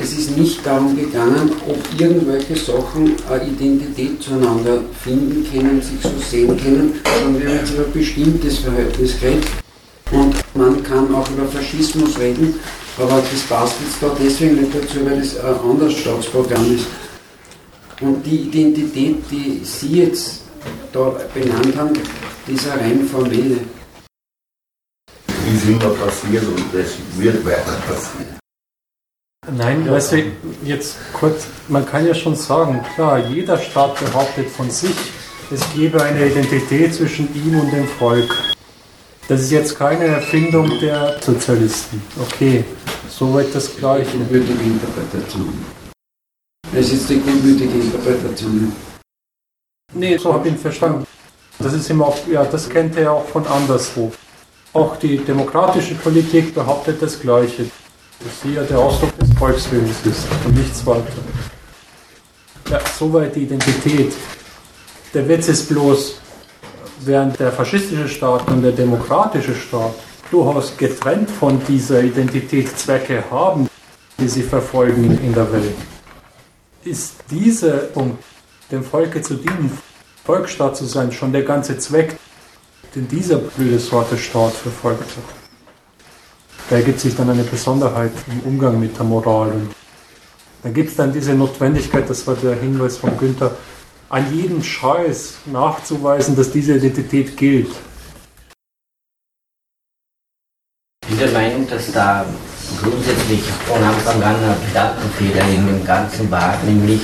Es 0.00 0.12
ist 0.12 0.36
nicht 0.36 0.64
darum 0.64 0.96
gegangen, 0.96 1.50
ob 1.66 2.00
irgendwelche 2.00 2.56
Sachen 2.56 3.16
eine 3.28 3.44
Identität 3.44 4.22
zueinander 4.22 4.80
finden 5.02 5.44
können, 5.50 5.82
sich 5.82 6.00
so 6.00 6.12
sehen 6.20 6.56
können, 6.56 7.00
sondern 7.04 7.42
wir 7.42 7.48
haben 7.48 7.58
jetzt 7.58 7.74
über 7.74 7.86
ein 7.86 7.92
bestimmtes 7.92 8.58
Verhältnis 8.58 9.18
geredet. 9.20 9.46
Und 10.12 10.36
man 10.54 10.82
kann 10.84 11.12
auch 11.14 11.28
über 11.30 11.46
Faschismus 11.46 12.16
reden, 12.18 12.54
aber 12.96 13.20
das 13.30 13.42
passt 13.48 13.74
jetzt 13.84 14.00
da 14.00 14.16
deswegen 14.18 14.60
nicht 14.60 14.74
dazu, 14.74 15.04
weil 15.04 15.18
das 15.20 15.38
ein 15.38 15.70
anderes 15.70 15.94
Staatsprogramm 15.94 16.74
ist. 16.74 16.86
Und 18.00 18.24
die 18.24 18.42
Identität, 18.42 19.16
die 19.30 19.60
Sie 19.64 20.02
jetzt 20.02 20.47
da 20.92 21.16
benannt 21.34 21.76
haben, 21.76 21.92
die 22.46 22.52
ist 22.52 22.68
eine 22.68 22.80
rein 22.80 23.04
formelle. 23.04 23.58
Ist 25.54 25.66
immer 25.66 25.90
passiert 25.90 26.44
und 26.44 26.64
das 26.72 26.96
wird 27.16 27.44
weiter 27.44 27.76
passieren. 27.88 28.38
Nein, 29.56 29.86
ja. 29.86 29.92
weißt 29.92 30.12
du, 30.12 30.24
jetzt 30.64 30.96
kurz, 31.12 31.46
man 31.68 31.86
kann 31.86 32.06
ja 32.06 32.14
schon 32.14 32.36
sagen, 32.36 32.84
klar, 32.94 33.18
jeder 33.28 33.56
Staat 33.58 33.98
behauptet 33.98 34.48
von 34.50 34.70
sich, 34.70 34.94
es 35.50 35.62
gebe 35.74 36.02
eine 36.02 36.26
Identität 36.26 36.94
zwischen 36.94 37.34
ihm 37.34 37.58
und 37.58 37.72
dem 37.72 37.86
Volk. 37.86 38.30
Das 39.28 39.40
ist 39.40 39.50
jetzt 39.50 39.78
keine 39.78 40.04
Erfindung 40.04 40.78
der 40.80 41.16
Sozialisten. 41.20 42.02
Okay, 42.20 42.64
soweit 43.08 43.54
das 43.54 43.74
Gleiche. 43.76 44.18
Gutmütige 44.18 44.62
Interpretation. 44.62 45.64
Das 46.72 46.90
ist 46.90 47.08
die 47.08 47.20
gutmütige 47.20 47.72
Interpretation. 47.72 48.72
Nee, 49.94 50.18
so 50.18 50.34
habe 50.34 50.46
ich 50.46 50.54
ihn 50.54 50.60
verstanden. 50.60 51.06
Das 51.58 51.72
ist 51.72 51.88
immer 51.88 52.06
auch, 52.06 52.18
ja, 52.30 52.44
das 52.44 52.68
kennt 52.68 52.96
er 52.96 53.02
ja 53.04 53.10
auch 53.10 53.26
von 53.26 53.46
anderswo. 53.46 54.12
Auch 54.74 54.96
die 54.96 55.16
demokratische 55.16 55.94
Politik 55.94 56.54
behauptet 56.54 57.00
das 57.00 57.18
Gleiche. 57.18 57.64
Dass 58.20 58.42
sie 58.42 58.54
ja 58.54 58.62
der 58.64 58.78
Ausdruck 58.78 59.16
des 59.18 59.32
Volkswillens 59.38 60.04
ist 60.04 60.26
und 60.44 60.54
nichts 60.56 60.84
weiter. 60.84 61.22
Ja, 62.70 62.80
soweit 62.98 63.34
die 63.34 63.44
Identität. 63.44 64.12
Der 65.14 65.26
Witz 65.26 65.48
ist 65.48 65.68
bloß, 65.68 66.20
während 67.00 67.40
der 67.40 67.50
faschistische 67.50 68.08
Staat 68.08 68.46
und 68.48 68.62
der 68.62 68.72
demokratische 68.72 69.54
Staat 69.54 69.94
durchaus 70.30 70.76
getrennt 70.76 71.30
von 71.30 71.60
dieser 71.66 72.02
Identität 72.02 72.78
Zwecke 72.78 73.24
haben, 73.30 73.68
die 74.18 74.28
sie 74.28 74.42
verfolgen 74.42 75.18
in 75.24 75.32
der 75.32 75.50
Welt, 75.50 75.76
ist 76.84 77.14
dieser 77.30 77.78
Punkt, 77.78 78.22
dem 78.70 78.84
Volke 78.84 79.22
zu 79.22 79.34
dienen, 79.34 79.76
Volksstaat 80.24 80.76
zu 80.76 80.84
sein, 80.84 81.10
schon 81.10 81.32
der 81.32 81.42
ganze 81.42 81.78
Zweck, 81.78 82.16
den 82.94 83.08
dieser 83.08 83.38
blöde 83.38 83.78
Sorte 83.78 84.18
Staat 84.18 84.52
verfolgt 84.52 85.16
hat. 85.16 85.34
Da 86.68 86.76
ergibt 86.76 87.00
sich 87.00 87.16
dann 87.16 87.30
eine 87.30 87.44
Besonderheit 87.44 88.12
im 88.26 88.40
Umgang 88.40 88.78
mit 88.78 88.96
der 88.96 89.04
Moral. 89.04 89.52
Und 89.52 89.74
da 90.62 90.68
gibt 90.68 90.90
es 90.90 90.96
dann 90.96 91.12
diese 91.12 91.34
Notwendigkeit, 91.34 92.08
das 92.10 92.26
war 92.26 92.34
der 92.34 92.56
Hinweis 92.56 92.98
von 92.98 93.16
Günther, 93.16 93.56
an 94.10 94.34
jedem 94.34 94.62
Scheiß 94.62 95.38
nachzuweisen, 95.46 96.36
dass 96.36 96.50
diese 96.50 96.74
Identität 96.74 97.36
gilt. 97.36 97.70
Ich 101.02 101.08
bin 101.08 101.18
der 101.18 101.30
Meinung, 101.30 101.68
dass 101.68 101.90
da 101.92 102.26
grundsätzlich 102.82 103.42
von 103.66 103.82
Anfang 103.82 104.22
an 104.22 104.36
ein 104.36 104.56
Gedankenfehler 104.66 105.48
in 105.48 105.66
dem 105.66 105.84
Ganzen 105.86 106.30
war, 106.30 106.56
nämlich 106.64 107.00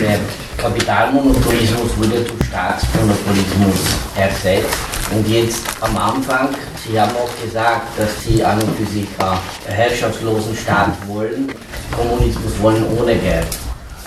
der 0.00 0.18
Kapitalmonopolismus 0.56 1.96
wurde 1.96 2.20
durch 2.22 2.48
Staatsmonopolismus 2.48 3.76
ersetzt. 4.16 4.78
Und 5.10 5.28
jetzt 5.28 5.62
am 5.80 5.96
Anfang, 5.96 6.48
Sie 6.86 7.00
haben 7.00 7.12
auch 7.16 7.44
gesagt, 7.44 7.98
dass 7.98 8.22
Sie 8.24 8.44
an 8.44 8.60
und 8.60 8.76
für 8.76 8.86
sich 8.86 9.06
einen 9.18 9.38
herrschaftslosen 9.76 10.56
Staat 10.56 10.96
wollen, 11.06 11.52
Kommunismus 11.96 12.52
wollen 12.60 12.86
ohne 12.96 13.16
Geld. 13.16 13.46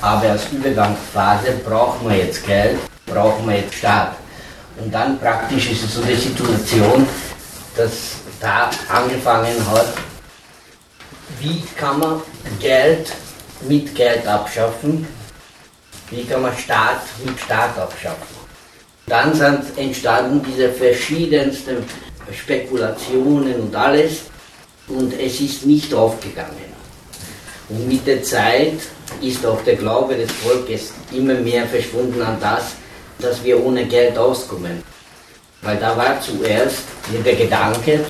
Aber 0.02 0.32
als 0.32 0.52
Übergangsphase 0.52 1.54
brauchen 1.66 2.10
wir 2.10 2.18
jetzt 2.18 2.46
Geld, 2.46 2.78
brauchen 3.06 3.48
wir 3.48 3.58
jetzt 3.58 3.76
Staat. 3.76 4.16
Und 4.78 4.94
dann 4.94 5.20
praktisch 5.20 5.72
ist 5.72 5.84
es 5.84 5.94
so 5.94 6.02
die 6.02 6.16
Situation, 6.16 7.08
dass 7.78 7.92
da 8.40 8.70
angefangen 8.90 9.56
hat, 9.72 9.94
wie 11.40 11.64
kann 11.78 12.00
man 12.00 12.22
Geld 12.60 13.12
mit 13.68 13.96
Geld 13.96 14.28
abschaffen, 14.28 15.08
wie 16.12 16.24
kann 16.24 16.42
man 16.42 16.58
Staat 16.58 17.02
mit 17.24 17.40
Staat 17.40 17.78
abschaffen. 17.78 18.36
Dann 19.08 19.34
sind 19.34 19.78
entstanden 19.78 20.42
diese 20.48 20.72
verschiedensten 20.72 21.78
Spekulationen 22.32 23.56
und 23.62 23.76
alles. 23.76 24.22
Und 24.88 25.14
es 25.20 25.40
ist 25.42 25.66
nicht 25.66 25.94
aufgegangen. 25.94 26.76
Und 27.70 27.88
mit 27.88 28.06
der 28.06 28.22
Zeit 28.22 28.80
ist 29.22 29.46
auch 29.46 29.62
der 29.64 29.76
Glaube 29.76 30.16
des 30.16 30.32
Volkes 30.32 30.94
immer 31.12 31.34
mehr 31.34 31.66
verschwunden 31.66 32.22
an 32.22 32.38
das, 32.40 32.76
dass 33.20 33.44
wir 33.44 33.64
ohne 33.64 33.86
Geld 33.86 34.18
auskommen. 34.18 34.84
Weil 35.62 35.78
da 35.78 35.98
war 35.98 36.22
zuerst 36.22 36.84
der 37.26 37.36
Gedanke, 37.36 38.06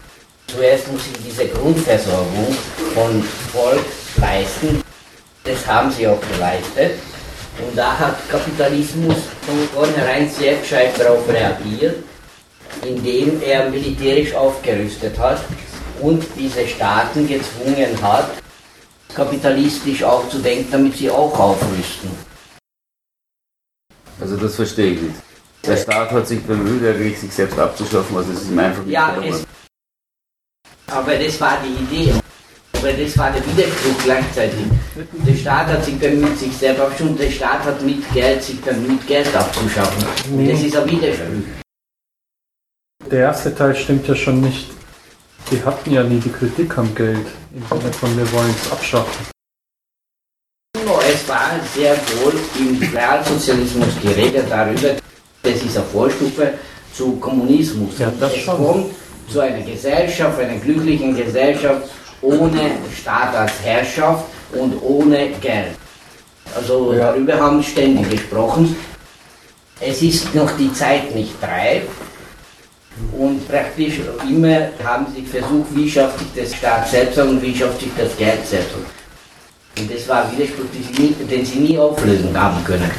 zuerst 0.48 0.92
muss 0.92 1.02
ich 1.14 1.24
diese 1.26 1.48
Grundversorgung 1.48 2.56
von 2.94 3.24
Volk 3.54 3.86
leisten. 4.18 4.82
Das 5.44 5.66
haben 5.66 5.92
sie 5.92 6.08
auch 6.08 6.20
geleistet. 6.34 7.00
Und 7.58 7.78
da 7.78 7.98
hat 7.98 8.30
Kapitalismus 8.30 9.16
von 9.42 9.58
vornherein 9.74 10.30
sehr 10.30 10.58
gescheit 10.58 11.00
darauf 11.00 11.28
reagiert, 11.30 12.04
indem 12.86 13.42
er 13.42 13.70
militärisch 13.70 14.34
aufgerüstet 14.34 15.18
hat 15.18 15.42
und 16.02 16.24
diese 16.38 16.68
Staaten 16.68 17.28
gezwungen 17.28 18.02
hat, 18.02 18.30
kapitalistisch 19.14 20.04
aufzudenken, 20.04 20.68
damit 20.72 20.98
sie 20.98 21.10
auch 21.10 21.38
aufrüsten. 21.40 22.10
Also 24.20 24.36
das 24.36 24.56
verstehe 24.56 24.92
ich 24.94 25.02
nicht. 25.02 25.16
Der 25.66 25.78
Staat 25.78 26.12
hat 26.12 26.28
sich 26.28 26.44
bemüht, 26.44 26.86
eigentlich 26.86 27.20
sich 27.20 27.34
selbst 27.34 27.58
abzuschaffen, 27.58 28.16
also 28.18 28.32
es 28.34 28.44
ist 28.44 28.52
ihm 28.52 28.60
einfach 28.60 28.84
nicht 28.84 28.94
ja, 28.94 29.16
Aber 30.88 31.16
das 31.16 31.42
war 31.42 31.58
die 31.64 31.84
Idee. 31.84 32.14
Aber 32.86 32.94
das 32.94 33.18
war 33.18 33.32
der 33.32 33.44
Widerspruch 33.48 34.04
gleichzeitig. 34.04 34.60
Der 35.26 35.34
Staat 35.34 35.68
hat 35.70 35.84
sich 35.84 35.98
bemüht, 35.98 36.38
sich 36.38 36.56
selbst 36.56 36.82
abzuschaffen, 36.82 37.18
der 37.18 37.32
Staat 37.32 37.64
hat 37.64 37.82
mit 37.82 38.14
Geld 38.14 38.44
sich 38.44 38.62
bemüht, 38.62 39.08
Geld 39.08 39.36
abzuschaffen. 39.36 40.06
Und 40.32 40.48
das 40.48 40.62
ist 40.62 40.78
ein 40.78 40.88
Widerspruch. 40.88 41.26
Der 43.10 43.20
erste 43.22 43.56
Teil 43.56 43.76
stimmt 43.76 44.08
ja 44.08 44.14
schon 44.14 44.42
nicht. 44.42 44.70
Die 45.50 45.64
hatten 45.64 45.92
ja 45.92 46.04
nie 46.04 46.20
die 46.20 46.30
Kritik 46.30 46.78
am 46.78 46.94
Geld, 46.94 47.26
im 47.56 47.64
Sinne 47.68 47.92
von 47.92 48.16
wir 48.16 48.32
wollen 48.32 48.54
es 48.56 48.72
abschaffen. 48.72 49.26
Es 51.12 51.28
war 51.28 51.60
sehr 51.74 51.96
wohl 52.22 52.34
im 52.60 52.78
Realsozialismus 52.96 54.00
geredet 54.00 54.46
darüber, 54.48 54.90
das 55.42 55.56
ist 55.56 55.76
eine 55.76 55.86
Vorstufe 55.88 56.54
zu 56.94 57.14
Kommunismus. 57.14 57.98
Ja, 57.98 58.12
das 58.20 58.34
es 58.34 58.42
schon. 58.42 58.58
kommt 58.58 58.86
zu 59.28 59.40
einer 59.40 59.62
Gesellschaft, 59.62 60.40
einer 60.40 60.60
glücklichen 60.60 61.16
Gesellschaft 61.16 61.90
ohne 62.22 62.72
Staat 63.00 63.36
als 63.36 63.54
Herrschaft 63.64 64.26
und 64.54 64.74
ohne 64.82 65.30
Geld. 65.42 65.76
Also 66.56 66.94
Ja. 66.94 67.12
darüber 67.12 67.38
haben 67.40 67.58
wir 67.58 67.64
ständig 67.64 68.10
gesprochen. 68.10 68.76
Es 69.80 70.02
ist 70.02 70.34
noch 70.34 70.52
die 70.58 70.72
Zeit 70.74 71.14
nicht 71.14 71.34
reif 71.42 71.84
und 73.18 73.46
praktisch 73.48 73.96
immer 74.30 74.70
haben 74.84 75.06
sie 75.14 75.24
versucht, 75.24 75.68
wie 75.76 75.90
schafft 75.90 76.20
sich 76.20 76.28
der 76.36 76.46
Staat 76.56 76.90
selbst 76.90 77.18
und 77.20 77.42
wie 77.42 77.56
schafft 77.56 77.82
sich 77.82 77.92
das 77.98 78.16
Geld 78.16 78.46
selbst. 78.48 78.76
Und 79.78 79.94
das 79.94 80.08
war 80.08 80.24
ein 80.24 80.32
Widerspruch, 80.32 80.66
den 81.30 81.46
sie 81.46 81.60
nie, 81.60 81.78
auflösen 81.78 82.40
haben 82.42 82.64
können. 82.64 82.90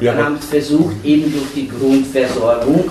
Ja, 0.00 0.16
Wir 0.16 0.24
haben 0.24 0.36
es 0.36 0.46
versucht, 0.46 0.94
eben 1.04 1.30
durch 1.30 1.52
die 1.54 1.68
Grundversorgung 1.68 2.90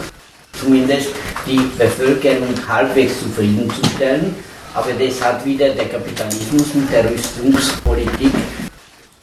zumindest 0.60 1.10
die 1.48 1.60
Bevölkerung 1.78 2.54
halbwegs 2.68 3.20
zufriedenzustellen. 3.20 4.36
Aber 4.74 4.92
das 4.94 5.22
hat 5.22 5.46
wieder 5.46 5.70
der 5.70 5.88
Kapitalismus 5.88 6.74
mit 6.74 6.92
der 6.92 7.10
Rüstungspolitik, 7.10 8.34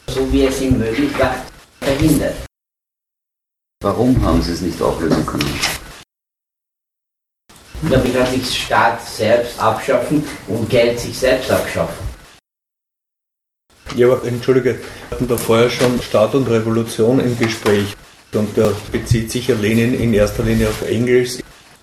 so 0.06 0.32
wie 0.32 0.46
es 0.46 0.60
ihm 0.60 0.78
möglich 0.78 1.10
war, 1.18 1.34
verhindert. 1.80 2.36
Warum 3.82 4.22
haben 4.22 4.40
sie 4.42 4.52
es 4.52 4.60
nicht 4.60 4.80
auflösen 4.80 5.26
können? 5.26 5.60
Damit 7.90 8.14
kann 8.14 8.26
sich 8.26 8.64
Staat 8.64 9.04
selbst 9.06 9.58
abschaffen 9.58 10.22
und 10.46 10.68
Geld 10.68 11.00
sich 11.00 11.18
selbst 11.18 11.50
abschaffen. 11.50 12.10
Ja, 13.96 14.06
aber 14.06 14.24
entschuldige, 14.24 14.78
wir 14.78 15.10
hatten 15.10 15.26
da 15.26 15.36
vorher 15.36 15.70
schon 15.70 16.00
Staat 16.00 16.34
und 16.34 16.48
Revolution 16.48 17.18
im 17.18 17.36
Gespräch. 17.36 17.96
Und 18.32 18.56
da 18.56 18.70
bezieht 18.92 19.32
sich 19.32 19.48
ja 19.48 19.56
Lenin 19.56 19.94
in 19.94 20.14
erster 20.14 20.44
Linie 20.44 20.68
auf 20.68 20.82
Engels, 20.88 21.42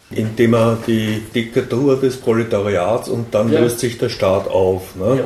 indem 0.09 0.53
er 0.53 0.77
die 0.87 1.21
Diktatur 1.33 1.99
des 1.99 2.17
Proletariats 2.17 3.09
und 3.09 3.33
dann 3.33 3.51
Ja. 3.51 3.59
löst 3.59 3.79
sich 3.79 3.97
der 3.97 4.09
Staat 4.09 4.47
auf. 4.47 4.95
Ne? 4.95 5.23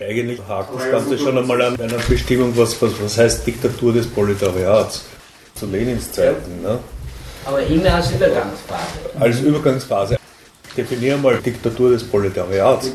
Eigentlich 0.00 0.40
hakt 0.46 0.74
das 0.74 0.90
Ganze 0.90 1.18
schon 1.18 1.38
einmal 1.38 1.60
an 1.62 1.80
einer 1.80 1.98
Bestimmung, 2.08 2.52
was, 2.56 2.80
was, 2.82 2.92
was 3.02 3.16
heißt 3.16 3.46
Diktatur 3.46 3.92
des 3.92 4.06
Proletariats 4.06 5.04
zu 5.54 5.66
Lenins 5.66 6.12
Zeiten. 6.12 6.60
Ne? 6.62 6.78
Aber 7.46 7.62
immer 7.62 7.94
als 7.94 8.10
Übergangsphase. 8.10 8.98
Als 9.18 9.40
Übergangsphase. 9.40 10.16
Definiere 10.76 11.16
mal 11.16 11.38
Diktatur 11.38 11.90
des 11.90 12.04
Proletariats. 12.04 12.92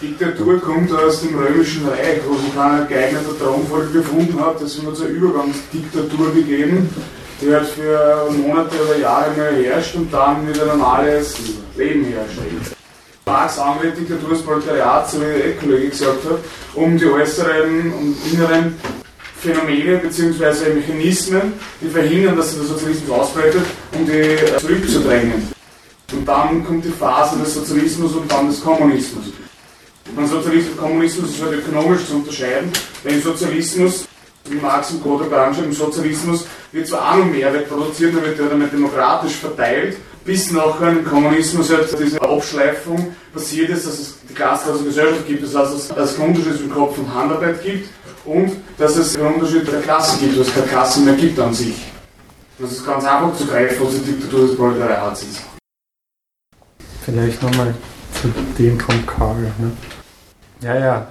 Diktatur 0.00 0.60
kommt 0.60 0.92
aus 0.92 1.22
dem 1.22 1.36
Römischen 1.36 1.88
Reich, 1.88 2.20
wo 2.26 2.36
sich 2.36 2.54
kein 2.54 2.86
geeigneter 2.88 3.38
Thronfolger 3.38 3.92
gefunden 3.92 4.38
hat. 4.40 4.60
Deswegen 4.60 4.86
hat 4.88 4.94
es 4.94 5.00
eine 5.00 5.10
Übergangsdiktatur 5.10 6.34
gegeben, 6.34 6.88
die 7.42 7.54
hat 7.54 7.66
für 7.66 8.30
Monate 8.30 8.76
oder 8.84 8.98
Jahre 8.98 9.30
mal 9.36 9.64
herrscht 9.64 9.94
und 9.96 10.12
dann 10.12 10.48
wieder 10.48 10.66
normales 10.66 11.36
Leben 11.76 12.04
herrscht. 12.04 12.38
Marx 13.26 13.58
andere 13.58 13.90
Diktatur 13.92 14.30
des 14.30 14.42
Proletariats, 14.42 15.12
so 15.12 15.20
wie 15.20 15.42
der 15.42 15.56
Kollege 15.56 15.88
gesagt 15.88 16.24
hat, 16.24 16.38
um 16.74 16.98
die 16.98 17.06
äußeren 17.06 17.92
und 17.92 18.16
inneren 18.32 18.76
Phänomene 19.40 19.98
bzw. 19.98 20.74
Mechanismen, 20.74 21.54
die 21.80 21.88
verhindern, 21.88 22.36
dass 22.36 22.50
sich 22.50 22.58
der 22.58 22.68
Sozialismus 22.68 23.18
ausbreitet, 23.18 23.62
um 23.92 24.06
die 24.06 24.12
äh, 24.12 24.58
zurückzudrängen. 24.58 25.48
Und 26.12 26.28
dann 26.28 26.64
kommt 26.64 26.84
die 26.84 26.90
Phase 26.90 27.38
des 27.38 27.54
Sozialismus 27.54 28.12
und 28.12 28.30
dann 28.30 28.48
des 28.48 28.62
Kommunismus. 28.62 29.26
Beim 30.14 30.26
Sozialismus 30.26 30.72
und 30.72 30.80
Kommunismus 30.80 31.30
ist 31.30 31.42
halt 31.42 31.54
ökonomisch 31.54 32.06
zu 32.06 32.16
unterscheiden, 32.16 32.70
im 33.04 33.22
Sozialismus, 33.22 34.04
wie 34.44 34.56
Marx 34.56 34.90
und 34.90 35.02
Godot 35.02 35.30
beanschreiben, 35.30 35.70
im 35.70 35.76
Sozialismus 35.76 36.46
wird 36.72 36.88
zwar 36.88 37.12
auch 37.12 37.18
noch 37.18 37.26
Mehrwert 37.26 37.68
produziert, 37.68 38.14
aber 38.14 38.26
wird 38.26 38.38
der 38.38 38.46
dann 38.46 38.70
demokratisch 38.70 39.36
verteilt, 39.36 39.96
bis 40.24 40.50
nachher 40.50 40.90
im 40.90 41.04
Kommunismus 41.04 41.70
halt 41.72 41.96
diese 41.98 42.20
Abschleifung 42.20 43.14
passiert 43.32 43.70
ist, 43.70 43.86
dass 43.86 43.98
es 43.98 44.14
die 44.28 44.34
Klassenlose 44.34 44.84
Gesellschaft 44.84 45.26
gibt, 45.26 45.42
das 45.42 45.54
heißt, 45.54 45.90
dass 45.96 46.10
es 46.10 46.16
keinen 46.16 46.28
Unterschied 46.28 46.56
zwischen 46.56 46.70
Kopf 46.70 46.98
und 46.98 47.12
Handarbeit 47.14 47.62
gibt 47.62 47.88
und 48.24 48.52
dass 48.78 48.96
es 48.96 49.16
einen 49.16 49.34
Unterschied 49.34 49.70
der 49.70 49.80
Klasse 49.80 50.18
gibt, 50.18 50.38
dass 50.38 50.48
es 50.48 50.54
keine 50.54 50.66
Klasse 50.66 51.00
mehr 51.00 51.14
gibt 51.14 51.38
an 51.38 51.54
sich. 51.54 51.76
Das 52.58 52.72
ist 52.72 52.86
ganz 52.86 53.04
einfach 53.04 53.36
zu 53.36 53.46
greifen, 53.46 53.84
was 53.84 53.94
die 53.94 54.12
Diktatur 54.12 54.46
des 54.46 54.56
Proletariats 54.56 55.22
ist. 55.22 55.40
Vielleicht 57.04 57.42
nochmal 57.42 57.74
zu 58.20 58.28
dem 58.58 58.78
von 58.78 59.04
Karl. 59.06 59.42
Ne? 59.58 59.72
Ja, 60.60 60.78
ja, 60.78 61.08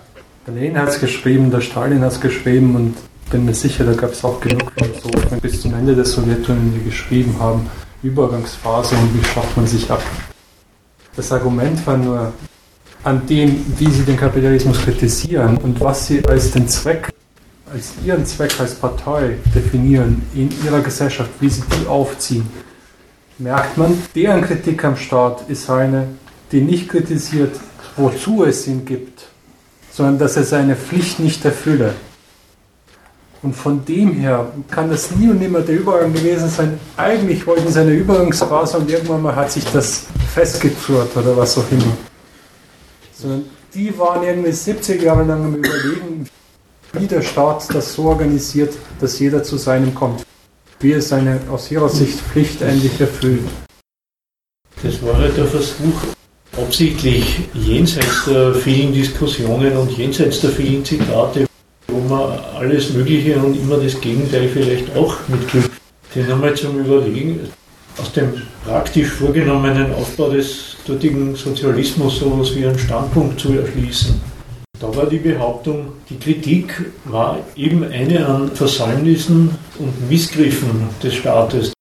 der 0.48 0.54
Lenin 0.54 0.78
hat 0.78 0.90
es 0.90 1.00
geschrieben, 1.00 1.52
der 1.52 1.60
Stalin 1.60 2.02
hat 2.02 2.14
es 2.14 2.22
geschrieben 2.22 2.76
und 2.76 2.96
bin 3.32 3.46
mir 3.46 3.54
sicher, 3.54 3.86
da 3.86 3.94
gab 3.94 4.12
es 4.12 4.24
auch 4.24 4.40
genug 4.42 4.72
Philosophen 4.78 5.40
bis 5.40 5.62
zum 5.62 5.74
Ende 5.74 5.96
der 5.96 6.06
Sowjetunion, 6.06 6.84
geschrieben 6.84 7.36
haben, 7.40 7.68
Übergangsphase 8.04 8.96
und 8.96 9.18
wie 9.18 9.26
schafft 9.26 9.56
man 9.56 9.66
sich 9.66 9.90
ab. 9.90 10.04
Das 11.16 11.32
Argument 11.32 11.86
war 11.88 11.98
nur, 11.98 12.34
an 13.04 13.26
dem, 13.26 13.66
wie 13.80 13.90
sie 13.90 14.04
den 14.04 14.18
Kapitalismus 14.18 14.80
kritisieren 14.82 15.58
und 15.58 15.80
was 15.80 16.08
sie 16.08 16.24
als 16.26 16.52
den 16.52 16.68
Zweck, 16.68 17.10
als 17.74 17.94
ihren 18.06 18.26
Zweck 18.26 18.60
als 18.60 18.76
Partei 18.76 19.38
definieren 19.56 20.22
in 20.36 20.50
ihrer 20.64 20.82
Gesellschaft, 20.82 21.32
wie 21.40 21.50
sie 21.50 21.64
die 21.80 21.88
aufziehen, 21.88 22.48
merkt 23.40 23.78
man, 23.78 23.98
deren 24.14 24.42
Kritik 24.42 24.84
am 24.84 24.98
Staat 24.98 25.50
ist 25.50 25.70
eine, 25.70 26.10
die 26.52 26.62
nicht 26.62 26.90
kritisiert, 26.90 27.60
wozu 27.96 28.44
es 28.44 28.68
ihn 28.68 28.86
gibt, 28.86 29.24
sondern 29.92 30.20
dass 30.20 30.38
er 30.38 30.44
seine 30.44 30.76
Pflicht 30.76 31.20
nicht 31.20 31.44
erfülle. 31.44 31.96
Und 33.44 33.56
von 33.56 33.84
dem 33.86 34.14
her 34.14 34.52
kann 34.70 34.90
das 34.90 35.12
nie 35.12 35.30
und 35.30 35.40
nimmer 35.40 35.62
der 35.62 35.80
Übergang 35.80 36.14
gewesen 36.14 36.48
sein. 36.48 36.80
Eigentlich 36.96 37.46
wollten 37.48 37.72
sie 37.72 37.80
eine 37.80 37.94
Übergangsphase 37.94 38.78
und 38.78 38.90
irgendwann 38.90 39.24
mal 39.24 39.36
hat 39.36 39.52
sich 39.52 39.66
das 39.74 40.06
festgezurrt 40.34 41.18
oder 41.18 41.36
was 41.36 41.58
auch 41.58 41.72
immer. 41.72 41.98
Sondern 43.14 43.46
die 43.74 43.98
waren 43.98 44.24
irgendwie 44.24 44.52
70 44.52 45.02
Jahre 45.02 45.24
lang 45.24 45.46
am 45.46 45.56
Überlegen, 45.56 46.28
wie 46.94 47.08
der 47.08 47.22
Staat 47.24 47.74
das 47.74 47.94
so 47.94 48.06
organisiert, 48.10 48.74
dass 49.00 49.18
jeder 49.18 49.42
zu 49.44 49.58
seinem 49.58 49.96
kommt. 49.96 50.24
Wie 50.80 50.92
er 50.92 51.02
seine 51.02 51.40
aus 51.52 51.72
ihrer 51.72 51.90
Sicht 51.90 52.20
Pflicht 52.20 52.62
endlich 52.62 53.00
erfüllt. 53.00 53.44
Das 54.84 55.02
war 55.04 55.18
halt 55.18 55.38
der 55.38 55.46
Versuch, 55.46 56.02
absichtlich 56.58 57.50
jenseits 57.54 58.26
der 58.26 58.54
vielen 58.54 58.94
Diskussionen 58.94 59.78
und 59.78 59.92
jenseits 59.92 60.42
der 60.42 60.50
vielen 60.50 60.84
Zitate, 60.84 61.46
wo 61.92 62.00
man 62.14 62.40
alles 62.58 62.94
Mögliche 62.94 63.38
und 63.38 63.56
immer 63.56 63.78
das 63.78 64.00
Gegenteil 64.00 64.50
vielleicht 64.50 64.96
auch 64.96 65.16
mitkriegt, 65.28 65.72
den 66.16 66.32
einmal 66.32 66.54
zum 66.56 66.80
Überlegen, 66.80 67.40
aus 67.98 68.12
dem 68.14 68.34
praktisch 68.66 69.10
vorgenommenen 69.10 69.94
Aufbau 69.94 70.30
des 70.30 70.78
dortigen 70.86 71.36
Sozialismus 71.36 72.20
so 72.20 72.34
etwas 72.34 72.56
wie 72.56 72.66
einen 72.66 72.80
Standpunkt 72.80 73.40
zu 73.40 73.54
erschließen. 73.54 74.22
Da 74.80 74.96
war 74.96 75.06
die 75.06 75.20
Behauptung, 75.20 75.90
die 76.10 76.18
Kritik 76.18 76.92
war 77.06 77.40
eben 77.56 77.84
eine 77.84 78.26
an 78.26 78.52
Versäumnissen 78.52 79.52
und 79.78 80.10
Missgriffen 80.10 80.90
des 81.04 81.14
Staates. 81.14 81.74